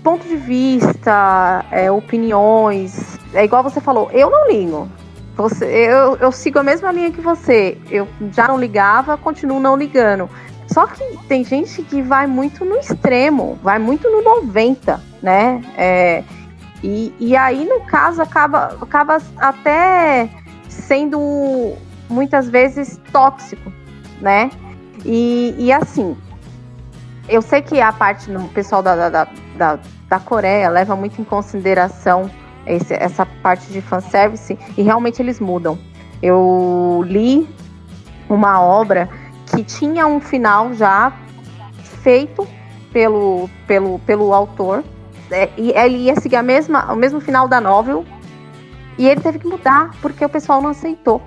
ponto 0.04 0.28
de 0.28 0.36
vista, 0.36 1.66
é, 1.72 1.90
opiniões. 1.90 3.18
É 3.34 3.46
igual 3.46 3.64
você 3.64 3.80
falou, 3.80 4.12
eu 4.12 4.30
não 4.30 4.48
ligo. 4.50 4.90
Você, 5.36 5.66
eu, 5.66 6.18
eu 6.18 6.32
sigo 6.32 6.60
a 6.60 6.64
mesma 6.64 6.92
linha 6.92 7.12
que 7.12 7.22
você. 7.22 7.78
Eu 7.90 8.08
já 8.32 8.48
não 8.48 8.60
ligava, 8.60 9.18
continuo 9.18 9.60
não 9.60 9.76
ligando. 9.76 10.30
Só 10.68 10.86
que 10.86 11.18
tem 11.28 11.44
gente 11.44 11.82
que 11.84 12.02
vai 12.02 12.28
muito 12.28 12.64
no 12.66 12.76
extremo, 12.76 13.58
vai 13.64 13.80
muito 13.80 14.10
no 14.10 14.22
90, 14.22 15.00
né? 15.22 15.62
É, 15.78 16.24
e, 16.84 17.16
e 17.18 17.36
aí, 17.36 17.66
no 17.66 17.80
caso, 17.82 18.22
acaba, 18.22 18.78
acaba 18.82 19.18
até 19.38 20.30
sendo 20.68 21.76
muitas 22.10 22.50
vezes 22.50 23.00
tóxico, 23.12 23.72
né? 24.20 24.52
E, 25.06 25.56
e 25.58 25.72
assim, 25.72 26.18
eu 27.30 27.42
sei 27.42 27.62
que 27.62 27.80
a 27.80 27.92
parte 27.94 28.30
no 28.30 28.50
pessoal 28.50 28.84
da, 28.84 29.10
da, 29.10 29.28
da, 29.56 29.80
da 30.10 30.20
Coreia 30.20 30.70
leva 30.70 30.94
muito 30.96 31.22
em 31.22 31.24
consideração 31.24 32.30
esse, 32.66 32.94
essa 32.94 33.26
parte 33.26 33.72
de 33.72 33.82
fanservice 33.82 34.60
e 34.78 34.82
realmente 34.82 35.22
eles 35.22 35.40
mudam. 35.40 35.80
Eu 36.22 37.02
li 37.06 37.48
uma 38.30 38.62
obra 38.62 39.10
que 39.48 39.64
tinha 39.64 40.06
um 40.06 40.20
final 40.20 40.74
já 40.74 41.14
feito 42.02 42.46
pelo, 42.92 43.50
pelo, 43.66 44.00
pelo 44.00 44.34
autor 44.34 44.84
é, 45.34 45.50
ele 45.58 45.98
ia 45.98 46.16
seguir 46.16 46.36
a 46.36 46.44
mesma, 46.44 46.92
o 46.92 46.96
mesmo 46.96 47.20
final 47.20 47.48
da 47.48 47.60
novel 47.60 48.06
e 48.98 49.08
ele 49.08 49.22
teve 49.22 49.40
que 49.40 49.48
mudar 49.48 49.92
porque 50.02 50.24
o 50.24 50.30
pessoal 50.30 50.62
não 50.62 50.70
aceitou. 50.70 51.22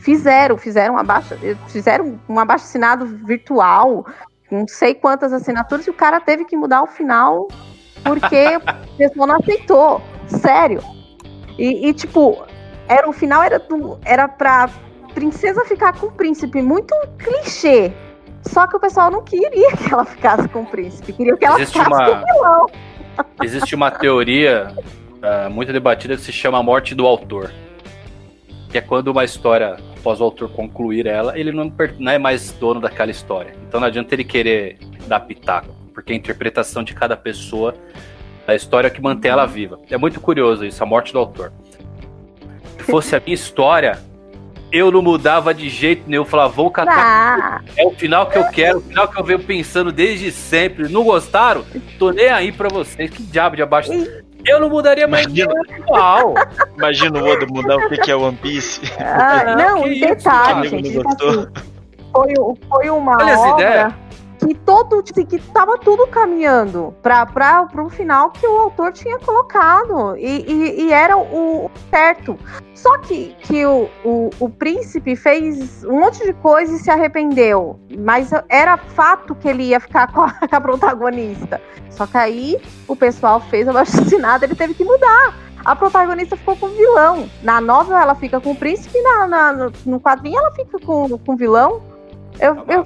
Fizeram, 0.00 0.56
fizeram 0.56 0.94
um 0.94 0.98
abaixo, 0.98 1.34
fizeram 1.68 2.20
um 2.28 2.38
abaixo 2.38 2.64
assinado 2.64 3.06
virtual, 3.06 4.06
não 4.50 4.68
sei 4.68 4.94
quantas 4.94 5.32
assinaturas, 5.32 5.86
e 5.86 5.90
o 5.90 5.94
cara 5.94 6.20
teve 6.20 6.44
que 6.44 6.56
mudar 6.56 6.82
o 6.82 6.86
final 6.86 7.48
porque 8.04 8.56
o 8.56 8.96
pessoal 8.96 9.26
não 9.26 9.36
aceitou. 9.36 10.02
Sério. 10.28 10.80
E, 11.58 11.88
e, 11.88 11.94
tipo, 11.94 12.44
era 12.88 13.08
o 13.08 13.12
final 13.12 13.42
era, 13.42 13.58
do, 13.58 13.98
era 14.04 14.28
pra 14.28 14.68
princesa 15.14 15.64
ficar 15.64 15.98
com 15.98 16.06
o 16.06 16.12
príncipe. 16.12 16.60
Muito 16.60 16.94
clichê. 17.18 17.92
Só 18.42 18.66
que 18.66 18.76
o 18.76 18.80
pessoal 18.80 19.10
não 19.10 19.22
queria 19.22 19.74
que 19.76 19.92
ela 19.92 20.04
ficasse 20.04 20.46
com 20.48 20.60
o 20.60 20.66
príncipe. 20.66 21.14
Queria 21.14 21.36
que 21.36 21.44
ela 21.46 21.56
Existe 21.60 21.78
ficasse 21.78 22.10
uma... 22.10 22.10
com 22.10 22.22
o 22.22 22.34
vilão. 22.34 22.66
Existe 23.42 23.74
uma 23.74 23.90
teoria 23.90 24.68
uh, 24.76 25.50
muito 25.50 25.72
debatida 25.72 26.16
que 26.16 26.22
se 26.22 26.32
chama 26.32 26.58
a 26.58 26.62
morte 26.62 26.94
do 26.94 27.06
autor. 27.06 27.52
Que 28.70 28.78
é 28.78 28.80
quando 28.80 29.08
uma 29.08 29.24
história 29.24 29.76
após 29.98 30.20
o 30.20 30.24
autor 30.24 30.50
concluir 30.50 31.06
ela, 31.06 31.38
ele 31.38 31.50
não, 31.50 31.72
não 31.98 32.12
é 32.12 32.18
mais 32.18 32.52
dono 32.52 32.80
daquela 32.80 33.10
história. 33.10 33.54
Então 33.66 33.80
não 33.80 33.88
adianta 33.88 34.14
ele 34.14 34.24
querer 34.24 34.78
dar 35.06 35.20
pitaco, 35.20 35.74
porque 35.94 36.12
a 36.12 36.16
interpretação 36.16 36.84
de 36.84 36.92
cada 36.92 37.16
pessoa 37.16 37.74
da 38.46 38.54
história 38.54 38.88
é 38.88 38.90
que 38.90 39.00
mantém 39.00 39.30
ela 39.30 39.46
viva. 39.46 39.80
É 39.90 39.96
muito 39.96 40.20
curioso 40.20 40.64
isso, 40.64 40.82
a 40.82 40.86
morte 40.86 41.12
do 41.12 41.18
autor. 41.18 41.52
Se 42.76 42.82
fosse 42.82 43.16
a 43.16 43.20
minha 43.20 43.34
história, 43.34 43.98
eu 44.74 44.90
não 44.90 45.00
mudava 45.00 45.54
de 45.54 45.68
jeito 45.68 46.02
nenhum. 46.08 46.22
Eu 46.22 46.26
falava, 46.26 46.52
vou 46.52 46.68
catar. 46.68 46.96
Ah. 46.96 47.60
É 47.76 47.86
o 47.86 47.92
final 47.92 48.26
que 48.26 48.36
eu 48.36 48.44
quero, 48.48 48.78
o 48.78 48.82
final 48.82 49.06
que 49.06 49.20
eu 49.20 49.24
venho 49.24 49.38
pensando 49.38 49.92
desde 49.92 50.32
sempre. 50.32 50.88
Não 50.88 51.04
gostaram? 51.04 51.64
Tô 51.98 52.10
nem 52.10 52.28
aí 52.28 52.50
pra 52.50 52.68
vocês. 52.68 53.08
Que 53.08 53.22
diabo 53.22 53.54
de 53.54 53.62
abaixo. 53.62 53.92
Eu 54.44 54.60
não 54.60 54.68
mudaria 54.68 55.06
mais 55.06 55.24
Imagina, 55.26 55.54
igual. 55.78 56.34
Imagina 56.76 57.22
o 57.22 57.26
Oda 57.26 57.46
mudar 57.46 57.76
o 57.76 57.88
que 57.88 58.10
é 58.10 58.16
One 58.16 58.36
Piece. 58.36 58.80
Ah, 58.98 59.54
não, 59.56 59.84
um 59.84 60.00
detalhe, 60.00 60.68
gente. 60.68 60.90
Tipo 60.90 61.08
assim, 61.08 61.46
foi, 62.12 62.34
foi 62.68 62.90
uma 62.90 63.16
Olha 63.16 63.38
obra 63.38 64.03
que 64.38 64.54
todo 64.54 65.02
que 65.02 65.38
tava 65.52 65.78
tudo 65.78 66.06
caminhando 66.08 66.94
para 67.02 67.68
o 67.78 67.88
final 67.88 68.30
que 68.30 68.46
o 68.46 68.58
autor 68.58 68.92
tinha 68.92 69.18
colocado 69.18 70.16
e, 70.16 70.44
e, 70.46 70.82
e, 70.82 70.92
era 70.92 71.16
o 71.16 71.70
certo. 71.90 72.38
Só 72.74 72.98
que, 72.98 73.34
que 73.40 73.64
o, 73.64 73.88
o, 74.04 74.30
o, 74.38 74.50
príncipe 74.50 75.16
fez 75.16 75.84
um 75.84 76.00
monte 76.00 76.24
de 76.24 76.32
coisa 76.34 76.74
e 76.74 76.78
se 76.78 76.90
arrependeu, 76.90 77.78
mas 77.98 78.30
era 78.48 78.76
fato 78.76 79.34
que 79.34 79.48
ele 79.48 79.64
ia 79.64 79.80
ficar 79.80 80.10
com 80.12 80.22
a, 80.22 80.32
com 80.32 80.56
a 80.56 80.60
protagonista. 80.60 81.60
Só 81.90 82.06
que 82.06 82.16
aí 82.16 82.60
o 82.88 82.96
pessoal 82.96 83.40
fez 83.40 83.66
o 83.68 83.76
assinado, 83.76 84.44
ele 84.44 84.54
teve 84.54 84.74
que 84.74 84.84
mudar. 84.84 85.34
A 85.64 85.74
protagonista 85.74 86.36
ficou 86.36 86.56
com 86.56 86.66
o 86.66 86.74
vilão. 86.74 87.28
Na 87.42 87.60
novela 87.60 88.02
ela 88.02 88.14
fica 88.14 88.38
com 88.38 88.50
o 88.50 88.56
príncipe, 88.56 89.00
na, 89.00 89.26
na 89.26 89.70
no, 89.86 89.98
quadrinho 89.98 90.38
ela 90.38 90.50
fica 90.52 90.78
com, 90.78 91.18
com 91.18 91.32
o 91.32 91.36
vilão. 91.36 91.80
Eu, 92.38 92.64
eu, 92.68 92.84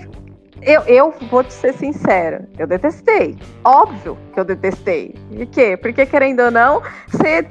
eu, 0.63 0.83
eu 0.83 1.15
vou 1.31 1.45
te 1.45 1.53
ser 1.53 1.73
sincera, 1.75 2.49
eu 2.59 2.67
detestei. 2.67 3.37
Óbvio 3.65 4.19
que 4.33 4.41
eu 4.41 4.45
detestei. 4.45 5.15
Por 5.29 5.47
quê? 5.47 5.77
Porque, 5.77 6.05
querendo 6.07 6.41
ou 6.41 6.51
não, 6.51 6.83
você 7.07 7.47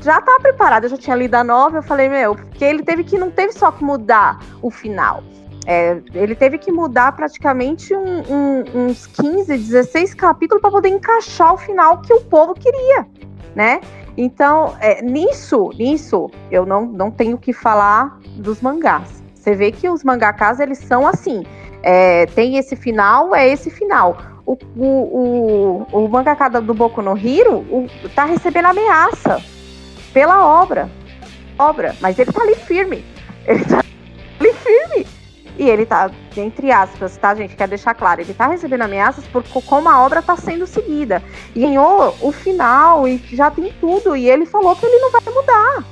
já 0.00 0.20
tá 0.20 0.38
preparado. 0.40 0.84
Eu 0.84 0.90
já 0.90 0.96
tinha 0.96 1.16
lido 1.16 1.34
a 1.34 1.44
nova, 1.44 1.78
eu 1.78 1.82
falei, 1.82 2.08
meu, 2.08 2.34
porque 2.34 2.64
ele 2.64 2.82
teve 2.82 3.04
que, 3.04 3.18
não 3.18 3.30
teve 3.30 3.52
só 3.52 3.70
que 3.70 3.82
mudar 3.82 4.38
o 4.62 4.70
final. 4.70 5.22
É, 5.66 6.00
ele 6.14 6.34
teve 6.34 6.58
que 6.58 6.72
mudar 6.72 7.12
praticamente 7.12 7.94
um, 7.94 8.22
um, 8.28 8.86
uns 8.86 9.06
15, 9.06 9.56
16 9.56 10.14
capítulos 10.14 10.60
para 10.60 10.70
poder 10.70 10.88
encaixar 10.88 11.54
o 11.54 11.58
final 11.58 12.00
que 12.00 12.12
o 12.12 12.20
povo 12.22 12.54
queria, 12.54 13.06
né? 13.54 13.80
Então, 14.16 14.74
é, 14.80 15.02
nisso, 15.02 15.70
nisso, 15.76 16.30
eu 16.50 16.66
não, 16.66 16.86
não 16.86 17.10
tenho 17.10 17.38
que 17.38 17.52
falar 17.52 18.18
dos 18.36 18.60
mangás. 18.60 19.22
Você 19.40 19.54
vê 19.54 19.72
que 19.72 19.88
os 19.88 20.04
mangakas, 20.04 20.60
eles 20.60 20.76
são 20.76 21.06
assim, 21.06 21.44
é, 21.82 22.26
tem 22.26 22.58
esse 22.58 22.76
final, 22.76 23.34
é 23.34 23.48
esse 23.48 23.70
final. 23.70 24.18
O, 24.44 24.52
o, 24.76 25.86
o, 25.92 26.04
o 26.04 26.08
mangaka 26.08 26.48
do 26.60 26.74
Boku 26.74 27.00
no 27.00 27.16
Hiro 27.16 27.58
o, 27.70 27.86
tá 28.14 28.26
recebendo 28.26 28.66
ameaça 28.66 29.42
pela 30.12 30.46
obra. 30.46 30.90
Obra, 31.58 31.96
mas 32.00 32.18
ele 32.18 32.30
tá 32.30 32.42
ali 32.42 32.54
firme. 32.54 33.04
Ele 33.46 33.64
tá 33.64 33.82
ali 34.38 34.52
firme. 34.52 35.06
E 35.58 35.68
ele 35.68 35.84
tá, 35.84 36.10
entre 36.36 36.70
aspas, 36.70 37.16
tá, 37.16 37.34
gente? 37.34 37.56
Quer 37.56 37.66
deixar 37.66 37.94
claro, 37.94 38.20
ele 38.20 38.32
tá 38.32 38.46
recebendo 38.46 38.82
ameaças 38.82 39.26
por 39.26 39.42
como 39.64 39.88
a 39.88 40.04
obra 40.04 40.22
tá 40.22 40.36
sendo 40.36 40.66
seguida. 40.66 41.22
E 41.54 41.60
ganhou 41.60 42.14
o 42.20 42.30
final 42.30 43.08
e 43.08 43.18
já 43.32 43.50
tem 43.50 43.72
tudo. 43.80 44.14
E 44.14 44.28
ele 44.28 44.46
falou 44.46 44.76
que 44.76 44.86
ele 44.86 44.98
não 44.98 45.10
vai 45.10 45.22
mudar. 45.34 45.84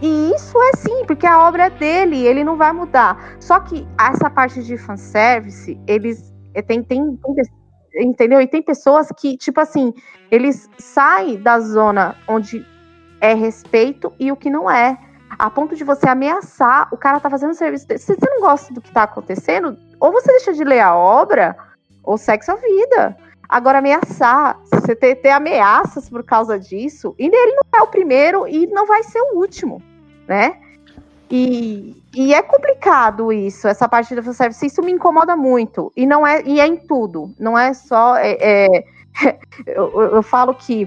E 0.00 0.32
isso 0.32 0.56
é 0.60 0.76
sim, 0.76 1.04
porque 1.06 1.26
a 1.26 1.46
obra 1.46 1.66
é 1.66 1.70
dele, 1.70 2.24
ele 2.24 2.44
não 2.44 2.56
vai 2.56 2.72
mudar. 2.72 3.36
Só 3.40 3.58
que 3.60 3.86
essa 3.98 4.30
parte 4.30 4.62
de 4.62 4.76
fanservice, 4.76 5.78
eles 5.86 6.32
eh, 6.54 6.62
tem, 6.62 6.82
tem, 6.82 7.16
tem 7.16 7.34
entendeu? 7.96 8.40
E 8.40 8.46
tem 8.46 8.62
pessoas 8.62 9.08
que, 9.16 9.36
tipo 9.36 9.60
assim, 9.60 9.92
eles 10.30 10.68
saem 10.78 11.40
da 11.40 11.58
zona 11.58 12.14
onde 12.28 12.64
é 13.20 13.34
respeito 13.34 14.12
e 14.18 14.30
o 14.30 14.36
que 14.36 14.50
não 14.50 14.70
é. 14.70 14.96
A 15.38 15.50
ponto 15.50 15.74
de 15.74 15.84
você 15.84 16.08
ameaçar, 16.08 16.88
o 16.92 16.96
cara 16.96 17.20
tá 17.20 17.28
fazendo 17.28 17.54
serviço. 17.54 17.86
Se 17.96 18.14
você 18.14 18.30
não 18.30 18.40
gosta 18.40 18.72
do 18.72 18.80
que 18.80 18.90
tá 18.90 19.02
acontecendo, 19.02 19.76
ou 20.00 20.12
você 20.12 20.28
deixa 20.32 20.52
de 20.52 20.64
ler 20.64 20.80
a 20.80 20.96
obra, 20.96 21.56
ou 22.02 22.16
segue 22.16 22.44
sua 22.44 22.56
vida. 22.56 23.16
Agora, 23.48 23.78
ameaçar, 23.78 24.60
você 24.70 24.94
ter, 24.94 25.16
ter 25.16 25.30
ameaças 25.30 26.08
por 26.10 26.22
causa 26.22 26.58
disso, 26.58 27.14
e 27.18 27.26
ele 27.26 27.56
não 27.56 27.80
é 27.80 27.82
o 27.82 27.86
primeiro 27.86 28.46
e 28.46 28.66
não 28.66 28.86
vai 28.86 29.02
ser 29.02 29.20
o 29.20 29.38
último, 29.38 29.82
né? 30.26 30.60
E, 31.30 32.02
e 32.14 32.34
é 32.34 32.42
complicado 32.42 33.32
isso, 33.32 33.68
essa 33.68 33.88
parte 33.88 34.14
do 34.14 34.22
fanservice, 34.22 34.66
isso 34.66 34.82
me 34.82 34.92
incomoda 34.92 35.36
muito. 35.36 35.92
E 35.96 36.06
não 36.06 36.26
é, 36.26 36.42
e 36.44 36.60
é 36.60 36.66
em 36.66 36.76
tudo, 36.76 37.34
não 37.38 37.58
é 37.58 37.72
só. 37.72 38.16
É, 38.16 38.36
é, 38.40 38.84
eu, 39.66 39.98
eu 40.00 40.22
falo 40.22 40.54
que 40.54 40.86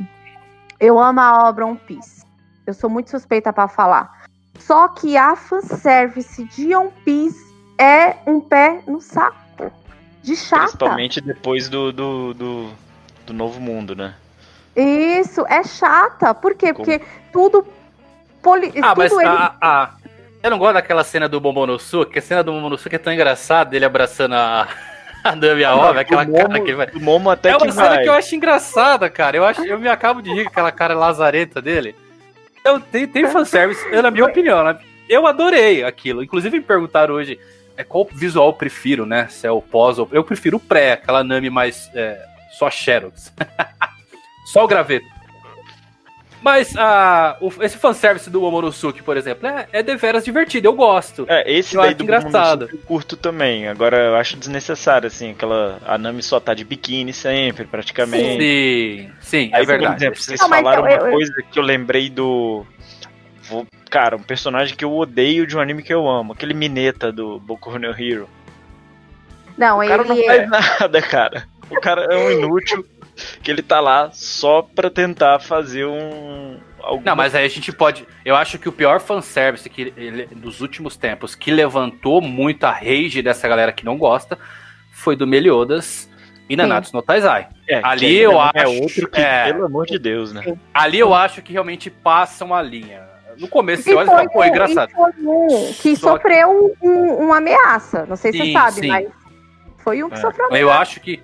eu 0.79 0.99
amo 0.99 1.19
a 1.19 1.47
obra 1.49 1.65
One 1.65 1.79
Piece. 1.87 2.25
Eu 2.65 2.73
sou 2.73 2.89
muito 2.89 3.09
suspeita 3.09 3.51
para 3.51 3.67
falar. 3.67 4.21
Só 4.59 4.87
que 4.87 5.17
a 5.17 5.35
fanservice 5.35 6.43
de 6.45 6.75
One 6.75 6.91
Piece 7.03 7.39
é 7.77 8.17
um 8.27 8.39
pé 8.39 8.83
no 8.87 9.01
saco. 9.01 9.40
De 10.23 10.35
chata. 10.35 10.63
Principalmente 10.63 11.21
depois 11.21 11.67
do, 11.69 11.91
do, 11.91 12.33
do, 12.33 12.69
do 13.25 13.33
Novo 13.33 13.59
Mundo, 13.59 13.95
né? 13.95 14.13
Isso, 14.75 15.45
é 15.47 15.63
chata. 15.63 16.33
Por 16.33 16.55
quê? 16.55 16.73
Como? 16.73 16.85
Porque 16.85 17.03
tudo. 17.31 17.65
Poli... 18.41 18.71
Ah, 18.81 18.89
tudo 18.89 18.97
mas 18.97 19.11
ele... 19.11 19.25
a, 19.25 19.55
a, 19.61 19.89
eu 20.43 20.49
não 20.49 20.57
gosto 20.57 20.73
daquela 20.73 21.03
cena 21.03 21.29
do 21.29 21.39
Momonosuke, 21.39 22.13
que 22.13 22.19
a 22.19 22.21
cena 22.21 22.43
do 22.43 22.51
Momonosuke 22.51 22.95
é 22.95 22.99
tão 22.99 23.13
engraçada, 23.13 23.75
ele 23.75 23.85
abraçando 23.85 24.33
a, 24.33 24.67
a 25.23 25.75
Ova, 25.75 26.01
aquela 26.01 26.25
Momo, 26.25 26.37
cara 26.37 26.59
que 26.61 26.73
vai. 26.73 26.87
O 26.95 26.99
Momo 26.99 27.29
até 27.29 27.49
é 27.49 27.57
uma 27.57 27.71
cena 27.71 27.89
vai. 27.89 28.03
que 28.03 28.09
eu 28.09 28.13
acho 28.13 28.35
engraçada, 28.35 29.09
cara. 29.09 29.37
Eu, 29.37 29.45
acho, 29.45 29.63
eu 29.63 29.79
me 29.79 29.87
acabo 29.87 30.21
de 30.21 30.33
rir 30.33 30.45
com 30.45 30.49
aquela 30.49 30.71
cara 30.71 30.95
lazareta 30.95 31.61
dele. 31.61 31.95
Eu, 32.63 32.79
tem, 32.79 33.07
tem 33.07 33.27
fanservice, 33.27 33.87
na 33.89 34.09
minha 34.09 34.25
opinião, 34.25 34.63
né? 34.63 34.79
Eu 35.07 35.27
adorei 35.27 35.83
aquilo. 35.83 36.23
Inclusive 36.23 36.57
me 36.57 36.63
perguntaram 36.63 37.15
hoje 37.15 37.39
é, 37.81 37.83
qual 37.83 38.07
visual 38.11 38.47
eu 38.47 38.53
prefiro, 38.53 39.05
né? 39.05 39.27
Se 39.29 39.45
é 39.45 39.51
o 39.51 39.61
pós 39.61 39.99
ou. 39.99 40.07
Eu 40.11 40.23
prefiro 40.23 40.57
o 40.57 40.59
pré, 40.59 40.93
aquela 40.93 41.23
Nami 41.23 41.49
mais. 41.49 41.89
É, 41.93 42.23
só 42.51 42.69
Xerox. 42.69 43.33
só 44.45 44.63
o 44.63 44.67
graveto. 44.67 45.05
Mas 46.41 46.73
uh, 46.73 47.37
o, 47.39 47.63
esse 47.63 47.77
fanservice 47.77 48.27
do 48.27 48.41
Momonosuke, 48.41 49.03
por 49.03 49.15
exemplo, 49.15 49.47
é, 49.47 49.67
é 49.71 49.83
deveras 49.83 50.25
divertido, 50.25 50.67
eu 50.67 50.73
gosto. 50.73 51.25
É, 51.29 51.49
esse 51.51 51.75
eu 51.75 51.81
daí 51.81 51.93
do 51.93 52.03
engraçado. 52.03 52.67
eu 52.71 52.79
curto 52.79 53.15
também. 53.15 53.67
Agora 53.67 53.97
eu 53.97 54.15
acho 54.15 54.37
desnecessário, 54.37 55.05
assim, 55.05 55.31
aquela. 55.31 55.79
A 55.85 55.97
Nami 55.99 56.23
só 56.23 56.39
tá 56.39 56.53
de 56.55 56.63
biquíni 56.63 57.13
sempre, 57.13 57.65
praticamente. 57.65 58.41
Sim, 58.41 59.11
sim, 59.21 59.49
é 59.53 59.57
Aí, 59.57 59.63
é 59.63 59.65
verdade. 59.65 59.93
Por 59.93 60.01
exemplo, 60.01 60.21
vocês 60.21 60.39
Não, 60.39 60.49
falaram 60.49 60.87
eu, 60.87 60.97
uma 60.97 61.07
eu, 61.07 61.11
coisa 61.11 61.33
que 61.51 61.59
eu 61.59 61.63
lembrei 61.63 62.09
do. 62.09 62.65
Cara, 63.89 64.15
um 64.15 64.23
personagem 64.23 64.75
que 64.75 64.85
eu 64.85 64.93
odeio 64.93 65.45
de 65.45 65.57
um 65.57 65.59
anime 65.59 65.83
que 65.83 65.93
eu 65.93 66.07
amo, 66.07 66.33
aquele 66.33 66.53
Mineta 66.53 67.11
do 67.11 67.39
Boku 67.39 67.77
no 67.77 67.87
Hero. 67.87 68.29
Não, 69.57 69.79
o 69.79 69.87
cara 69.87 70.03
ele 70.03 70.09
não 70.09 70.23
faz 70.25 70.49
nada, 70.49 71.01
cara. 71.01 71.47
O 71.69 71.79
cara 71.79 72.05
é 72.05 72.17
um 72.17 72.31
inútil 72.39 72.85
que 73.41 73.51
ele 73.51 73.61
tá 73.61 73.79
lá 73.79 74.09
só 74.11 74.61
pra 74.61 74.89
tentar 74.89 75.39
fazer 75.39 75.85
um. 75.85 76.59
Alguma... 76.79 77.03
Não, 77.05 77.15
mas 77.15 77.35
aí 77.35 77.45
a 77.45 77.49
gente 77.49 77.71
pode. 77.71 78.07
Eu 78.25 78.35
acho 78.35 78.57
que 78.57 78.69
o 78.69 78.71
pior 78.71 78.99
fanservice 78.99 79.69
que 79.69 79.93
ele, 79.95 80.25
dos 80.27 80.61
últimos 80.61 80.97
tempos, 80.97 81.35
que 81.35 81.51
levantou 81.51 82.21
muito 82.21 82.63
a 82.63 82.71
rage 82.71 83.21
dessa 83.21 83.47
galera 83.47 83.71
que 83.71 83.85
não 83.85 83.97
gosta, 83.97 84.37
foi 84.91 85.15
do 85.15 85.27
Meliodas 85.27 86.09
e 86.49 86.55
Nanatsu 86.55 86.95
no 86.95 87.01
Taizai. 87.01 87.47
É, 87.67 87.81
ali 87.83 88.17
eu 88.17 88.33
é 88.33 88.43
acho. 88.43 88.57
É 88.57 88.67
outro 88.67 89.07
que, 89.09 89.21
é, 89.21 89.45
pelo 89.45 89.65
amor 89.65 89.85
de 89.85 89.99
Deus, 89.99 90.33
né? 90.33 90.43
Ali 90.73 90.99
eu 90.99 91.13
acho 91.13 91.41
que 91.41 91.53
realmente 91.53 91.89
passa 91.89 92.43
uma 92.43 92.61
linha. 92.61 93.10
No 93.37 93.47
começo 93.47 93.83
você 93.83 93.93
olha 93.93 94.05
e 94.05 94.09
fala, 94.09 94.29
pô, 94.29 94.43
é 94.43 94.49
engraçado. 94.49 94.91
Foi 94.91 95.11
um 95.19 95.73
que 95.73 95.95
Só 95.95 96.13
sofreu 96.13 96.75
que... 96.79 96.87
um, 96.87 97.25
uma 97.25 97.37
ameaça. 97.37 98.05
Não 98.05 98.15
sei 98.15 98.31
se 98.31 98.37
você 98.39 98.53
sabe, 98.53 98.81
sim. 98.81 98.87
mas 98.87 99.07
foi 99.83 100.03
um 100.03 100.09
que 100.09 100.15
é. 100.15 100.21
sofreu 100.21 100.45
uma 100.45 100.57
ameaça. 100.57 100.63
Eu 100.63 100.71
acho 100.71 100.99
que 100.99 101.21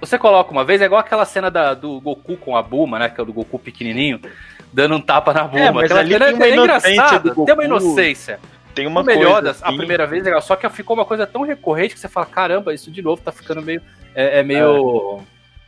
você 0.00 0.18
coloca 0.18 0.52
uma 0.52 0.64
vez, 0.64 0.80
é 0.80 0.84
igual 0.84 1.00
aquela 1.00 1.24
cena 1.24 1.50
da, 1.50 1.74
do 1.74 2.00
Goku 2.00 2.36
com 2.36 2.56
a 2.56 2.62
Buma, 2.62 2.98
né? 2.98 3.08
Que 3.08 3.20
é 3.20 3.24
do 3.24 3.32
Goku 3.32 3.58
pequenininho, 3.58 4.20
dando 4.72 4.96
um 4.96 5.00
tapa 5.00 5.32
na 5.32 5.44
Buma. 5.44 5.60
É, 5.60 5.70
mas 5.70 5.84
aquela 5.84 6.00
ali 6.00 6.12
cena 6.12 6.26
tem 6.26 6.34
uma 6.34 6.46
é 6.46 6.56
engraçada, 6.56 7.34
tem 7.34 7.54
uma 7.54 7.64
inocência. 7.64 8.40
Tem 8.74 8.86
uma 8.86 9.02
melhor 9.02 9.40
coisa. 9.40 9.50
Assim... 9.52 9.62
A 9.64 9.72
primeira 9.72 10.06
vez 10.06 10.22
é 10.22 10.26
legal, 10.26 10.42
só 10.42 10.54
que 10.54 10.68
ficou 10.68 10.94
uma 10.94 11.06
coisa 11.06 11.26
tão 11.26 11.42
recorrente 11.42 11.94
que 11.94 12.00
você 12.00 12.08
fala, 12.08 12.26
caramba, 12.26 12.74
isso 12.74 12.90
de 12.90 13.00
novo 13.00 13.22
tá 13.22 13.32
ficando 13.32 13.62
meio. 13.62 13.80
É, 14.14 14.40
é 14.40 14.42
meio. 14.42 15.20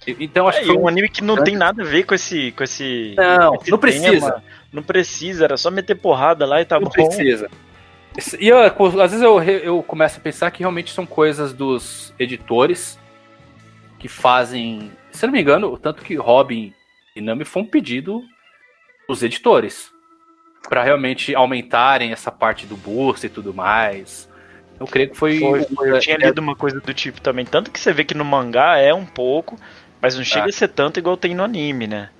É. 0.07 0.15
Então 0.21 0.47
acho 0.47 0.59
é, 0.61 0.63
que. 0.65 0.73
um 0.73 0.87
anime 0.87 1.09
que 1.09 1.25
não 1.25 1.43
tem 1.43 1.57
nada 1.57 1.83
a 1.83 1.87
ver 1.87 2.05
com 2.05 2.15
esse. 2.15 2.53
Com 2.53 2.63
esse 2.63 3.15
não, 3.17 3.55
esse 3.55 3.71
não 3.71 3.79
precisa. 3.79 4.43
Não 4.73 4.83
precisa, 4.83 5.45
era 5.45 5.57
só 5.57 5.71
meter 5.71 5.95
porrada 5.95 6.45
lá 6.45 6.61
e 6.61 6.65
tá 6.65 6.79
não 6.79 6.89
bom. 6.89 6.93
Não 6.97 7.09
precisa. 7.09 7.51
E 8.39 8.49
eu, 8.49 8.59
às 8.59 9.13
vezes 9.13 9.23
eu, 9.23 9.43
eu 9.43 9.83
começo 9.83 10.19
a 10.19 10.23
pensar 10.23 10.51
que 10.51 10.61
realmente 10.61 10.93
são 10.93 11.07
coisas 11.07 11.53
dos 11.53 12.13
editores 12.19 12.99
que 13.99 14.09
fazem. 14.09 14.91
Se 15.11 15.25
eu 15.25 15.29
não 15.29 15.35
me 15.35 15.41
engano, 15.41 15.73
o 15.73 15.79
tanto 15.79 16.03
que 16.03 16.15
Robin 16.17 16.75
e 17.15 17.21
Nami 17.21 17.45
foi 17.45 17.63
um 17.63 17.67
pedido 17.67 18.23
dos 19.09 19.23
editores. 19.23 19.93
para 20.69 20.83
realmente 20.83 21.35
aumentarem 21.35 22.13
essa 22.13 22.31
parte 22.31 22.67
do 22.67 22.77
boost 22.77 23.25
e 23.25 23.31
tudo 23.31 23.55
mais. 23.55 24.29
Eu 24.79 24.87
creio 24.87 25.11
que 25.11 25.17
foi. 25.17 25.39
foi, 25.39 25.65
foi 25.65 25.91
eu 25.91 25.99
tinha 25.99 26.17
é, 26.17 26.27
lido 26.27 26.41
uma 26.41 26.55
coisa 26.55 26.81
do 26.81 26.95
tipo 26.95 27.21
também. 27.21 27.45
Tanto 27.45 27.71
que 27.71 27.81
você 27.81 27.93
vê 27.93 28.05
que 28.05 28.15
no 28.15 28.25
mangá 28.25 28.79
é 28.79 28.93
um 28.93 29.07
pouco, 29.07 29.57
mas 30.01 30.17
não 30.17 30.25
chega 30.25 30.47
ah. 30.47 30.49
a 30.49 30.53
ser 30.53 30.69
tanto 30.69 30.99
igual 30.99 31.17
tem 31.17 31.35
no 31.35 31.43
anime, 31.43 31.87
né? 31.87 32.11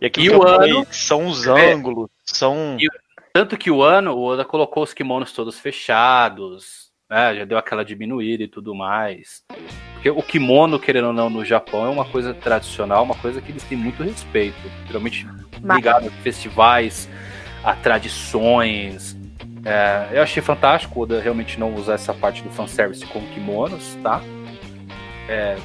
E 0.00 0.06
aqui 0.06 0.22
e 0.22 0.30
o 0.30 0.46
ano 0.46 0.86
são 0.90 1.26
os 1.26 1.46
é. 1.46 1.72
ângulos, 1.72 2.08
são. 2.24 2.76
E, 2.78 2.88
tanto 3.32 3.56
que 3.56 3.70
o 3.70 3.82
ano, 3.82 4.12
o 4.12 4.24
Oda 4.24 4.44
colocou 4.44 4.82
os 4.82 4.94
kimonos 4.94 5.32
todos 5.32 5.58
fechados, 5.58 6.88
né? 7.10 7.34
Já 7.34 7.44
deu 7.44 7.58
aquela 7.58 7.84
diminuída 7.84 8.44
e 8.44 8.48
tudo 8.48 8.74
mais. 8.74 9.42
Porque 9.94 10.10
o 10.10 10.22
kimono, 10.22 10.78
querendo 10.78 11.08
ou 11.08 11.12
não, 11.12 11.28
no 11.28 11.44
Japão 11.44 11.84
é 11.84 11.88
uma 11.88 12.04
coisa 12.04 12.32
tradicional, 12.32 13.02
uma 13.02 13.16
coisa 13.16 13.40
que 13.40 13.50
eles 13.50 13.64
têm 13.64 13.76
muito 13.76 14.02
respeito. 14.02 14.56
Geralmente 14.86 15.26
ligado 15.62 16.08
a 16.08 16.10
festivais, 16.22 17.08
a 17.64 17.74
tradições. 17.74 19.16
É, 19.64 20.16
eu 20.16 20.22
achei 20.22 20.40
fantástico 20.40 21.00
o 21.00 21.02
Oda 21.02 21.20
realmente 21.20 21.58
não 21.58 21.74
usar 21.74 21.94
essa 21.94 22.14
parte 22.14 22.42
do 22.42 22.50
fanservice 22.50 23.04
com 23.06 23.20
kimonos, 23.32 23.96
tá? 24.02 24.22
É, 25.28 25.58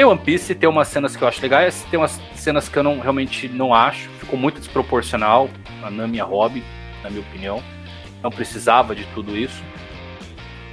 e 0.00 0.04
One 0.04 0.20
Piece 0.20 0.54
tem 0.54 0.68
umas 0.68 0.88
cenas 0.88 1.16
que 1.16 1.22
eu 1.22 1.28
acho 1.28 1.40
legais, 1.40 1.86
tem 1.90 1.98
umas 1.98 2.20
cenas 2.34 2.68
que 2.68 2.78
eu 2.78 2.82
não, 2.82 2.98
realmente 2.98 3.48
não 3.48 3.72
acho. 3.72 4.08
Ficou 4.20 4.38
muito 4.38 4.58
desproporcional 4.58 5.48
na 5.90 6.06
minha 6.06 6.24
hobby, 6.24 6.62
na 7.02 7.10
minha 7.10 7.22
opinião. 7.22 7.62
Não 8.22 8.30
precisava 8.30 8.94
de 8.94 9.04
tudo 9.14 9.36
isso. 9.36 9.62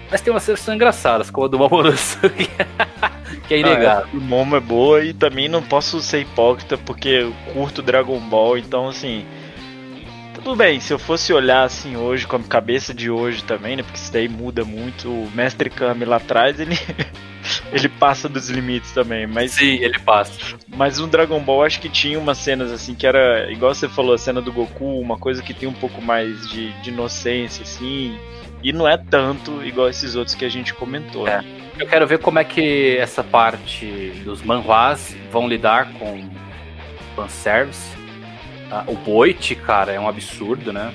Mas 0.09 0.21
tem 0.21 0.31
umas 0.31 0.43
cenas 0.43 0.59
que 0.59 0.65
são 0.65 0.75
engraçadas, 0.75 1.29
como 1.29 1.45
a 1.45 1.49
do 1.49 1.57
Momonosuke, 1.57 2.49
que 3.47 3.53
é 3.53 3.59
inegável. 3.59 4.05
Ah, 4.05 4.09
é, 4.13 4.17
o 4.17 4.21
Momo 4.21 4.55
é 4.55 4.59
boa 4.59 5.03
e 5.03 5.13
também 5.13 5.49
não 5.49 5.63
posso 5.63 5.99
ser 6.01 6.21
hipócrita 6.21 6.77
porque 6.77 7.09
eu 7.09 7.33
curto 7.53 7.81
Dragon 7.81 8.19
Ball, 8.19 8.57
então 8.57 8.87
assim. 8.87 9.25
Tudo 10.45 10.57
bem, 10.57 10.79
se 10.79 10.93
eu 10.93 10.99
fosse 10.99 11.33
olhar 11.33 11.63
assim 11.63 11.97
hoje, 11.97 12.27
com 12.27 12.35
a 12.35 12.43
cabeça 12.43 12.93
de 12.93 13.09
hoje 13.09 13.43
também, 13.43 13.75
né? 13.75 13.81
Porque 13.81 13.97
isso 13.97 14.13
daí 14.13 14.29
muda 14.29 14.63
muito. 14.63 15.09
O 15.09 15.31
Mestre 15.33 15.71
Kami 15.71 16.05
lá 16.05 16.17
atrás, 16.17 16.59
ele. 16.59 16.77
ele 17.73 17.89
passa 17.89 18.29
dos 18.29 18.47
limites 18.47 18.91
também, 18.91 19.25
mas. 19.25 19.53
Sim, 19.53 19.79
ele 19.81 19.97
passa. 19.97 20.55
Mas 20.67 20.99
no 20.99 21.07
Dragon 21.07 21.39
Ball 21.39 21.63
acho 21.63 21.81
que 21.81 21.89
tinha 21.89 22.19
umas 22.19 22.37
cenas 22.37 22.71
assim 22.71 22.93
que 22.93 23.07
era. 23.07 23.51
Igual 23.51 23.73
você 23.73 23.89
falou, 23.89 24.13
a 24.13 24.19
cena 24.19 24.39
do 24.39 24.53
Goku, 24.53 24.99
uma 24.99 25.17
coisa 25.17 25.41
que 25.41 25.51
tem 25.51 25.67
um 25.67 25.73
pouco 25.73 25.99
mais 25.99 26.47
de, 26.47 26.71
de 26.83 26.91
inocência, 26.91 27.63
assim. 27.63 28.15
E 28.61 28.71
não 28.71 28.87
é 28.87 28.97
tanto 28.97 29.65
igual 29.65 29.89
esses 29.89 30.15
outros 30.15 30.35
que 30.35 30.45
a 30.45 30.49
gente 30.49 30.75
comentou. 30.75 31.27
É. 31.27 31.43
Eu 31.79 31.87
quero 31.87 32.05
ver 32.05 32.19
como 32.19 32.37
é 32.37 32.43
que 32.43 32.95
essa 32.97 33.23
parte 33.23 34.11
dos 34.23 34.43
manhwas 34.43 35.17
vão 35.31 35.47
lidar 35.49 35.91
com 35.93 36.29
fanservice. 37.15 38.04
O 38.87 38.95
Boit, 38.95 39.55
cara, 39.55 39.91
é 39.91 39.99
um 39.99 40.07
absurdo, 40.07 40.73
né? 40.73 40.93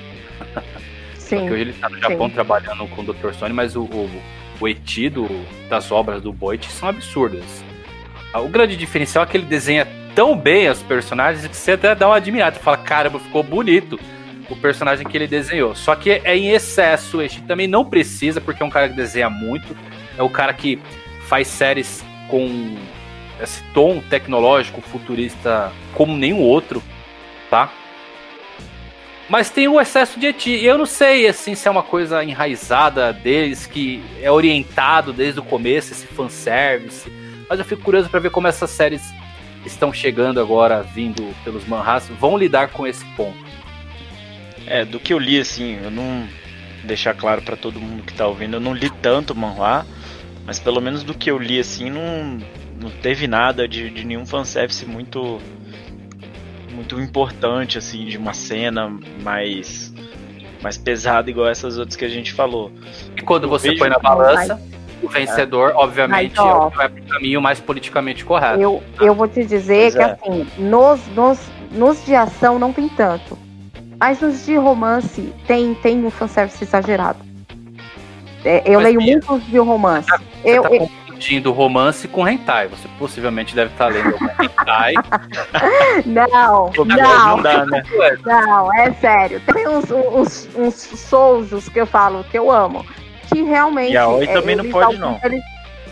Sim. 1.17 1.39
Porque 1.39 1.53
hoje 1.53 1.61
ele 1.61 1.73
tá 1.73 1.89
no 1.89 1.97
Japão 1.99 2.27
sim. 2.27 2.33
trabalhando 2.33 2.87
com 2.87 3.01
o 3.01 3.05
Dr. 3.05 3.33
Stone, 3.33 3.53
mas 3.53 3.75
o, 3.75 3.83
o, 3.83 4.21
o 4.59 4.67
eti 4.67 5.09
do, 5.09 5.27
das 5.69 5.91
obras 5.91 6.21
do 6.21 6.31
Boit 6.31 6.69
são 6.71 6.89
absurdas. 6.89 7.63
Ah, 8.33 8.41
o 8.41 8.49
grande 8.49 8.75
diferencial 8.75 9.23
é 9.23 9.27
que 9.27 9.37
ele 9.37 9.45
desenha 9.45 9.87
tão 10.15 10.35
bem 10.35 10.69
os 10.69 10.81
personagens 10.81 11.45
que 11.47 11.55
você 11.55 11.73
até 11.73 11.95
dá 11.95 12.07
uma 12.07 12.17
admirada. 12.17 12.55
Você 12.55 12.61
fala, 12.61 12.77
caramba, 12.77 13.19
ficou 13.19 13.43
bonito 13.43 13.99
o 14.49 14.55
personagem 14.55 15.07
que 15.07 15.17
ele 15.17 15.27
desenhou. 15.27 15.75
Só 15.75 15.95
que 15.95 16.11
é 16.11 16.35
em 16.35 16.49
excesso, 16.49 17.21
este 17.21 17.41
também 17.43 17.67
não 17.67 17.85
precisa, 17.85 18.41
porque 18.41 18.61
é 18.61 18.65
um 18.65 18.69
cara 18.69 18.89
que 18.89 18.95
desenha 18.95 19.29
muito, 19.29 19.75
é 20.17 20.23
o 20.23 20.29
cara 20.29 20.53
que 20.53 20.79
faz 21.27 21.47
séries 21.47 22.03
com 22.27 22.75
esse 23.41 23.63
tom 23.73 24.01
tecnológico 24.09 24.81
futurista 24.81 25.71
como 25.93 26.15
nenhum 26.15 26.39
outro, 26.39 26.83
tá? 27.51 27.71
Mas 29.29 29.49
tem 29.49 29.67
o 29.67 29.79
excesso 29.79 30.19
de 30.19 30.27
eti. 30.27 30.63
Eu 30.63 30.77
não 30.77 30.85
sei 30.85 31.27
assim 31.27 31.53
se 31.53 31.67
é 31.67 31.71
uma 31.71 31.83
coisa 31.83 32.23
enraizada 32.23 33.13
deles 33.13 33.67
que 33.67 34.03
é 34.21 34.31
orientado 34.31 35.13
desde 35.13 35.39
o 35.39 35.43
começo 35.43 35.91
esse 35.91 36.07
fanservice. 36.07 37.11
Mas 37.47 37.59
eu 37.59 37.65
fico 37.65 37.83
curioso 37.83 38.09
para 38.09 38.19
ver 38.19 38.31
como 38.31 38.47
essas 38.47 38.69
séries 38.69 39.01
estão 39.65 39.93
chegando 39.93 40.39
agora, 40.39 40.81
vindo 40.81 41.33
pelos 41.43 41.65
manhas, 41.65 42.09
vão 42.19 42.37
lidar 42.37 42.69
com 42.69 42.87
esse 42.87 43.05
ponto. 43.15 43.37
É, 44.65 44.83
do 44.83 44.99
que 44.99 45.13
eu 45.13 45.19
li, 45.19 45.39
assim, 45.39 45.79
eu 45.83 45.91
não 45.91 46.27
deixar 46.83 47.13
claro 47.13 47.41
para 47.41 47.55
todo 47.55 47.79
mundo 47.79 48.03
que 48.03 48.13
tá 48.13 48.25
ouvindo, 48.25 48.55
eu 48.55 48.59
não 48.59 48.73
li 48.73 48.89
tanto 49.01 49.35
manhwa, 49.35 49.85
mas 50.45 50.59
pelo 50.59 50.81
menos 50.81 51.03
do 51.03 51.13
que 51.13 51.29
eu 51.29 51.37
li, 51.37 51.59
assim, 51.59 51.89
não, 51.89 52.39
não 52.81 52.89
teve 52.89 53.27
nada 53.27 53.67
de, 53.67 53.89
de 53.89 54.03
nenhum 54.03 54.25
fanservice 54.25 54.85
muito 54.85 55.39
muito 56.71 56.99
importante, 56.99 57.77
assim, 57.77 58.05
de 58.05 58.17
uma 58.17 58.33
cena 58.33 58.91
mais 59.21 59.93
mais 60.61 60.77
pesada 60.77 61.29
igual 61.29 61.47
essas 61.47 61.77
outras 61.79 61.95
que 61.95 62.05
a 62.05 62.09
gente 62.09 62.31
falou. 62.33 62.71
E 63.17 63.21
quando 63.21 63.47
você 63.47 63.75
põe 63.75 63.89
na 63.89 63.97
balança, 63.97 64.61
o 65.01 65.09
vencedor, 65.09 65.73
obviamente, 65.75 66.35
Mas, 66.37 66.45
ó, 66.45 66.49
é 66.49 66.67
o 66.67 66.71
que 66.71 66.77
vai 66.77 66.89
pro 66.89 67.03
caminho 67.03 67.41
mais 67.41 67.59
politicamente 67.59 68.23
correto. 68.23 68.61
Eu, 68.61 68.83
eu 68.99 69.15
vou 69.15 69.27
te 69.27 69.43
dizer 69.43 69.91
pois 69.91 69.95
que, 69.95 70.01
é. 70.01 70.05
assim, 70.05 70.47
nos, 70.59 71.07
nos, 71.15 71.39
nos 71.71 72.05
de 72.05 72.13
ação 72.13 72.59
não 72.59 72.71
tem 72.71 72.87
tanto. 72.89 73.37
Mas 73.99 74.21
nos 74.21 74.45
de 74.45 74.55
romance 74.55 75.33
tem, 75.47 75.73
tem 75.75 76.05
um 76.05 76.11
fanservice 76.11 76.63
exagerado. 76.63 77.19
É, 78.43 78.63
eu 78.65 78.79
Mas, 78.79 78.83
leio 78.83 79.01
muitos 79.01 79.45
de 79.45 79.57
romance. 79.59 80.09
Você 80.09 80.57
eu, 80.57 80.63
tá 80.63 80.69
eu... 80.75 80.89
confundindo 81.21 81.51
romance 81.51 82.07
com 82.07 82.27
hentai. 82.27 82.67
Você 82.67 82.87
possivelmente 82.97 83.53
deve 83.53 83.71
estar 83.71 83.85
tá 83.85 83.91
lendo 83.91 84.15
hentai. 84.41 84.93
não, 86.05 86.71
não, 86.85 86.85
não, 86.85 87.41
dá, 87.41 87.65
né? 87.65 87.83
não, 88.25 88.73
é 88.73 88.91
sério. 88.93 89.39
Tem 89.53 89.67
uns, 89.67 89.91
uns, 89.91 90.49
uns 90.55 90.75
soujos 90.75 91.69
que 91.69 91.79
eu 91.79 91.85
falo 91.85 92.23
que 92.25 92.37
eu 92.37 92.49
amo. 92.51 92.83
Que 93.27 93.43
realmente. 93.43 93.93
E 93.93 93.97
a 93.97 94.07
Oi 94.07 94.27
também 94.27 94.55
não 94.55 94.69
pode, 94.69 94.97
não. 94.97 95.19
Eles, 95.23 95.43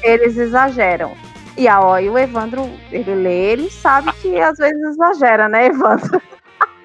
eles 0.02 0.38
exageram. 0.38 1.14
E 1.56 1.68
a 1.68 1.80
Oi, 1.80 2.10
o 2.10 2.18
Evandro, 2.18 2.70
ele 2.92 3.14
lê, 3.14 3.52
ele 3.52 3.70
sabe 3.70 4.12
que 4.14 4.40
às 4.40 4.58
vezes 4.58 4.82
exagera, 4.82 5.48
né, 5.48 5.68
Evandro? 5.68 6.22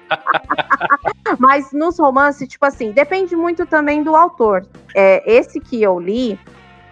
Mas 1.39 1.71
nos 1.71 1.97
romances, 1.97 2.47
tipo 2.47 2.65
assim, 2.65 2.91
depende 2.91 3.35
muito 3.35 3.65
também 3.65 4.03
do 4.03 4.15
autor. 4.15 4.65
É, 4.93 5.23
esse 5.25 5.59
que 5.59 5.81
eu 5.81 5.99
li, 5.99 6.39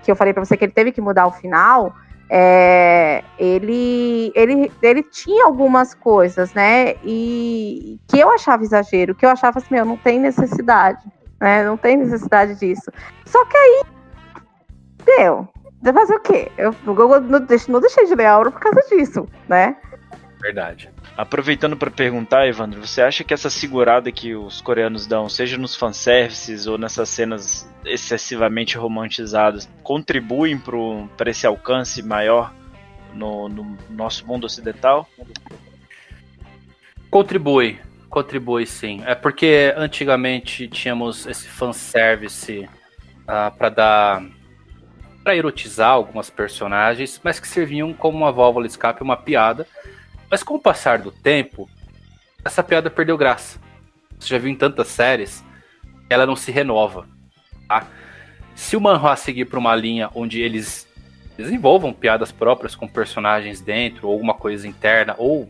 que 0.04 0.12
eu 0.12 0.16
falei 0.16 0.34
para 0.34 0.44
você 0.44 0.58
que 0.58 0.66
ele 0.66 0.74
teve 0.74 0.92
que 0.92 1.02
mudar 1.02 1.26
o 1.26 1.32
final, 1.32 1.96
é, 2.30 3.24
ele, 3.38 4.32
ele, 4.36 4.72
ele 4.82 5.04
tinha 5.04 5.46
algumas 5.46 5.94
coisas, 5.94 6.54
né? 6.54 6.96
E 7.04 8.00
que 8.08 8.20
eu 8.20 8.30
achava 8.32 8.64
exagero, 8.64 9.16
que 9.16 9.26
eu 9.26 9.30
achava 9.30 9.60
assim, 9.60 9.74
meu, 9.74 9.86
não 9.86 9.98
tem 9.98 10.20
necessidade, 10.20 11.04
né? 11.40 11.64
Não 11.64 11.78
tem 11.78 11.98
necessidade 11.98 12.56
disso. 12.56 12.92
Só 13.26 13.44
que 13.46 13.58
aí, 13.58 13.84
deu. 15.06 15.48
Fazer 15.94 16.16
o 16.16 16.20
quê? 16.22 16.52
Eu, 16.58 16.74
eu 16.86 17.22
não, 17.22 17.40
deixei, 17.42 17.72
não 17.72 17.82
deixei 17.82 18.06
de 18.06 18.16
ler 18.16 18.26
a 18.26 18.32
aura 18.32 18.52
por 18.52 18.60
causa 18.60 18.82
disso, 18.90 19.28
né? 19.50 19.76
Verdade. 20.42 20.90
Aproveitando 21.16 21.78
para 21.78 21.92
perguntar, 21.92 22.48
Evandro, 22.48 22.86
você 22.86 23.00
acha 23.02 23.24
que 23.24 23.36
essa 23.36 23.50
segurada 23.50 24.12
que 24.12 24.36
os 24.36 24.62
coreanos 24.62 25.06
dão, 25.06 25.30
seja 25.30 25.60
nos 25.60 25.76
fanservices 25.76 26.66
ou 26.66 26.76
nessas 26.76 27.08
cenas 27.08 27.70
excessivamente 27.86 28.78
romantizadas, 28.78 29.70
contribuem 29.84 30.60
para 31.16 31.30
esse 31.30 31.46
alcance 31.46 32.02
maior 32.02 32.52
no, 33.14 33.48
no, 33.48 33.78
nosso 33.92 34.26
mundo 34.26 34.46
ocidental? 34.46 35.08
Contribui, 37.12 37.80
contribui 38.10 38.66
sim. 38.66 39.04
É 39.06 39.14
porque 39.14 39.72
antigamente 39.78 40.68
tínhamos 40.68 41.28
esse 41.28 41.48
fanservice 41.48 42.68
ah, 43.28 43.52
para 43.56 43.70
dar. 43.70 44.24
para 45.24 45.36
erotizar 45.36 45.92
algumas 45.92 46.32
personagens, 46.32 47.22
mas 47.24 47.40
que 47.40 47.48
serviam 47.48 47.94
como 47.94 48.18
uma 48.18 48.32
válvula 48.32 48.66
de 48.66 48.72
escape, 48.72 49.04
uma 49.04 49.16
piada 49.16 49.68
mas 50.34 50.42
com 50.42 50.56
o 50.56 50.60
passar 50.60 50.98
do 50.98 51.12
tempo, 51.12 51.70
essa 52.44 52.64
piada 52.64 52.90
perdeu 52.90 53.16
graça. 53.16 53.60
Você 54.18 54.30
já 54.30 54.40
viu 54.40 54.50
em 54.50 54.56
tantas 54.56 54.88
séries, 54.88 55.46
ela 56.10 56.26
não 56.26 56.36
se 56.36 56.52
renova. 56.52 57.08
Tá? 57.68 57.86
Se 58.56 58.76
o 58.76 58.82
manhwa 58.82 59.16
seguir 59.16 59.46
para 59.46 59.60
uma 59.60 59.76
linha 59.76 60.10
onde 60.16 60.42
eles 60.42 60.88
desenvolvam 61.38 61.94
piadas 61.94 62.32
próprias 62.32 62.74
com 62.74 62.88
personagens 62.88 63.62
dentro, 63.62 64.08
ou 64.08 64.14
alguma 64.14 64.34
coisa 64.34 64.68
interna, 64.68 65.14
ou 65.20 65.48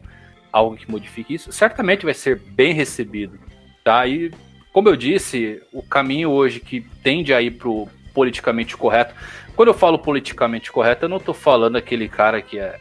algo 0.51 0.75
que 0.75 0.91
modifique 0.91 1.33
isso, 1.33 1.49
certamente 1.53 2.03
vai 2.03 2.13
ser 2.13 2.37
bem 2.37 2.73
recebido. 2.73 3.39
Tá? 3.85 4.05
E, 4.05 4.33
como 4.73 4.89
eu 4.89 4.97
disse, 4.97 5.63
o 5.71 5.81
caminho 5.81 6.29
hoje 6.29 6.59
que 6.59 6.81
tende 7.01 7.33
a 7.33 7.41
ir 7.41 7.51
pro 7.51 7.87
politicamente 8.13 8.75
correto. 8.75 9.15
Quando 9.55 9.69
eu 9.69 9.73
falo 9.73 9.97
politicamente 9.97 10.69
correto, 10.69 11.05
eu 11.05 11.09
não 11.09 11.17
estou 11.17 11.33
falando 11.33 11.77
aquele 11.77 12.09
cara 12.09 12.41
que 12.41 12.59
é 12.59 12.77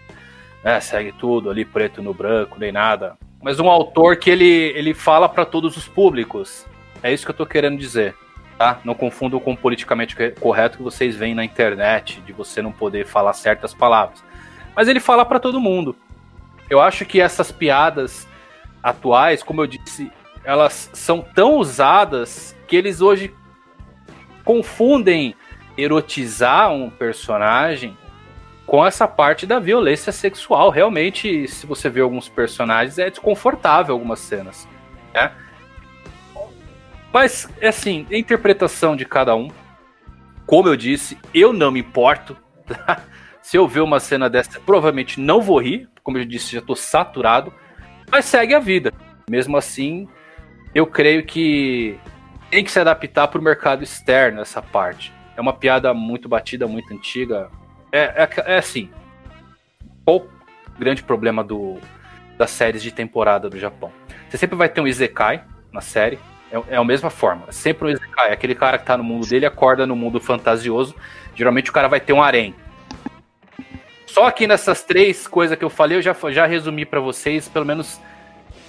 né, 0.65 0.81
segue 0.81 1.13
tudo 1.13 1.51
ali 1.51 1.65
preto 1.65 2.03
no 2.03 2.15
branco, 2.15 2.59
nem 2.59 2.73
nada. 2.73 3.17
Mas 3.43 3.59
um 3.59 3.69
autor 3.69 4.17
que 4.17 4.31
ele, 4.31 4.73
ele 4.77 4.95
fala 4.95 5.29
para 5.29 5.45
todos 5.45 5.77
os 5.77 5.89
públicos. 5.89 6.65
É 7.03 7.13
isso 7.13 7.25
que 7.25 7.31
eu 7.31 7.37
tô 7.37 7.45
querendo 7.45 7.77
dizer. 7.77 8.15
Tá? 8.57 8.79
Não 8.85 8.95
confundo 8.95 9.41
com 9.41 9.53
o 9.53 9.57
politicamente 9.57 10.15
correto 10.39 10.77
que 10.77 10.85
vocês 10.85 11.17
veem 11.17 11.35
na 11.35 11.45
internet, 11.45 12.21
de 12.21 12.33
você 12.33 12.63
não 12.63 12.71
poder 12.71 13.05
falar 13.05 13.33
certas 13.33 13.75
palavras. 13.75 14.23
Mas 14.77 14.87
ele 14.87 15.01
fala 15.01 15.25
para 15.25 15.41
todo 15.41 15.61
mundo. 15.61 15.97
Eu 16.71 16.81
acho 16.81 17.05
que 17.05 17.21
essas 17.21 17.51
piadas 17.51 18.29
atuais, 18.83 19.43
como 19.43 19.61
eu 19.61 19.67
disse, 19.67 20.11
elas 20.45 20.91
são 20.93 21.21
tão 21.21 21.57
usadas 21.57 22.57
que 22.69 22.77
eles 22.77 23.01
hoje 23.01 23.35
confundem 24.45 25.35
erotizar 25.77 26.73
um 26.73 26.91
personagem 26.91 27.97
com 28.67 28.85
essa 28.87 29.07
parte 29.09 29.47
da 29.47 29.59
violência 29.59 30.13
sexual. 30.13 30.71
Realmente, 30.71 31.47
se 31.49 31.67
você 31.67 31.89
vê 31.89 32.01
alguns 32.01 32.29
personagens, 32.29 32.99
é 32.99 33.11
desconfortável 33.11 33.95
algumas 33.95 34.21
cenas. 34.21 34.69
Né? 35.15 35.33
Mas, 37.13 37.49
é 37.61 37.69
assim, 37.69 38.07
a 38.11 38.17
interpretação 38.17 38.97
de 38.97 39.05
cada 39.05 39.35
um. 39.35 39.51
Como 40.47 40.69
eu 40.69 40.77
disse, 40.77 41.19
eu 41.35 41.53
não 41.53 41.71
me 41.71 41.81
importo. 41.81 42.37
Tá? 42.67 43.03
Se 43.43 43.57
eu 43.57 43.67
ver 43.67 43.81
uma 43.81 44.01
cena 44.01 44.31
dessa, 44.31 44.61
provavelmente 44.61 45.21
não 45.21 45.43
vou 45.43 45.61
rir. 45.61 45.89
Como 46.03 46.17
eu 46.17 46.25
disse, 46.25 46.53
já 46.53 46.61
estou 46.61 46.77
saturado. 46.77 47.53
Mas 48.11 48.25
segue 48.25 48.55
a 48.55 48.61
vida. 48.61 48.93
Mesmo 49.29 49.57
assim, 49.57 50.09
eu 50.75 50.87
creio 50.87 51.25
que 51.25 51.99
tem 52.51 52.63
que 52.63 52.71
se 52.71 52.79
adaptar 52.79 53.29
para 53.29 53.41
o 53.41 53.43
mercado 53.43 53.83
externo 53.83 54.41
essa 54.41 54.63
parte. 54.63 55.13
É 55.37 55.41
uma 55.41 55.53
piada 55.53 55.93
muito 55.93 56.29
batida, 56.29 56.67
muito 56.67 56.93
antiga. 56.93 57.51
É, 57.93 58.25
é, 58.25 58.55
é 58.55 58.59
assim. 58.59 58.91
Qual 60.05 60.17
o 60.17 60.29
grande 60.79 61.03
problema 61.03 61.45
do, 61.45 61.79
das 62.39 62.51
séries 62.51 62.83
de 62.83 62.91
temporada 62.91 63.51
do 63.51 63.59
Japão? 63.59 63.93
Você 64.29 64.39
sempre 64.39 64.57
vai 64.57 64.69
ter 64.69 64.81
um 64.81 64.89
Izekai 64.89 65.45
na 65.71 65.83
série. 65.83 66.19
É, 66.51 66.75
é 66.75 66.77
a 66.77 66.85
mesma 66.85 67.11
forma. 67.11 67.45
É 67.49 67.53
sempre 67.53 67.87
um 67.87 67.91
Izekai. 67.91 68.31
É 68.31 68.33
aquele 68.33 68.55
cara 68.55 68.79
que 68.79 68.87
tá 68.87 68.97
no 68.97 69.05
mundo 69.05 69.29
dele 69.29 69.45
acorda 69.45 69.87
no 69.87 69.95
mundo 69.95 70.19
fantasioso. 70.19 70.97
Geralmente 71.37 71.71
o 71.71 71.73
cara 71.73 71.87
vai 71.87 72.01
ter 72.01 72.15
um 72.15 72.23
harém. 72.23 72.55
Só 74.07 74.27
aqui 74.27 74.47
nessas 74.47 74.83
três 74.83 75.27
coisas 75.27 75.59
que 75.59 75.65
eu 75.65 75.71
falei, 75.71 75.97
eu 75.97 76.03
já, 76.03 76.15
já 76.31 76.47
resumi 76.47 76.85
para 76.85 77.01
vocês 77.01 77.49
pelo 77.49 77.65
menos 77.65 77.99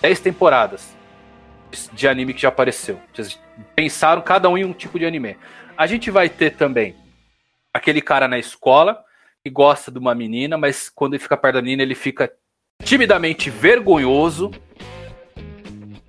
10 0.02 0.20
temporadas 0.22 0.96
de 1.92 2.08
anime 2.08 2.34
que 2.34 2.42
já 2.42 2.50
apareceu. 2.50 3.00
Vocês 3.14 3.40
pensaram 3.76 4.22
cada 4.22 4.50
um 4.50 4.58
em 4.58 4.64
um 4.64 4.74
tipo 4.74 4.98
de 4.98 5.06
anime. 5.06 5.38
A 5.78 5.88
gente 5.88 6.12
vai 6.12 6.30
ter 6.30 6.52
também 6.52 6.96
aquele 7.74 8.02
cara 8.02 8.28
na 8.28 8.38
escola 8.38 9.04
que 9.44 9.50
gosta 9.50 9.92
de 9.92 10.00
uma 10.00 10.16
menina, 10.16 10.58
mas 10.58 10.90
quando 10.90 11.16
ele 11.16 11.22
fica 11.22 11.36
perto 11.36 11.56
da 11.56 11.62
menina, 11.62 11.84
ele 11.84 11.96
fica 11.96 12.32
timidamente 12.82 13.50
vergonhoso. 13.50 14.52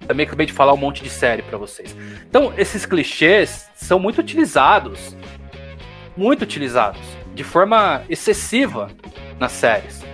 Também 0.06 0.24
acabei 0.24 0.46
de 0.46 0.52
falar 0.52 0.72
um 0.72 0.76
monte 0.76 1.02
de 1.02 1.10
série 1.10 1.42
para 1.42 1.58
vocês. 1.58 1.96
Então, 2.28 2.54
esses 2.56 2.86
clichês 2.86 3.68
são 3.74 3.98
muito 3.98 4.20
utilizados. 4.20 5.16
Muito 6.16 6.42
utilizados. 6.42 7.00
De 7.34 7.42
forma 7.42 8.04
excessiva 8.08 8.88
nas 9.40 9.50
séries. 9.50 10.04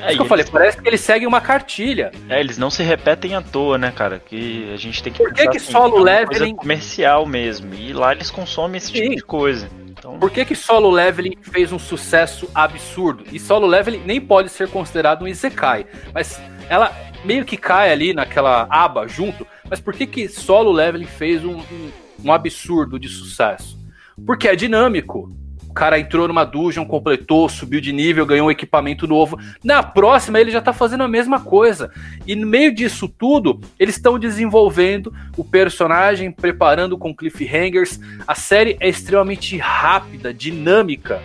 É, 0.00 0.08
isso 0.08 0.16
que 0.16 0.22
eu 0.22 0.26
falei, 0.26 0.44
parece 0.44 0.80
que 0.80 0.88
eles 0.88 1.00
seguem 1.00 1.26
uma 1.26 1.40
cartilha. 1.40 2.12
É, 2.28 2.38
eles 2.38 2.56
não 2.56 2.70
se 2.70 2.84
repetem 2.84 3.34
à 3.34 3.42
toa, 3.42 3.76
né, 3.76 3.90
cara? 3.90 4.20
Que 4.20 4.72
a 4.72 4.76
gente 4.76 5.02
tem 5.02 5.12
que 5.12 5.18
Por 5.18 5.32
que, 5.32 5.48
que 5.48 5.56
assim, 5.56 5.72
solo 5.72 6.06
é 6.06 6.20
leveling 6.20 6.54
comercial 6.54 7.26
mesmo? 7.26 7.74
E 7.74 7.92
lá 7.92 8.12
eles 8.12 8.30
consomem 8.30 8.76
esse 8.76 8.92
Sim. 8.92 8.92
tipo 8.92 9.16
de 9.16 9.22
coisa. 9.22 9.68
Então... 9.98 10.18
Por 10.18 10.30
que, 10.30 10.44
que 10.44 10.54
Solo 10.54 10.90
Leveling 10.90 11.36
fez 11.42 11.72
um 11.72 11.78
sucesso 11.78 12.48
absurdo? 12.54 13.24
E 13.32 13.38
Solo 13.38 13.66
Leveling 13.66 14.02
nem 14.04 14.20
pode 14.20 14.48
ser 14.48 14.68
considerado 14.68 15.22
um 15.22 15.28
Isekai, 15.28 15.86
mas 16.14 16.40
ela 16.68 16.92
meio 17.24 17.44
que 17.44 17.56
cai 17.56 17.92
ali 17.92 18.12
naquela 18.12 18.66
aba 18.70 19.06
junto. 19.08 19.46
Mas 19.68 19.80
por 19.80 19.92
que, 19.94 20.06
que 20.06 20.28
Solo 20.28 20.70
Leveling 20.70 21.06
fez 21.06 21.44
um, 21.44 21.58
um, 21.58 21.90
um 22.24 22.32
absurdo 22.32 22.98
de 22.98 23.08
sucesso? 23.08 23.78
Porque 24.24 24.48
é 24.48 24.56
dinâmico 24.56 25.30
cara 25.78 25.96
entrou 25.96 26.26
numa 26.26 26.44
dungeon, 26.44 26.84
completou, 26.84 27.48
subiu 27.48 27.80
de 27.80 27.92
nível, 27.92 28.26
ganhou 28.26 28.48
um 28.48 28.50
equipamento 28.50 29.06
novo. 29.06 29.38
Na 29.62 29.80
próxima, 29.80 30.40
ele 30.40 30.50
já 30.50 30.60
tá 30.60 30.72
fazendo 30.72 31.04
a 31.04 31.08
mesma 31.08 31.38
coisa. 31.38 31.92
E 32.26 32.34
no 32.34 32.48
meio 32.48 32.74
disso 32.74 33.06
tudo, 33.06 33.60
eles 33.78 33.94
estão 33.94 34.18
desenvolvendo 34.18 35.14
o 35.36 35.44
personagem, 35.44 36.32
preparando 36.32 36.98
com 36.98 37.14
cliffhangers. 37.14 38.00
A 38.26 38.34
série 38.34 38.76
é 38.80 38.88
extremamente 38.88 39.56
rápida, 39.56 40.34
dinâmica. 40.34 41.22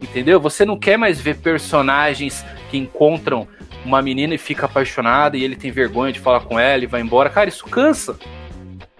Entendeu? 0.00 0.38
Você 0.38 0.64
não 0.64 0.78
quer 0.78 0.96
mais 0.96 1.20
ver 1.20 1.38
personagens 1.38 2.44
que 2.70 2.78
encontram 2.78 3.48
uma 3.84 4.00
menina 4.00 4.36
e 4.36 4.38
fica 4.38 4.66
apaixonada 4.66 5.36
e 5.36 5.42
ele 5.42 5.56
tem 5.56 5.72
vergonha 5.72 6.12
de 6.12 6.20
falar 6.20 6.40
com 6.40 6.60
ela 6.60 6.84
e 6.84 6.86
vai 6.86 7.00
embora. 7.00 7.28
Cara, 7.28 7.48
isso 7.48 7.64
cansa. 7.64 8.16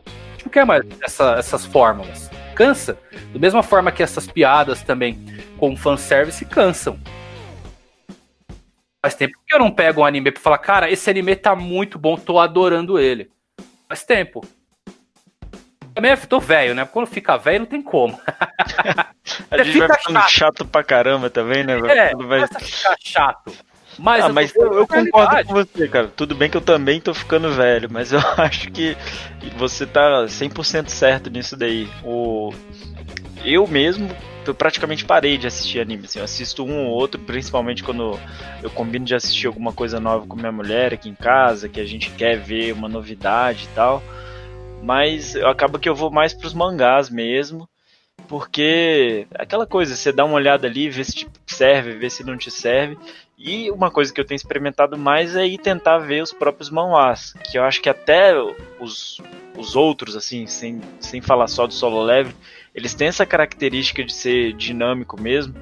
A 0.05 0.33
gente 0.33 0.47
não 0.47 0.53
quer 0.53 0.67
mais 0.67 0.83
essa, 1.01 1.37
essas 1.39 1.65
fórmulas. 1.65 2.30
Cansa. 2.61 2.99
Da 3.33 3.39
mesma 3.39 3.63
forma 3.63 3.91
que 3.91 4.03
essas 4.03 4.27
piadas 4.27 4.83
também 4.83 5.19
com 5.57 5.75
fanservice 5.75 6.45
cansam. 6.45 7.01
Faz 9.03 9.15
tempo 9.15 9.33
que 9.47 9.55
eu 9.55 9.59
não 9.59 9.71
pego 9.71 10.03
um 10.03 10.05
anime 10.05 10.31
pra 10.31 10.43
falar, 10.43 10.59
cara, 10.59 10.91
esse 10.91 11.09
anime 11.09 11.35
tá 11.35 11.57
muito 11.57 11.99
bom, 11.99 12.19
tô 12.19 12.39
adorando 12.39 12.99
ele. 12.99 13.31
Faz 13.89 14.05
tempo. 14.05 14.47
Também 15.95 16.15
tô 16.29 16.39
velho, 16.39 16.75
né? 16.75 16.85
Quando 16.85 17.07
fica 17.07 17.39
velho 17.39 17.61
não 17.61 17.67
tem 17.67 17.81
como. 17.81 18.21
a 19.51 19.65
gente 19.65 19.79
vai 19.79 19.97
ficando 19.97 20.21
chato. 20.21 20.31
chato 20.31 20.65
pra 20.67 20.85
caramba 20.85 21.31
também, 21.31 21.65
né? 21.65 21.79
É, 21.89 22.15
vai 22.15 22.47
ficar 22.47 22.97
chato. 23.01 23.53
Mas, 24.01 24.25
ah, 24.25 24.29
eu, 24.29 24.35
mas 24.35 24.55
eu, 24.57 24.73
eu 24.73 24.87
concordo 24.87 25.45
com 25.45 25.53
você, 25.53 25.87
cara. 25.87 26.09
Tudo 26.09 26.35
bem 26.35 26.49
que 26.49 26.57
eu 26.57 26.63
também 26.63 27.01
tô 27.01 27.13
ficando 27.13 27.53
velho, 27.53 27.89
mas 27.93 28.13
eu 28.13 28.21
acho 28.39 28.71
que 28.71 28.97
você 29.59 29.87
tá 29.87 30.25
100% 30.25 30.89
certo 30.89 31.29
nisso 31.29 31.55
daí. 31.55 31.87
O... 32.03 32.51
Eu 33.45 33.67
mesmo 33.67 34.09
eu 34.47 34.55
praticamente 34.55 35.05
parei 35.05 35.37
de 35.37 35.47
assistir 35.47 35.81
anime. 35.81 36.07
Assim, 36.07 36.19
eu 36.19 36.25
assisto 36.25 36.65
um 36.65 36.87
ou 36.87 36.95
outro, 36.95 37.21
principalmente 37.21 37.85
quando 37.85 38.19
eu 38.63 38.71
combino 38.71 39.05
de 39.05 39.15
assistir 39.15 39.47
alguma 39.47 39.73
coisa 39.73 40.01
nova 40.01 40.27
com 40.27 40.35
minha 40.35 40.51
mulher 40.51 40.95
aqui 40.95 41.09
em 41.09 41.15
casa, 41.15 41.69
que 41.69 41.79
a 41.79 41.85
gente 41.85 42.11
quer 42.11 42.39
ver 42.39 42.73
uma 42.73 42.89
novidade 42.89 43.69
e 43.71 43.75
tal. 43.75 44.03
Mas 44.83 45.37
acaba 45.37 45.79
que 45.79 45.89
eu 45.89 45.95
vou 45.95 46.11
mais 46.11 46.33
pros 46.33 46.55
mangás 46.55 47.11
mesmo. 47.11 47.69
Porque 48.29 49.27
aquela 49.35 49.67
coisa, 49.67 49.97
você 49.97 50.13
dá 50.13 50.25
uma 50.25 50.35
olhada 50.35 50.67
ali, 50.67 50.89
vê 50.89 51.05
se 51.05 51.13
te 51.13 51.29
serve, 51.47 51.95
vê 51.95 52.09
se 52.09 52.25
não 52.25 52.37
te 52.37 52.51
serve. 52.51 52.97
E 53.43 53.71
uma 53.71 53.91
coisa 53.91 54.13
que 54.13 54.21
eu 54.21 54.25
tenho 54.25 54.37
experimentado 54.37 54.99
mais 54.99 55.35
é 55.35 55.47
ir 55.47 55.57
tentar 55.57 55.97
ver 55.97 56.23
os 56.23 56.31
próprios 56.31 56.69
manhwas. 56.69 57.35
Que 57.51 57.57
eu 57.57 57.65
acho 57.65 57.81
que 57.81 57.89
até 57.89 58.35
os, 58.79 59.19
os 59.57 59.75
outros, 59.75 60.15
assim, 60.15 60.47
sem, 60.47 60.79
sem 61.01 61.23
falar 61.23 61.47
só 61.47 61.67
do 61.67 61.73
solo 61.73 62.03
leve, 62.03 62.35
eles 62.75 62.93
têm 62.93 63.09
essa 63.09 63.25
característica 63.25 64.05
de 64.05 64.13
ser 64.13 64.53
dinâmico 64.53 65.19
mesmo. 65.19 65.55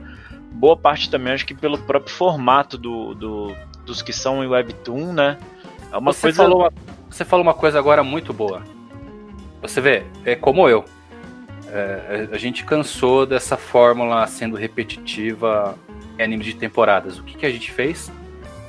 Boa 0.51 0.77
parte 0.77 1.09
também 1.09 1.33
acho 1.33 1.47
que 1.47 1.55
pelo 1.55 1.79
próprio 1.79 2.13
formato 2.13 2.77
do, 2.77 3.15
do 3.15 3.57
dos 3.87 4.03
que 4.03 4.13
são 4.13 4.43
em 4.43 4.49
Webtoon, 4.49 5.13
né? 5.13 5.39
É 5.93 5.97
uma 5.97 6.13
você 6.13 6.23
coisa. 6.23 6.43
Falou 6.43 6.61
uma, 6.63 6.73
você 7.09 7.25
falou 7.25 7.43
uma 7.45 7.55
coisa 7.55 7.79
agora 7.79 8.03
muito 8.03 8.33
boa. 8.33 8.63
Você 9.63 9.81
vê, 9.81 10.03
é 10.25 10.35
como 10.35 10.69
eu. 10.69 10.85
É, 11.69 12.29
a 12.33 12.39
gente 12.39 12.65
cansou 12.65 13.25
dessa 13.25 13.57
fórmula 13.57 14.27
sendo 14.27 14.57
repetitiva 14.57 15.79
em 16.19 16.23
anime 16.23 16.45
de 16.45 16.55
temporadas. 16.55 17.19
O 17.19 17.25
que, 17.25 17.37
que 17.37 17.47
a 17.47 17.51
gente 17.51 17.71
fez? 17.71 18.11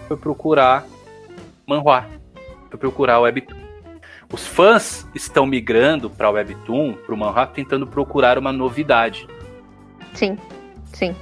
Foi 0.08 0.18
procurar 0.18 0.86
manhwa. 1.66 2.06
Foi 2.70 2.80
procurar 2.80 3.20
webtoon. 3.20 3.70
Os 4.32 4.46
fãs 4.46 5.08
estão 5.16 5.46
migrando 5.46 6.08
para 6.08 6.30
o 6.30 6.34
Webtoon, 6.34 6.94
para 6.94 7.16
o 7.16 7.18
Manhwa, 7.18 7.48
tentando 7.48 7.88
procurar 7.88 8.38
uma 8.38 8.52
novidade. 8.52 9.28
Sim, 10.14 10.38
sim. 10.94 11.16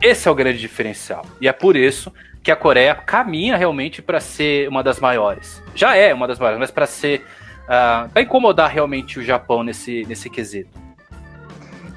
Esse 0.00 0.28
é 0.28 0.30
o 0.30 0.34
grande 0.34 0.58
diferencial. 0.58 1.26
E 1.42 1.46
é 1.48 1.52
por 1.52 1.76
isso 1.76 2.10
que 2.42 2.50
a 2.50 2.56
Coreia 2.56 2.94
caminha 2.94 3.56
realmente 3.56 4.00
para 4.00 4.18
ser 4.18 4.66
uma 4.68 4.82
das 4.82 4.98
maiores. 4.98 5.62
Já 5.74 5.94
é 5.94 6.14
uma 6.14 6.26
das 6.26 6.38
maiores, 6.38 6.58
mas 6.58 6.70
para 6.70 6.86
ser. 6.86 7.20
Uh, 7.20 7.70
ah, 7.70 8.08
para 8.10 8.22
incomodar 8.22 8.70
realmente 8.70 9.18
o 9.18 9.22
Japão 9.22 9.62
nesse, 9.62 10.06
nesse 10.08 10.30
quesito. 10.30 10.70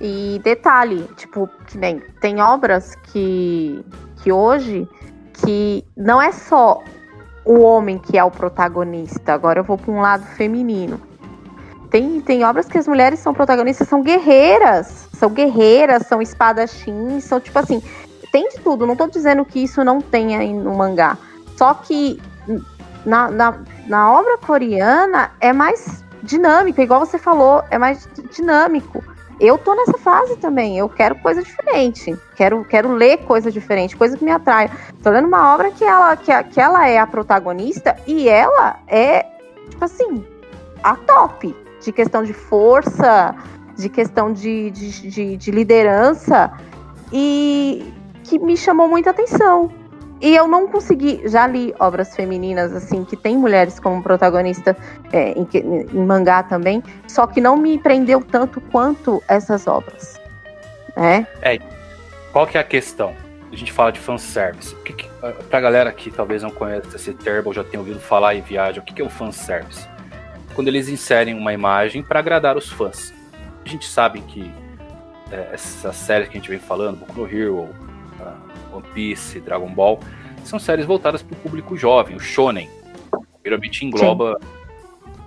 E 0.04 0.42
detalhe, 0.44 1.08
tipo, 1.16 1.48
que 1.68 1.78
nem 1.78 2.00
tem 2.20 2.42
obras 2.42 2.96
que, 2.96 3.86
que 4.18 4.32
hoje 4.32 4.90
que 5.34 5.86
não 5.96 6.20
é 6.20 6.32
só 6.32 6.84
o 7.46 7.60
homem 7.60 8.00
que 8.00 8.18
é 8.18 8.24
o 8.24 8.32
protagonista. 8.32 9.32
Agora 9.32 9.60
eu 9.60 9.64
vou 9.64 9.78
para 9.78 9.92
um 9.92 10.02
lado 10.02 10.26
feminino. 10.26 11.00
Tem, 11.92 12.20
tem 12.20 12.44
obras 12.44 12.66
que 12.66 12.80
as 12.80 12.88
mulheres 12.88 13.20
são 13.20 13.32
protagonistas, 13.32 13.88
são 13.88 14.02
guerreiras. 14.02 15.08
São 15.14 15.30
guerreiras, 15.30 16.08
são 16.08 16.20
espadachins, 16.20 17.24
são 17.24 17.40
tipo 17.40 17.60
assim. 17.60 17.80
Tem 18.32 18.50
de 18.50 18.60
tudo. 18.60 18.88
Não 18.88 18.94
estou 18.94 19.08
dizendo 19.08 19.46
que 19.46 19.60
isso 19.60 19.84
não 19.84 20.02
tenha 20.02 20.40
no 20.52 20.74
mangá. 20.74 21.16
Só 21.58 21.76
que 21.76 22.20
na, 23.06 23.30
na, 23.30 23.60
na 23.86 24.12
obra 24.12 24.40
coreana 24.40 25.30
é 25.40 25.54
mais 25.54 26.04
dinâmico, 26.24 26.82
igual 26.82 27.06
você 27.06 27.20
falou, 27.20 27.64
é 27.70 27.78
mais 27.78 28.10
dinâmico 28.32 29.04
eu 29.42 29.58
tô 29.58 29.74
nessa 29.74 29.98
fase 29.98 30.38
também. 30.38 30.78
Eu 30.78 30.88
quero 30.88 31.16
coisa 31.16 31.42
diferente. 31.42 32.16
Quero, 32.36 32.64
quero 32.64 32.94
ler 32.94 33.18
coisa 33.26 33.52
diferente, 33.52 33.98
coisa 33.98 34.16
que 34.16 34.24
me 34.24 34.32
atrai. 34.32 34.70
Tô 35.02 35.10
lendo 35.10 35.28
uma 35.28 35.54
obra 35.56 35.72
que 35.72 35.84
ela, 35.84 36.16
que, 36.16 36.32
que 36.44 36.62
ela 36.62 36.88
é 36.88 37.00
a 37.00 37.08
protagonista 37.08 37.98
e 38.06 38.30
ela 38.30 38.80
é, 38.88 39.26
tipo 39.70 39.84
assim, 39.84 40.24
a 40.84 40.96
top. 40.96 41.56
De 41.82 41.92
questão 41.92 42.24
de 42.24 42.34
força, 42.34 43.36
de 43.76 43.90
questão 43.90 44.32
de, 44.32 44.70
de, 44.70 45.10
de, 45.10 45.38
de 45.38 45.52
liderança. 45.52 46.52
E 47.12 47.92
que 48.24 48.38
me 48.38 48.56
chamou 48.56 48.88
muita 48.88 49.10
atenção. 49.10 49.72
E 50.22 50.36
eu 50.36 50.48
não 50.48 50.68
consegui, 50.68 51.28
já 51.28 51.48
li 51.48 51.74
obras 51.80 52.16
femininas, 52.16 52.72
assim, 52.74 53.04
que 53.04 53.18
tem 53.18 53.36
mulheres 53.36 53.80
como 53.80 54.04
protagonista 54.04 54.78
é, 55.12 55.32
em, 55.32 55.48
em, 55.54 56.06
mangá 56.06 56.44
também, 56.44 56.84
só 57.08 57.26
que 57.26 57.42
não 57.42 57.58
me 57.58 57.80
prendeu 57.80 58.22
tanto 58.22 58.62
quanto 58.62 59.22
essas 59.28 59.66
obras. 59.66 60.22
Né? 60.96 61.26
É, 61.42 61.60
qual 62.32 62.46
que 62.46 62.56
é 62.56 62.62
a 62.62 62.64
questão? 62.64 63.16
A 63.52 63.56
gente 63.56 63.72
fala 63.72 63.92
de 63.92 64.00
fanservice. 64.00 64.76
O 64.76 64.78
que, 64.84 64.94
que, 64.94 65.10
pra 65.50 65.60
galera 65.60 65.92
que 65.92 66.12
talvez 66.12 66.44
não 66.44 66.52
conheça 66.52 66.96
esse 66.96 67.14
termo 67.14 67.48
ou 67.48 67.54
já 67.54 67.64
tenha 67.64 67.80
ouvido 67.80 68.00
falar 68.00 68.36
em 68.36 68.42
viagem, 68.42 68.80
o 68.80 68.86
que, 68.86 68.94
que 68.94 69.02
é 69.02 69.06
o 69.06 69.10
fanservice? 69.10 69.88
Quando 70.54 70.68
eles 70.68 70.88
inserem 70.88 71.34
uma 71.34 71.52
imagem 71.52 72.04
para 72.04 72.20
agradar 72.20 72.56
os 72.58 72.70
fãs. 72.70 73.12
A 73.66 73.70
gente 73.70 73.88
sabe 73.88 74.22
que 74.22 74.52
é, 75.32 75.50
essas 75.54 75.96
séries 75.96 76.28
que 76.30 76.38
a 76.38 76.40
gente 76.40 76.50
vem 76.50 76.60
falando, 76.60 76.98
Boku 76.98 77.22
no 77.22 77.28
Hero, 77.28 77.70
One 78.72 78.86
Piece, 78.94 79.40
Dragon 79.40 79.70
Ball, 79.70 80.00
são 80.44 80.60
séries 80.60 80.86
voltadas 80.86 81.22
para 81.22 81.36
o 81.36 81.40
público 81.40 81.78
jovem, 81.78 82.16
o 82.16 82.20
shonen. 82.20 82.70
Geralmente 83.44 83.86
engloba 83.86 84.38
Sim. 84.40 84.48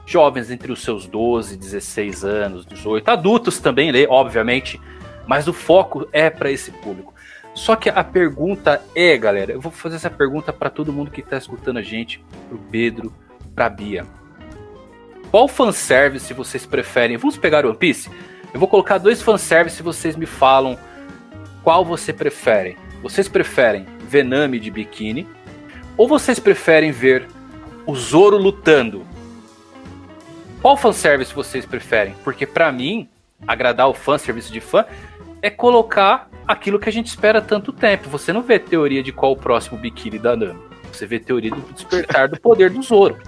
jovens 0.06 0.50
entre 0.50 0.72
os 0.72 0.82
seus 0.82 1.06
12, 1.06 1.56
16 1.56 2.24
anos, 2.24 2.66
18, 2.66 3.08
adultos 3.08 3.58
também 3.58 3.90
lê, 3.90 4.06
obviamente, 4.06 4.80
mas 5.26 5.48
o 5.48 5.52
foco 5.52 6.08
é 6.12 6.30
para 6.30 6.50
esse 6.50 6.70
público. 6.70 7.14
Só 7.54 7.76
que 7.76 7.88
a 7.88 8.02
pergunta 8.02 8.82
é, 8.94 9.16
galera, 9.16 9.52
eu 9.52 9.60
vou 9.60 9.70
fazer 9.70 9.96
essa 9.96 10.10
pergunta 10.10 10.52
para 10.52 10.68
todo 10.68 10.92
mundo 10.92 11.10
que 11.10 11.20
está 11.20 11.38
escutando 11.38 11.78
a 11.78 11.82
gente, 11.82 12.22
pro 12.48 12.58
Pedro, 12.70 13.14
pra 13.54 13.68
Bia. 13.68 14.04
Qual 15.30 15.46
fanservice 15.48 16.34
vocês 16.34 16.66
preferem? 16.66 17.16
Vamos 17.16 17.36
pegar 17.36 17.64
One 17.64 17.76
Piece? 17.76 18.10
Eu 18.52 18.58
vou 18.60 18.68
colocar 18.68 18.98
dois 18.98 19.22
fanservice 19.22 19.80
e 19.80 19.82
vocês 19.82 20.16
me 20.16 20.26
falam 20.26 20.78
qual 21.62 21.84
você 21.84 22.12
prefere. 22.12 22.76
Vocês 23.04 23.28
preferem 23.28 23.84
Vename 24.08 24.58
de 24.58 24.70
biquíni? 24.70 25.28
Ou 25.94 26.08
vocês 26.08 26.38
preferem 26.38 26.90
ver 26.90 27.28
o 27.86 27.94
Zoro 27.94 28.38
lutando? 28.38 29.06
Qual 30.62 30.74
fanservice 30.74 31.34
vocês 31.34 31.66
preferem? 31.66 32.14
Porque 32.24 32.46
para 32.46 32.72
mim, 32.72 33.06
agradar 33.46 33.90
o 33.90 33.92
fã, 33.92 34.16
serviço 34.16 34.50
de 34.50 34.58
fã, 34.58 34.86
é 35.42 35.50
colocar 35.50 36.30
aquilo 36.48 36.78
que 36.78 36.88
a 36.88 36.92
gente 36.92 37.08
espera 37.08 37.42
tanto 37.42 37.74
tempo. 37.74 38.08
Você 38.08 38.32
não 38.32 38.40
vê 38.40 38.58
teoria 38.58 39.02
de 39.02 39.12
qual 39.12 39.32
o 39.32 39.36
próximo 39.36 39.76
biquíni 39.76 40.18
da 40.18 40.34
Nami. 40.34 40.58
Você 40.90 41.04
vê 41.06 41.18
teoria 41.18 41.50
do 41.50 41.60
despertar 41.74 42.26
do 42.26 42.40
poder 42.40 42.70
do 42.70 42.80
Zoro. 42.80 43.18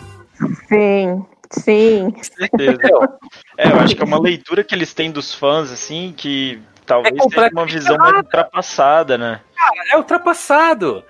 Sim, 0.70 1.22
sim. 1.51 2.14
certeza. 2.22 2.79
É, 3.59 3.68
eu 3.70 3.81
acho 3.81 3.97
que 3.97 4.03
é 4.03 4.05
uma 4.05 4.20
leitura 4.20 4.62
que 4.62 4.74
eles 4.74 4.93
têm 4.93 5.11
dos 5.11 5.33
fãs, 5.33 5.72
assim, 5.72 6.12
que 6.14 6.61
talvez 6.87 7.14
é 7.14 7.28
tenha 7.28 7.51
uma 7.53 7.66
visão 7.66 7.97
mais 7.97 8.16
ultrapassada, 8.16 9.18
né? 9.18 9.41
Cara, 9.55 9.74
é 9.93 9.97
ultrapassado. 9.97 11.05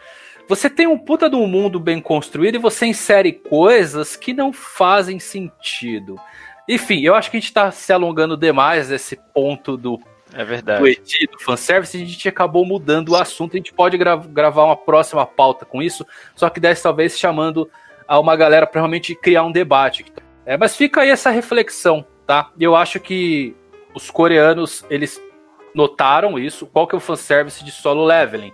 Você 0.49 0.71
tem 0.71 0.87
um 0.87 0.99
puta 0.99 1.29
de 1.29 1.37
um 1.37 1.47
mundo 1.47 1.79
bem 1.81 2.01
construído 2.01 2.55
e 2.55 2.59
você 2.59 2.87
insere 2.87 3.33
coisas 3.33 4.17
que 4.17 4.33
não 4.33 4.53
fazem 4.53 5.19
sentido. 5.19 6.19
Enfim, 6.69 7.01
eu 7.03 7.15
acho 7.15 7.31
que 7.31 7.37
a 7.37 7.41
gente 7.41 7.53
tá 7.53 7.71
se 7.71 7.93
alongando 7.93 8.37
demais 8.37 8.89
nesse 8.89 9.17
ponto 9.35 9.77
do 9.77 10.01
é 10.35 10.45
verdade. 10.45 10.81
Do 10.81 10.89
ET, 10.89 11.31
do 11.33 11.39
fanservice, 11.41 11.97
a 11.97 12.05
gente 12.05 12.29
acabou 12.29 12.65
mudando 12.65 13.11
o 13.11 13.17
assunto. 13.17 13.55
A 13.55 13.57
gente 13.57 13.73
pode 13.73 13.97
gra 13.97 14.17
gravar 14.17 14.65
uma 14.65 14.77
próxima 14.77 15.25
pauta 15.25 15.65
com 15.65 15.83
isso, 15.83 16.07
só 16.35 16.51
que 16.51 16.61
dessa 16.61 16.85
talvez 16.85 17.19
chamando 17.19 17.71
a 18.07 18.19
uma 18.19 18.37
galera 18.37 18.67
para 18.67 18.81
realmente 18.81 19.15
criar 19.15 19.45
um 19.45 19.53
debate. 19.53 20.05
É, 20.45 20.57
mas 20.57 20.77
fica 20.77 21.01
aí 21.01 21.11
essa 21.11 21.31
reflexão, 21.31 22.05
tá? 22.27 22.51
Eu 22.59 22.77
acho 22.77 23.01
que 23.01 23.55
os 23.95 24.11
coreanos, 24.11 24.85
eles 24.91 25.21
notaram 25.77 26.39
isso. 26.39 26.67
Qual 26.67 26.87
que 26.87 26.95
é 26.95 26.99
o 26.99 27.01
fanservice 27.01 27.63
de 27.63 27.71
solo 27.71 28.05
leveling? 28.05 28.53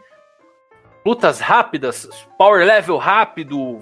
Lutas 1.07 1.41
rápidas, 1.41 2.09
power 2.37 2.67
level 2.67 2.97
rápido. 2.97 3.81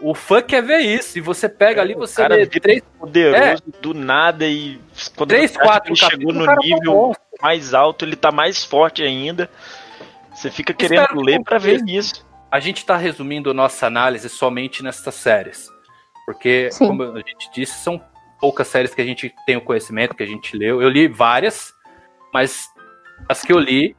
O 0.00 0.14
fã 0.14 0.40
quer 0.40 0.62
ver 0.62 0.78
isso. 0.78 1.18
E 1.18 1.20
você 1.20 1.48
pega 1.48 1.80
é, 1.80 1.82
ali, 1.82 1.94
você 1.94 2.26
vê 2.28 2.46
três 2.46 2.82
poderoso 2.98 3.64
é, 3.66 3.80
do 3.80 3.92
nada 3.92 4.46
e 4.46 4.80
quando 5.16 5.30
três, 5.30 5.56
quatro 5.56 5.90
ele 5.90 5.96
chegou 5.96 6.32
no 6.32 6.46
nível 6.56 7.12
mais 7.42 7.74
alto, 7.74 8.04
ele 8.04 8.16
tá 8.16 8.30
mais 8.30 8.64
forte 8.64 9.02
ainda. 9.02 9.50
Você 10.32 10.50
fica 10.50 10.72
querendo 10.72 11.02
Espero 11.02 11.20
ler 11.20 11.42
para 11.42 11.58
ver 11.58 11.82
isso. 11.86 12.26
A 12.50 12.60
gente 12.60 12.78
está 12.78 12.96
resumindo 12.96 13.52
nossa 13.52 13.86
análise 13.86 14.28
somente 14.28 14.82
nessas 14.82 15.14
séries. 15.14 15.68
Porque, 16.24 16.70
Sim. 16.70 16.86
como 16.86 17.02
a 17.02 17.18
gente 17.18 17.50
disse, 17.52 17.78
são 17.78 18.00
poucas 18.40 18.68
séries 18.68 18.94
que 18.94 19.02
a 19.02 19.04
gente 19.04 19.34
tem 19.46 19.56
o 19.56 19.60
conhecimento, 19.60 20.14
que 20.14 20.22
a 20.22 20.26
gente 20.26 20.56
leu. 20.56 20.80
Eu 20.80 20.88
li 20.88 21.08
várias, 21.08 21.74
mas 22.38 22.72
as 23.28 23.42
que 23.42 23.52
eu 23.52 23.58
li 23.58 23.96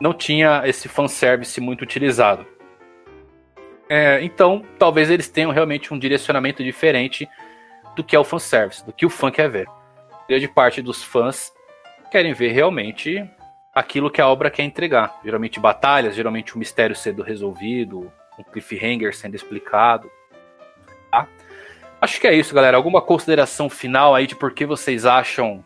não 0.00 0.12
tinha 0.12 0.62
esse 0.64 0.88
fanservice 0.88 1.60
muito 1.60 1.82
utilizado. 1.82 2.44
É, 3.88 4.20
então, 4.20 4.64
talvez 4.80 5.08
eles 5.08 5.28
tenham 5.28 5.52
realmente 5.52 5.94
um 5.94 5.98
direcionamento 5.98 6.64
diferente 6.64 7.28
do 7.94 8.02
que 8.02 8.16
é 8.16 8.18
o 8.18 8.24
fanservice, 8.24 8.84
do 8.84 8.92
que 8.92 9.06
o 9.06 9.08
fã 9.08 9.30
quer 9.30 9.48
ver. 9.48 9.68
Grande 10.28 10.48
parte 10.48 10.82
dos 10.82 11.04
fãs 11.04 11.52
querem 12.10 12.32
ver 12.32 12.50
realmente 12.50 13.24
aquilo 13.72 14.10
que 14.10 14.20
a 14.20 14.26
obra 14.26 14.50
quer 14.50 14.64
entregar. 14.64 15.20
Geralmente 15.24 15.60
batalhas, 15.60 16.16
geralmente 16.16 16.56
um 16.56 16.58
mistério 16.58 16.96
sendo 16.96 17.22
resolvido, 17.22 18.12
um 18.36 18.42
cliffhanger 18.42 19.14
sendo 19.14 19.36
explicado. 19.36 20.10
Tá? 21.12 21.28
Acho 22.00 22.20
que 22.20 22.26
é 22.26 22.34
isso, 22.34 22.52
galera. 22.52 22.76
Alguma 22.76 23.00
consideração 23.00 23.70
final 23.70 24.16
aí 24.16 24.26
de 24.26 24.34
por 24.34 24.52
que 24.52 24.66
vocês 24.66 25.06
acham 25.06 25.64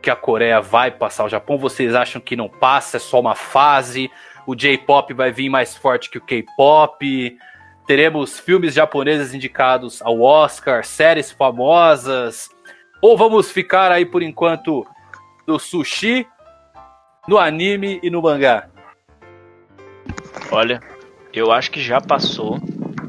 que 0.00 0.10
a 0.10 0.16
Coreia 0.16 0.60
vai 0.60 0.90
passar 0.90 1.24
o 1.24 1.28
Japão? 1.28 1.58
Vocês 1.58 1.94
acham 1.94 2.20
que 2.20 2.36
não 2.36 2.48
passa, 2.48 2.96
é 2.96 3.00
só 3.00 3.20
uma 3.20 3.34
fase? 3.34 4.10
O 4.46 4.54
J-pop 4.54 5.12
vai 5.12 5.30
vir 5.30 5.48
mais 5.48 5.76
forte 5.76 6.10
que 6.10 6.18
o 6.18 6.24
K-pop? 6.24 7.38
Teremos 7.86 8.38
filmes 8.38 8.74
japoneses 8.74 9.32
indicados 9.32 10.02
ao 10.02 10.20
Oscar, 10.20 10.84
séries 10.84 11.30
famosas? 11.32 12.48
Ou 13.00 13.16
vamos 13.16 13.50
ficar 13.50 13.92
aí 13.92 14.04
por 14.04 14.22
enquanto 14.22 14.86
no 15.46 15.58
sushi, 15.58 16.26
no 17.26 17.38
anime 17.38 18.00
e 18.02 18.10
no 18.10 18.20
mangá? 18.20 18.68
Olha, 20.50 20.80
eu 21.32 21.52
acho 21.52 21.70
que 21.70 21.80
já 21.80 22.00
passou 22.00 22.60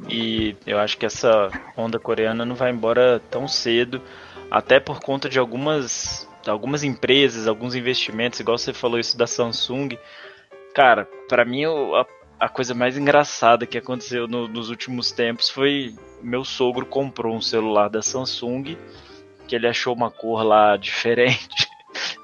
e 0.08 0.56
eu 0.66 0.80
acho 0.80 0.98
que 0.98 1.06
essa 1.06 1.50
onda 1.76 2.00
coreana 2.00 2.46
não 2.46 2.56
vai 2.56 2.72
embora 2.72 3.22
tão 3.30 3.48
cedo, 3.48 4.02
até 4.52 4.80
por 4.80 5.00
conta 5.00 5.28
de 5.28 5.40
algumas 5.40 6.29
algumas 6.48 6.84
empresas, 6.84 7.48
alguns 7.48 7.76
investimentos, 7.76 8.40
igual 8.40 8.58
você 8.58 8.74
falou 8.74 9.00
isso 9.00 9.18
da 9.18 9.28
Samsung. 9.28 9.98
Cara, 10.74 11.08
para 11.28 11.44
mim 11.44 11.66
a, 11.66 12.06
a, 12.40 12.50
coisa 12.50 12.74
mais 12.74 12.98
engraçada 12.98 13.66
que 13.66 13.78
aconteceu 13.78 14.28
no, 14.28 14.48
nos 14.48 14.70
últimos 14.70 15.12
tempos 15.12 15.50
foi 15.50 15.96
meu 16.22 16.44
sogro 16.46 16.86
comprou 16.86 17.36
um 17.36 17.42
celular 17.42 17.90
da 17.90 18.02
Samsung 18.02 18.78
que 19.48 19.56
ele 19.56 19.68
achou 19.68 19.96
uma 19.96 20.12
cor 20.12 20.44
lá 20.44 20.78
diferente. 20.78 21.68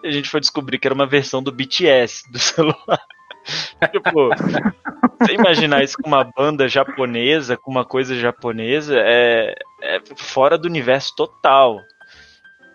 E 0.04 0.08
a 0.08 0.12
gente 0.12 0.30
foi 0.30 0.40
descobrir 0.40 0.78
que 0.78 0.88
era 0.88 0.94
uma 0.94 1.08
versão 1.08 1.42
do 1.42 1.52
BTS 1.52 2.32
do 2.32 2.38
celular. 2.40 3.02
tipo, 3.92 4.30
você 5.20 5.34
imaginar 5.34 5.84
isso 5.84 5.98
com 6.02 6.08
uma 6.08 6.24
banda 6.24 6.68
japonesa, 6.68 7.58
com 7.58 7.72
uma 7.72 7.84
coisa 7.84 8.16
japonesa, 8.16 8.96
é, 8.98 9.56
é 9.82 10.02
fora 10.16 10.58
do 10.58 10.68
universo 10.68 11.16
total. 11.16 11.82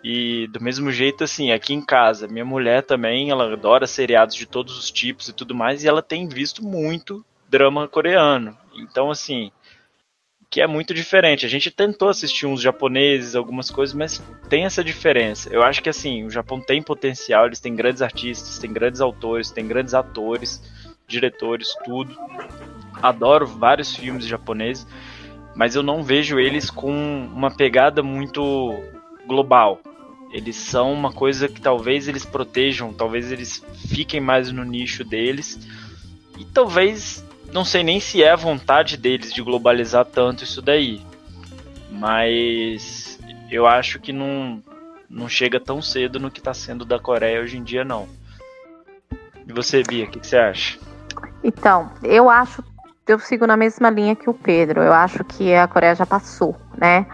E 0.03 0.47
do 0.47 0.61
mesmo 0.61 0.91
jeito, 0.91 1.23
assim, 1.23 1.51
aqui 1.51 1.73
em 1.73 1.81
casa, 1.81 2.27
minha 2.27 2.45
mulher 2.45 2.83
também, 2.83 3.29
ela 3.29 3.53
adora 3.53 3.85
seriados 3.85 4.35
de 4.35 4.45
todos 4.47 4.77
os 4.77 4.89
tipos 4.89 5.27
e 5.29 5.33
tudo 5.33 5.53
mais, 5.53 5.83
e 5.83 5.87
ela 5.87 6.01
tem 6.01 6.27
visto 6.27 6.63
muito 6.63 7.23
drama 7.47 7.87
coreano. 7.87 8.57
Então, 8.75 9.11
assim, 9.11 9.51
que 10.49 10.59
é 10.59 10.67
muito 10.67 10.93
diferente. 10.93 11.45
A 11.45 11.49
gente 11.49 11.69
tentou 11.69 12.09
assistir 12.09 12.45
uns 12.45 12.61
japoneses, 12.61 13.35
algumas 13.35 13.69
coisas, 13.69 13.95
mas 13.95 14.21
tem 14.49 14.65
essa 14.65 14.83
diferença. 14.83 15.49
Eu 15.49 15.63
acho 15.63 15.81
que, 15.81 15.89
assim, 15.89 16.25
o 16.25 16.29
Japão 16.29 16.59
tem 16.59 16.81
potencial, 16.81 17.45
eles 17.45 17.59
têm 17.59 17.75
grandes 17.75 18.01
artistas, 18.01 18.59
têm 18.59 18.73
grandes 18.73 18.99
autores, 19.01 19.51
têm 19.51 19.67
grandes 19.67 19.93
atores, 19.93 20.61
diretores, 21.07 21.75
tudo. 21.85 22.17
Adoro 23.01 23.45
vários 23.45 23.95
filmes 23.95 24.25
japoneses, 24.25 24.85
mas 25.55 25.75
eu 25.75 25.83
não 25.83 26.03
vejo 26.03 26.39
eles 26.39 26.69
com 26.69 26.91
uma 27.33 27.49
pegada 27.49 28.03
muito 28.03 28.77
global. 29.25 29.79
Eles 30.31 30.55
são 30.55 30.93
uma 30.93 31.11
coisa 31.11 31.49
que 31.49 31.59
talvez 31.59 32.07
eles 32.07 32.25
protejam, 32.25 32.93
talvez 32.93 33.31
eles 33.31 33.63
fiquem 33.87 34.21
mais 34.21 34.51
no 34.51 34.63
nicho 34.63 35.03
deles. 35.03 35.59
E 36.37 36.45
talvez, 36.45 37.23
não 37.51 37.65
sei 37.65 37.83
nem 37.83 37.99
se 37.99 38.23
é 38.23 38.31
a 38.31 38.35
vontade 38.35 38.95
deles 38.95 39.33
de 39.33 39.41
globalizar 39.41 40.05
tanto 40.05 40.43
isso 40.43 40.61
daí. 40.61 41.01
Mas 41.91 43.19
eu 43.49 43.67
acho 43.67 43.99
que 43.99 44.13
não, 44.13 44.63
não 45.09 45.27
chega 45.27 45.59
tão 45.59 45.81
cedo 45.81 46.19
no 46.19 46.31
que 46.31 46.39
está 46.39 46.53
sendo 46.53 46.85
da 46.85 46.97
Coreia 46.97 47.41
hoje 47.41 47.57
em 47.57 47.63
dia, 47.63 47.83
não. 47.83 48.07
E 49.45 49.51
você, 49.51 49.83
Bia, 49.83 50.05
o 50.05 50.07
que, 50.09 50.19
que 50.19 50.27
você 50.27 50.37
acha? 50.37 50.79
Então, 51.43 51.91
eu 52.01 52.29
acho, 52.29 52.63
eu 53.05 53.19
sigo 53.19 53.45
na 53.45 53.57
mesma 53.57 53.89
linha 53.89 54.15
que 54.15 54.29
o 54.29 54.33
Pedro. 54.33 54.81
Eu 54.81 54.93
acho 54.93 55.23
que 55.25 55.53
a 55.53 55.67
Coreia 55.67 55.93
já 55.93 56.05
passou, 56.05 56.55
né? 56.77 57.05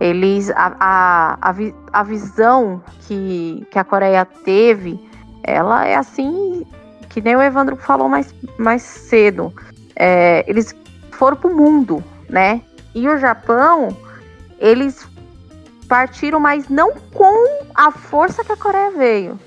Eles 0.00 0.50
a, 0.50 0.74
a, 0.80 1.50
a, 1.50 1.54
a 1.92 2.02
visão 2.02 2.82
que, 3.02 3.66
que 3.70 3.78
a 3.78 3.84
Coreia 3.84 4.24
teve, 4.24 4.98
ela 5.42 5.86
é 5.86 5.94
assim 5.94 6.66
que 7.10 7.20
nem 7.20 7.36
o 7.36 7.42
Evandro 7.42 7.76
falou 7.76 8.08
mais, 8.08 8.34
mais 8.56 8.82
cedo. 8.82 9.52
É, 9.94 10.44
eles 10.48 10.74
foram 11.10 11.36
para 11.36 11.50
o 11.50 11.54
mundo, 11.54 12.02
né? 12.28 12.62
E 12.94 13.06
o 13.08 13.18
Japão, 13.18 13.94
eles 14.58 15.06
partiram, 15.88 16.40
mas 16.40 16.68
não 16.68 16.94
com 17.12 17.66
a 17.74 17.90
força 17.90 18.44
que 18.44 18.52
a 18.52 18.56
Coreia 18.56 18.92
veio. 18.92 19.38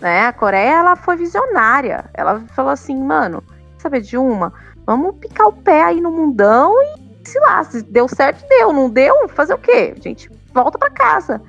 Né? 0.00 0.26
A 0.26 0.32
Coreia 0.32 0.78
ela 0.78 0.96
foi 0.96 1.16
visionária. 1.16 2.04
Ela 2.12 2.40
falou 2.54 2.72
assim, 2.72 3.00
mano, 3.02 3.42
saber 3.78 4.00
de 4.00 4.18
uma? 4.18 4.52
Vamos 4.84 5.14
picar 5.16 5.46
o 5.46 5.52
pé 5.52 5.84
aí 5.84 6.00
no 6.00 6.10
mundão 6.10 6.74
e 6.82 7.01
se 7.24 7.38
lá, 7.40 7.62
se 7.64 7.82
deu 7.82 8.08
certo, 8.08 8.46
deu. 8.48 8.72
Não 8.72 8.88
deu, 8.88 9.28
fazer 9.28 9.54
o 9.54 9.58
quê? 9.58 9.94
Gente, 10.00 10.30
volta 10.52 10.78
para 10.78 10.90
casa. 10.90 11.40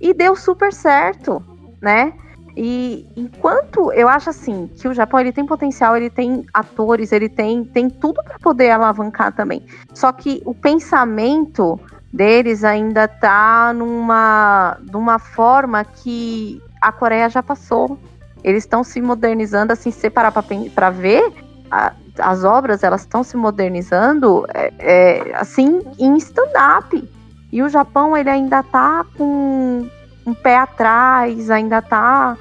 E 0.00 0.12
deu 0.12 0.36
super 0.36 0.72
certo, 0.72 1.42
né? 1.80 2.12
E 2.56 3.06
enquanto 3.16 3.92
eu 3.92 4.08
acho 4.08 4.30
assim 4.30 4.70
que 4.76 4.86
o 4.86 4.94
Japão 4.94 5.18
ele 5.18 5.32
tem 5.32 5.44
potencial, 5.44 5.96
ele 5.96 6.08
tem 6.08 6.46
atores, 6.54 7.10
ele 7.10 7.28
tem, 7.28 7.64
tem 7.64 7.90
tudo 7.90 8.22
para 8.22 8.38
poder 8.38 8.70
alavancar 8.70 9.32
também. 9.32 9.64
Só 9.92 10.12
que 10.12 10.40
o 10.44 10.54
pensamento 10.54 11.80
deles 12.12 12.62
ainda 12.62 13.08
tá 13.08 13.72
numa, 13.74 14.78
numa 14.92 15.18
forma 15.18 15.84
que 15.84 16.62
a 16.80 16.92
Coreia 16.92 17.28
já 17.28 17.42
passou. 17.42 17.98
Eles 18.44 18.62
estão 18.62 18.84
se 18.84 19.00
modernizando, 19.00 19.72
assim, 19.72 19.90
se 19.90 19.98
separar 19.98 20.30
para 20.30 20.90
ver, 20.90 21.32
a, 21.70 21.92
as 22.18 22.44
obras 22.44 22.82
elas 22.82 23.02
estão 23.02 23.22
se 23.22 23.36
modernizando 23.36 24.46
é, 24.52 24.72
é, 24.78 25.34
assim 25.34 25.82
em 25.98 26.16
stand-up. 26.16 27.08
E 27.52 27.62
o 27.62 27.68
Japão 27.68 28.16
ele 28.16 28.30
ainda 28.30 28.60
está 28.60 29.04
com 29.16 29.88
um 30.26 30.34
pé 30.34 30.56
atrás, 30.56 31.50
ainda 31.50 31.78
está 31.78 32.36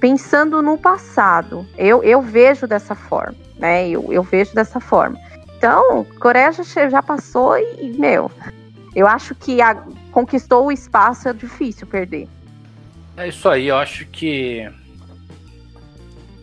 pensando 0.00 0.62
no 0.62 0.76
passado. 0.76 1.66
Eu, 1.76 2.02
eu 2.02 2.20
vejo 2.20 2.66
dessa 2.66 2.94
forma, 2.94 3.36
né? 3.58 3.88
Eu, 3.88 4.12
eu 4.12 4.22
vejo 4.22 4.54
dessa 4.54 4.80
forma. 4.80 5.18
Então, 5.56 6.04
Coreia 6.20 6.52
já, 6.52 6.88
já 6.88 7.02
passou 7.02 7.58
e, 7.58 7.94
meu, 7.98 8.30
eu 8.94 9.06
acho 9.06 9.34
que 9.34 9.60
a, 9.60 9.74
conquistou 10.10 10.66
o 10.66 10.72
espaço, 10.72 11.28
é 11.28 11.32
difícil 11.32 11.86
perder. 11.86 12.28
É 13.16 13.28
isso 13.28 13.48
aí, 13.48 13.68
eu 13.68 13.76
acho 13.76 14.04
que 14.06 14.68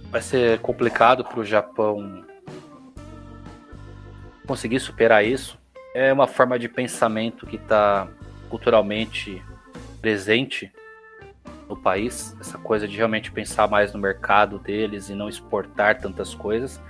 vai 0.09 0.21
ser 0.21 0.59
complicado 0.59 1.23
para 1.23 1.39
o 1.39 1.45
Japão 1.45 2.23
conseguir 4.45 4.79
superar 4.79 5.25
isso 5.25 5.57
é 5.93 6.11
uma 6.11 6.27
forma 6.27 6.57
de 6.57 6.67
pensamento 6.67 7.45
que 7.45 7.55
está 7.55 8.07
culturalmente 8.49 9.41
presente 10.01 10.71
no 11.69 11.77
país, 11.77 12.35
essa 12.39 12.57
coisa 12.57 12.87
de 12.87 12.97
realmente 12.97 13.31
pensar 13.31 13.67
mais 13.67 13.93
no 13.93 13.99
mercado 13.99 14.59
deles 14.59 15.09
e 15.09 15.15
não 15.15 15.29
exportar 15.29 15.99
tantas 15.99 16.33
coisas. 16.33 16.81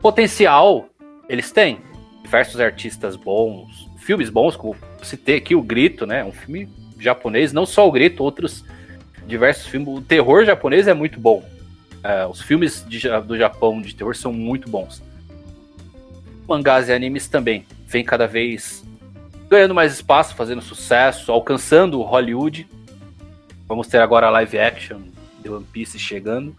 Potencial 0.00 0.88
eles 1.28 1.50
têm, 1.50 1.80
diversos 2.22 2.60
artistas 2.60 3.16
bons, 3.16 3.88
filmes 3.98 4.30
bons, 4.30 4.56
como 4.56 4.76
citei 5.02 5.36
aqui 5.36 5.54
o 5.54 5.62
Grito, 5.62 6.06
né? 6.06 6.22
Um 6.22 6.32
filme 6.32 6.68
japonês, 6.98 7.52
não 7.52 7.66
só 7.66 7.88
o 7.88 7.90
Grito, 7.90 8.22
outros 8.22 8.64
diversos 9.26 9.66
filmes. 9.66 9.88
O 9.88 10.00
terror 10.00 10.44
japonês 10.44 10.86
é 10.86 10.94
muito 10.94 11.18
bom. 11.18 11.44
Uh, 12.04 12.28
os 12.30 12.40
filmes 12.40 12.84
de, 12.88 13.00
do 13.22 13.36
Japão 13.36 13.82
de 13.82 13.94
terror 13.94 14.14
são 14.14 14.32
muito 14.32 14.70
bons 14.70 15.02
mangás 16.46 16.88
e 16.88 16.92
animes 16.92 17.28
também 17.28 17.66
vem 17.86 18.04
cada 18.04 18.26
vez 18.26 18.84
ganhando 19.48 19.74
mais 19.74 19.92
espaço, 19.92 20.34
fazendo 20.34 20.62
sucesso, 20.62 21.32
alcançando 21.32 22.02
Hollywood. 22.02 22.66
Vamos 23.66 23.88
ter 23.88 23.98
agora 23.98 24.26
a 24.26 24.30
live 24.30 24.58
action 24.58 25.00
de 25.40 25.50
One 25.50 25.64
Piece 25.64 25.98
chegando. 25.98 26.56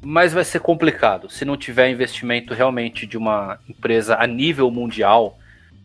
Mas 0.00 0.32
vai 0.32 0.44
ser 0.44 0.60
complicado 0.60 1.28
se 1.28 1.44
não 1.44 1.56
tiver 1.56 1.90
investimento 1.90 2.54
realmente 2.54 3.06
de 3.06 3.16
uma 3.16 3.58
empresa 3.68 4.16
a 4.18 4.26
nível 4.26 4.70
mundial 4.70 5.38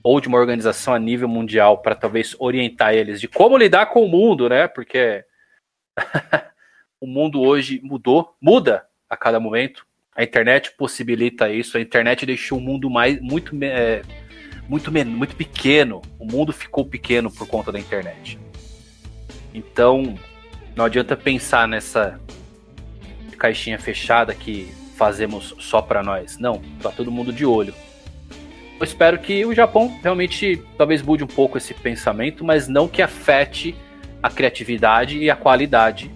ou 0.04 0.20
de 0.20 0.28
uma 0.28 0.38
organização 0.38 0.94
a 0.94 1.00
nível 1.00 1.28
mundial 1.28 1.78
para 1.78 1.96
talvez 1.96 2.36
orientar 2.38 2.94
eles 2.94 3.20
de 3.20 3.28
como 3.28 3.58
lidar 3.58 3.88
com 3.88 4.04
o 4.04 4.08
mundo, 4.08 4.50
né? 4.50 4.68
Porque 4.68 5.26
o 7.02 7.08
mundo 7.08 7.42
hoje 7.42 7.80
mudou, 7.84 8.36
muda 8.40 8.86
a 9.10 9.18
cada 9.18 9.40
momento 9.40 9.86
A 10.16 10.24
internet 10.24 10.72
possibilita 10.78 11.50
isso, 11.50 11.78
a 11.78 11.82
internet 11.82 12.26
deixou 12.26 12.60
o 12.60 12.62
mundo 12.62 12.90
mais 12.90 13.20
muito, 13.20 13.58
é, 13.64 14.04
muito, 14.70 14.92
muito 14.92 15.36
pequeno. 15.36 16.02
O 16.20 16.26
mundo 16.26 16.54
ficou 16.54 16.86
pequeno 16.86 17.32
por 17.32 17.48
conta 17.48 17.72
da 17.72 17.80
internet. 17.80 18.40
Então, 19.54 20.16
não 20.76 20.86
adianta 20.86 21.16
pensar 21.16 21.68
nessa 21.68 22.20
caixinha 23.38 23.80
fechada 23.80 24.34
que 24.34 24.72
fazemos 24.96 25.56
só 25.60 25.82
para 25.82 26.04
nós. 26.04 26.38
Não, 26.38 26.62
tá 26.82 26.90
todo 26.92 27.12
mundo 27.12 27.34
de 27.34 27.46
olho. 27.46 27.74
Eu 28.80 28.84
espero 28.84 29.18
que 29.18 29.46
o 29.46 29.54
Japão 29.54 30.00
realmente 30.02 30.62
talvez 30.78 31.02
mude 31.02 31.24
um 31.24 31.28
pouco 31.28 31.58
esse 31.58 31.74
pensamento, 31.74 32.44
mas 32.44 32.68
não 32.68 32.88
que 32.88 33.02
afete 33.02 33.76
a 34.22 34.30
criatividade 34.30 35.18
e 35.18 35.30
a 35.30 35.36
qualidade 35.36 36.12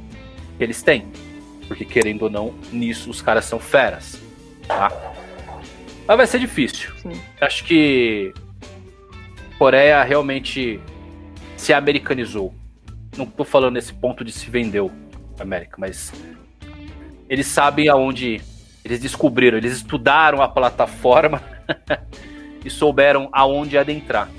que 0.58 0.64
eles 0.64 0.82
têm. 0.82 1.06
Porque 1.68 1.86
querendo 1.86 2.24
ou 2.24 2.30
não, 2.30 2.54
nisso 2.72 3.10
os 3.10 3.22
caras 3.22 3.46
são 3.46 3.60
feras. 3.60 4.20
Tá? 4.68 4.92
Mas 6.08 6.18
vai 6.18 6.28
ser 6.28 6.40
difícil. 6.40 6.92
Sim. 6.98 7.20
Acho 7.42 7.64
que 7.66 8.34
Coreia 9.58 10.02
realmente 10.04 10.80
se 11.58 11.74
americanizou. 11.74 12.54
Não 13.18 13.26
tô 13.26 13.44
falando 13.44 13.74
nesse 13.74 13.94
ponto 13.94 14.24
de 14.24 14.32
se 14.32 14.50
vendeu 14.50 14.92
América, 15.40 15.76
mas 15.78 16.14
eles 17.30 17.48
sabem 17.48 17.90
aonde 17.90 18.42
eles 18.84 19.00
descobriram, 19.00 19.58
eles 19.58 19.74
estudaram 19.74 20.42
a 20.42 20.48
plataforma 20.48 21.42
e 22.64 22.70
souberam 22.70 23.30
aonde 23.32 23.78
adentrar. 23.78 24.30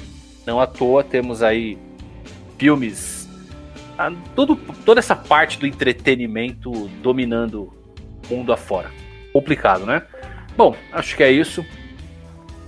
Não 0.47 0.61
à 0.61 0.67
toa 0.67 1.05
temos 1.05 1.43
aí 1.43 1.77
filmes, 2.57 3.18
tudo, 4.35 4.57
toda 4.85 5.01
essa 5.01 5.17
parte 5.17 5.59
do 5.59 5.67
entretenimento 5.67 6.71
dominando 7.03 7.73
o 8.31 8.35
mundo 8.35 8.53
afora. 8.53 8.91
Complicado, 9.33 9.85
né? 9.85 10.03
Bom, 10.57 10.75
acho 10.93 11.17
que 11.17 11.23
é 11.23 11.31
isso. 11.31 11.65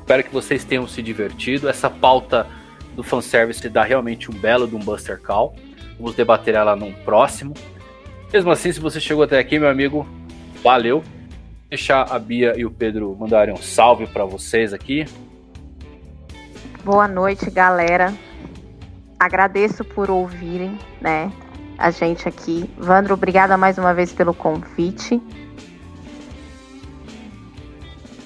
Espero 0.00 0.24
que 0.24 0.32
vocês 0.32 0.64
tenham 0.64 0.86
se 0.86 1.02
divertido. 1.02 1.68
Essa 1.68 1.88
pauta 1.88 2.46
do 2.94 3.02
fanservice 3.02 3.68
dá 3.68 3.82
realmente 3.82 4.30
um 4.30 4.34
belo 4.34 4.66
de 4.66 4.74
um 4.74 4.78
Buster 4.78 5.20
Call. 5.20 5.54
Vamos 5.98 6.14
debater 6.14 6.54
ela 6.54 6.74
num 6.74 6.92
próximo. 6.92 7.54
Mesmo 8.32 8.50
assim, 8.50 8.72
se 8.72 8.80
você 8.80 9.00
chegou 9.00 9.24
até 9.24 9.38
aqui, 9.38 9.58
meu 9.58 9.68
amigo, 9.68 10.06
valeu. 10.62 11.02
Deixar 11.68 12.02
a 12.10 12.18
Bia 12.18 12.54
e 12.56 12.64
o 12.64 12.70
Pedro 12.70 13.16
mandarem 13.18 13.54
um 13.54 13.58
salve 13.58 14.06
para 14.06 14.24
vocês 14.24 14.72
aqui. 14.72 15.04
Boa 16.84 17.06
noite, 17.06 17.50
galera. 17.50 18.12
Agradeço 19.20 19.84
por 19.84 20.10
ouvirem, 20.10 20.78
né? 20.98 21.30
A 21.76 21.90
gente 21.90 22.26
aqui. 22.26 22.70
Vandro, 22.78 23.12
obrigada 23.12 23.54
mais 23.54 23.76
uma 23.76 23.92
vez 23.92 24.14
pelo 24.14 24.32
convite. 24.32 25.20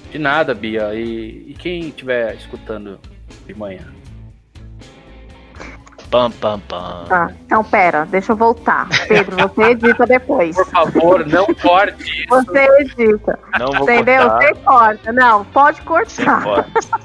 De 0.09 0.17
nada, 0.17 0.53
Bia. 0.53 0.95
E, 0.95 1.51
e 1.51 1.53
quem 1.59 1.89
estiver 1.89 2.35
escutando 2.35 2.97
de 3.45 3.53
manhã? 3.53 3.93
Pam, 6.09 6.31
pam, 6.31 6.61
pam. 6.61 7.05
Tá, 7.09 7.33
então 7.45 7.61
pera, 7.61 8.05
deixa 8.05 8.31
eu 8.31 8.37
voltar. 8.37 8.87
Pedro, 9.05 9.35
você 9.35 9.63
edita 9.71 10.05
depois. 10.05 10.55
Por 10.55 10.65
favor, 10.67 11.27
não 11.27 11.47
corte 11.55 12.21
isso. 12.21 12.29
Você 12.29 12.67
edita. 12.79 13.37
Não 13.59 13.67
vou 13.67 13.83
Entendeu? 13.83 14.29
cortar. 14.29 14.47
Você 14.47 14.53
corta. 14.63 15.11
Não, 15.11 15.43
pode 15.43 15.81
cortar. 15.81 16.41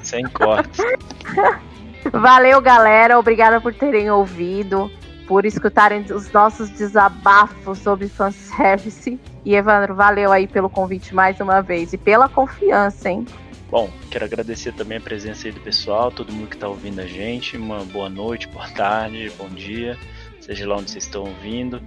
Sem 0.01 0.23
cortes. 0.29 0.77
Sem 0.77 0.95
cortes. 1.35 1.61
Valeu, 2.11 2.61
galera. 2.61 3.19
Obrigada 3.19 3.59
por 3.59 3.73
terem 3.73 4.09
ouvido, 4.09 4.91
por 5.27 5.45
escutarem 5.45 6.01
os 6.11 6.31
nossos 6.31 6.69
desabafos 6.69 7.79
sobre 7.79 8.07
fanservice. 8.07 9.19
E, 9.45 9.55
Evandro, 9.55 9.95
valeu 9.95 10.31
aí 10.31 10.47
pelo 10.47 10.69
convite 10.69 11.13
mais 11.13 11.39
uma 11.39 11.61
vez 11.61 11.93
e 11.93 11.97
pela 11.97 12.29
confiança, 12.29 13.09
hein? 13.09 13.25
Bom, 13.69 13.89
quero 14.09 14.25
agradecer 14.25 14.73
também 14.73 14.97
a 14.97 15.01
presença 15.01 15.47
aí 15.47 15.53
do 15.53 15.61
pessoal, 15.61 16.11
todo 16.11 16.33
mundo 16.33 16.49
que 16.49 16.55
está 16.55 16.67
ouvindo 16.67 16.99
a 16.99 17.05
gente. 17.05 17.55
Uma 17.55 17.85
boa 17.85 18.09
noite, 18.09 18.45
boa 18.49 18.67
tarde, 18.67 19.31
bom 19.37 19.47
dia, 19.47 19.97
seja 20.41 20.67
lá 20.67 20.75
onde 20.75 20.91
vocês 20.91 21.05
estão 21.05 21.21
ouvindo. 21.21 21.81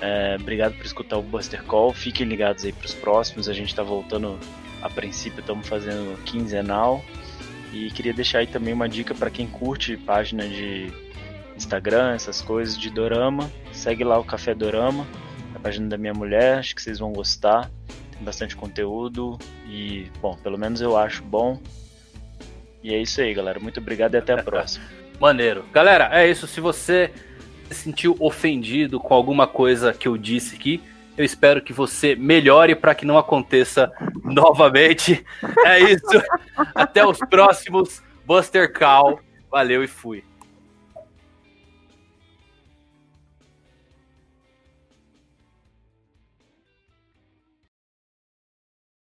É, 0.00 0.36
obrigado 0.40 0.74
por 0.74 0.86
escutar 0.86 1.18
o 1.18 1.22
Buster 1.22 1.64
Call. 1.64 1.92
Fiquem 1.92 2.26
ligados 2.26 2.64
aí 2.64 2.72
para 2.72 2.86
os 2.86 2.94
próximos. 2.94 3.48
A 3.48 3.52
gente 3.52 3.68
está 3.68 3.82
voltando, 3.82 4.38
a 4.80 4.88
princípio, 4.88 5.40
estamos 5.40 5.66
fazendo 5.66 6.16
quinzenal. 6.22 7.04
E 7.74 7.90
queria 7.90 8.14
deixar 8.14 8.38
aí 8.38 8.46
também 8.46 8.72
uma 8.72 8.88
dica 8.88 9.14
para 9.14 9.28
quem 9.28 9.46
curte 9.46 9.96
página 9.96 10.46
de 10.46 10.92
Instagram, 11.56 12.14
essas 12.14 12.40
coisas 12.40 12.78
de 12.78 12.88
Dorama. 12.88 13.50
Segue 13.72 14.04
lá 14.04 14.18
o 14.18 14.24
Café 14.24 14.54
Dorama, 14.54 15.06
a 15.54 15.58
página 15.58 15.88
da 15.88 15.98
minha 15.98 16.14
mulher, 16.14 16.58
acho 16.58 16.74
que 16.74 16.80
vocês 16.80 16.98
vão 16.98 17.12
gostar 17.12 17.70
tem 18.14 18.24
bastante 18.24 18.56
conteúdo 18.56 19.38
e, 19.68 20.06
bom, 20.22 20.36
pelo 20.36 20.56
menos 20.56 20.80
eu 20.80 20.96
acho 20.96 21.22
bom. 21.22 21.60
E 22.82 22.94
é 22.94 23.00
isso 23.00 23.20
aí, 23.20 23.34
galera. 23.34 23.58
Muito 23.58 23.80
obrigado 23.80 24.14
e 24.14 24.18
até 24.18 24.32
a 24.32 24.42
próxima. 24.42 24.84
Maneiro. 25.20 25.64
Galera, 25.72 26.08
é 26.12 26.28
isso. 26.30 26.46
Se 26.46 26.60
você 26.60 27.10
se 27.70 27.74
sentiu 27.74 28.16
ofendido 28.20 29.00
com 29.00 29.14
alguma 29.14 29.46
coisa 29.46 29.92
que 29.92 30.06
eu 30.06 30.16
disse 30.16 30.54
aqui, 30.54 30.82
eu 31.16 31.24
espero 31.24 31.62
que 31.62 31.72
você 31.72 32.14
melhore 32.14 32.74
para 32.74 32.94
que 32.94 33.06
não 33.06 33.18
aconteça 33.18 33.92
novamente. 34.24 35.24
É 35.64 35.80
isso. 35.80 36.22
Até 36.74 37.06
os 37.06 37.18
próximos 37.18 38.02
Buster 38.26 38.72
Call. 38.72 39.20
Valeu 39.50 39.84
e 39.84 39.86
fui. 39.86 40.24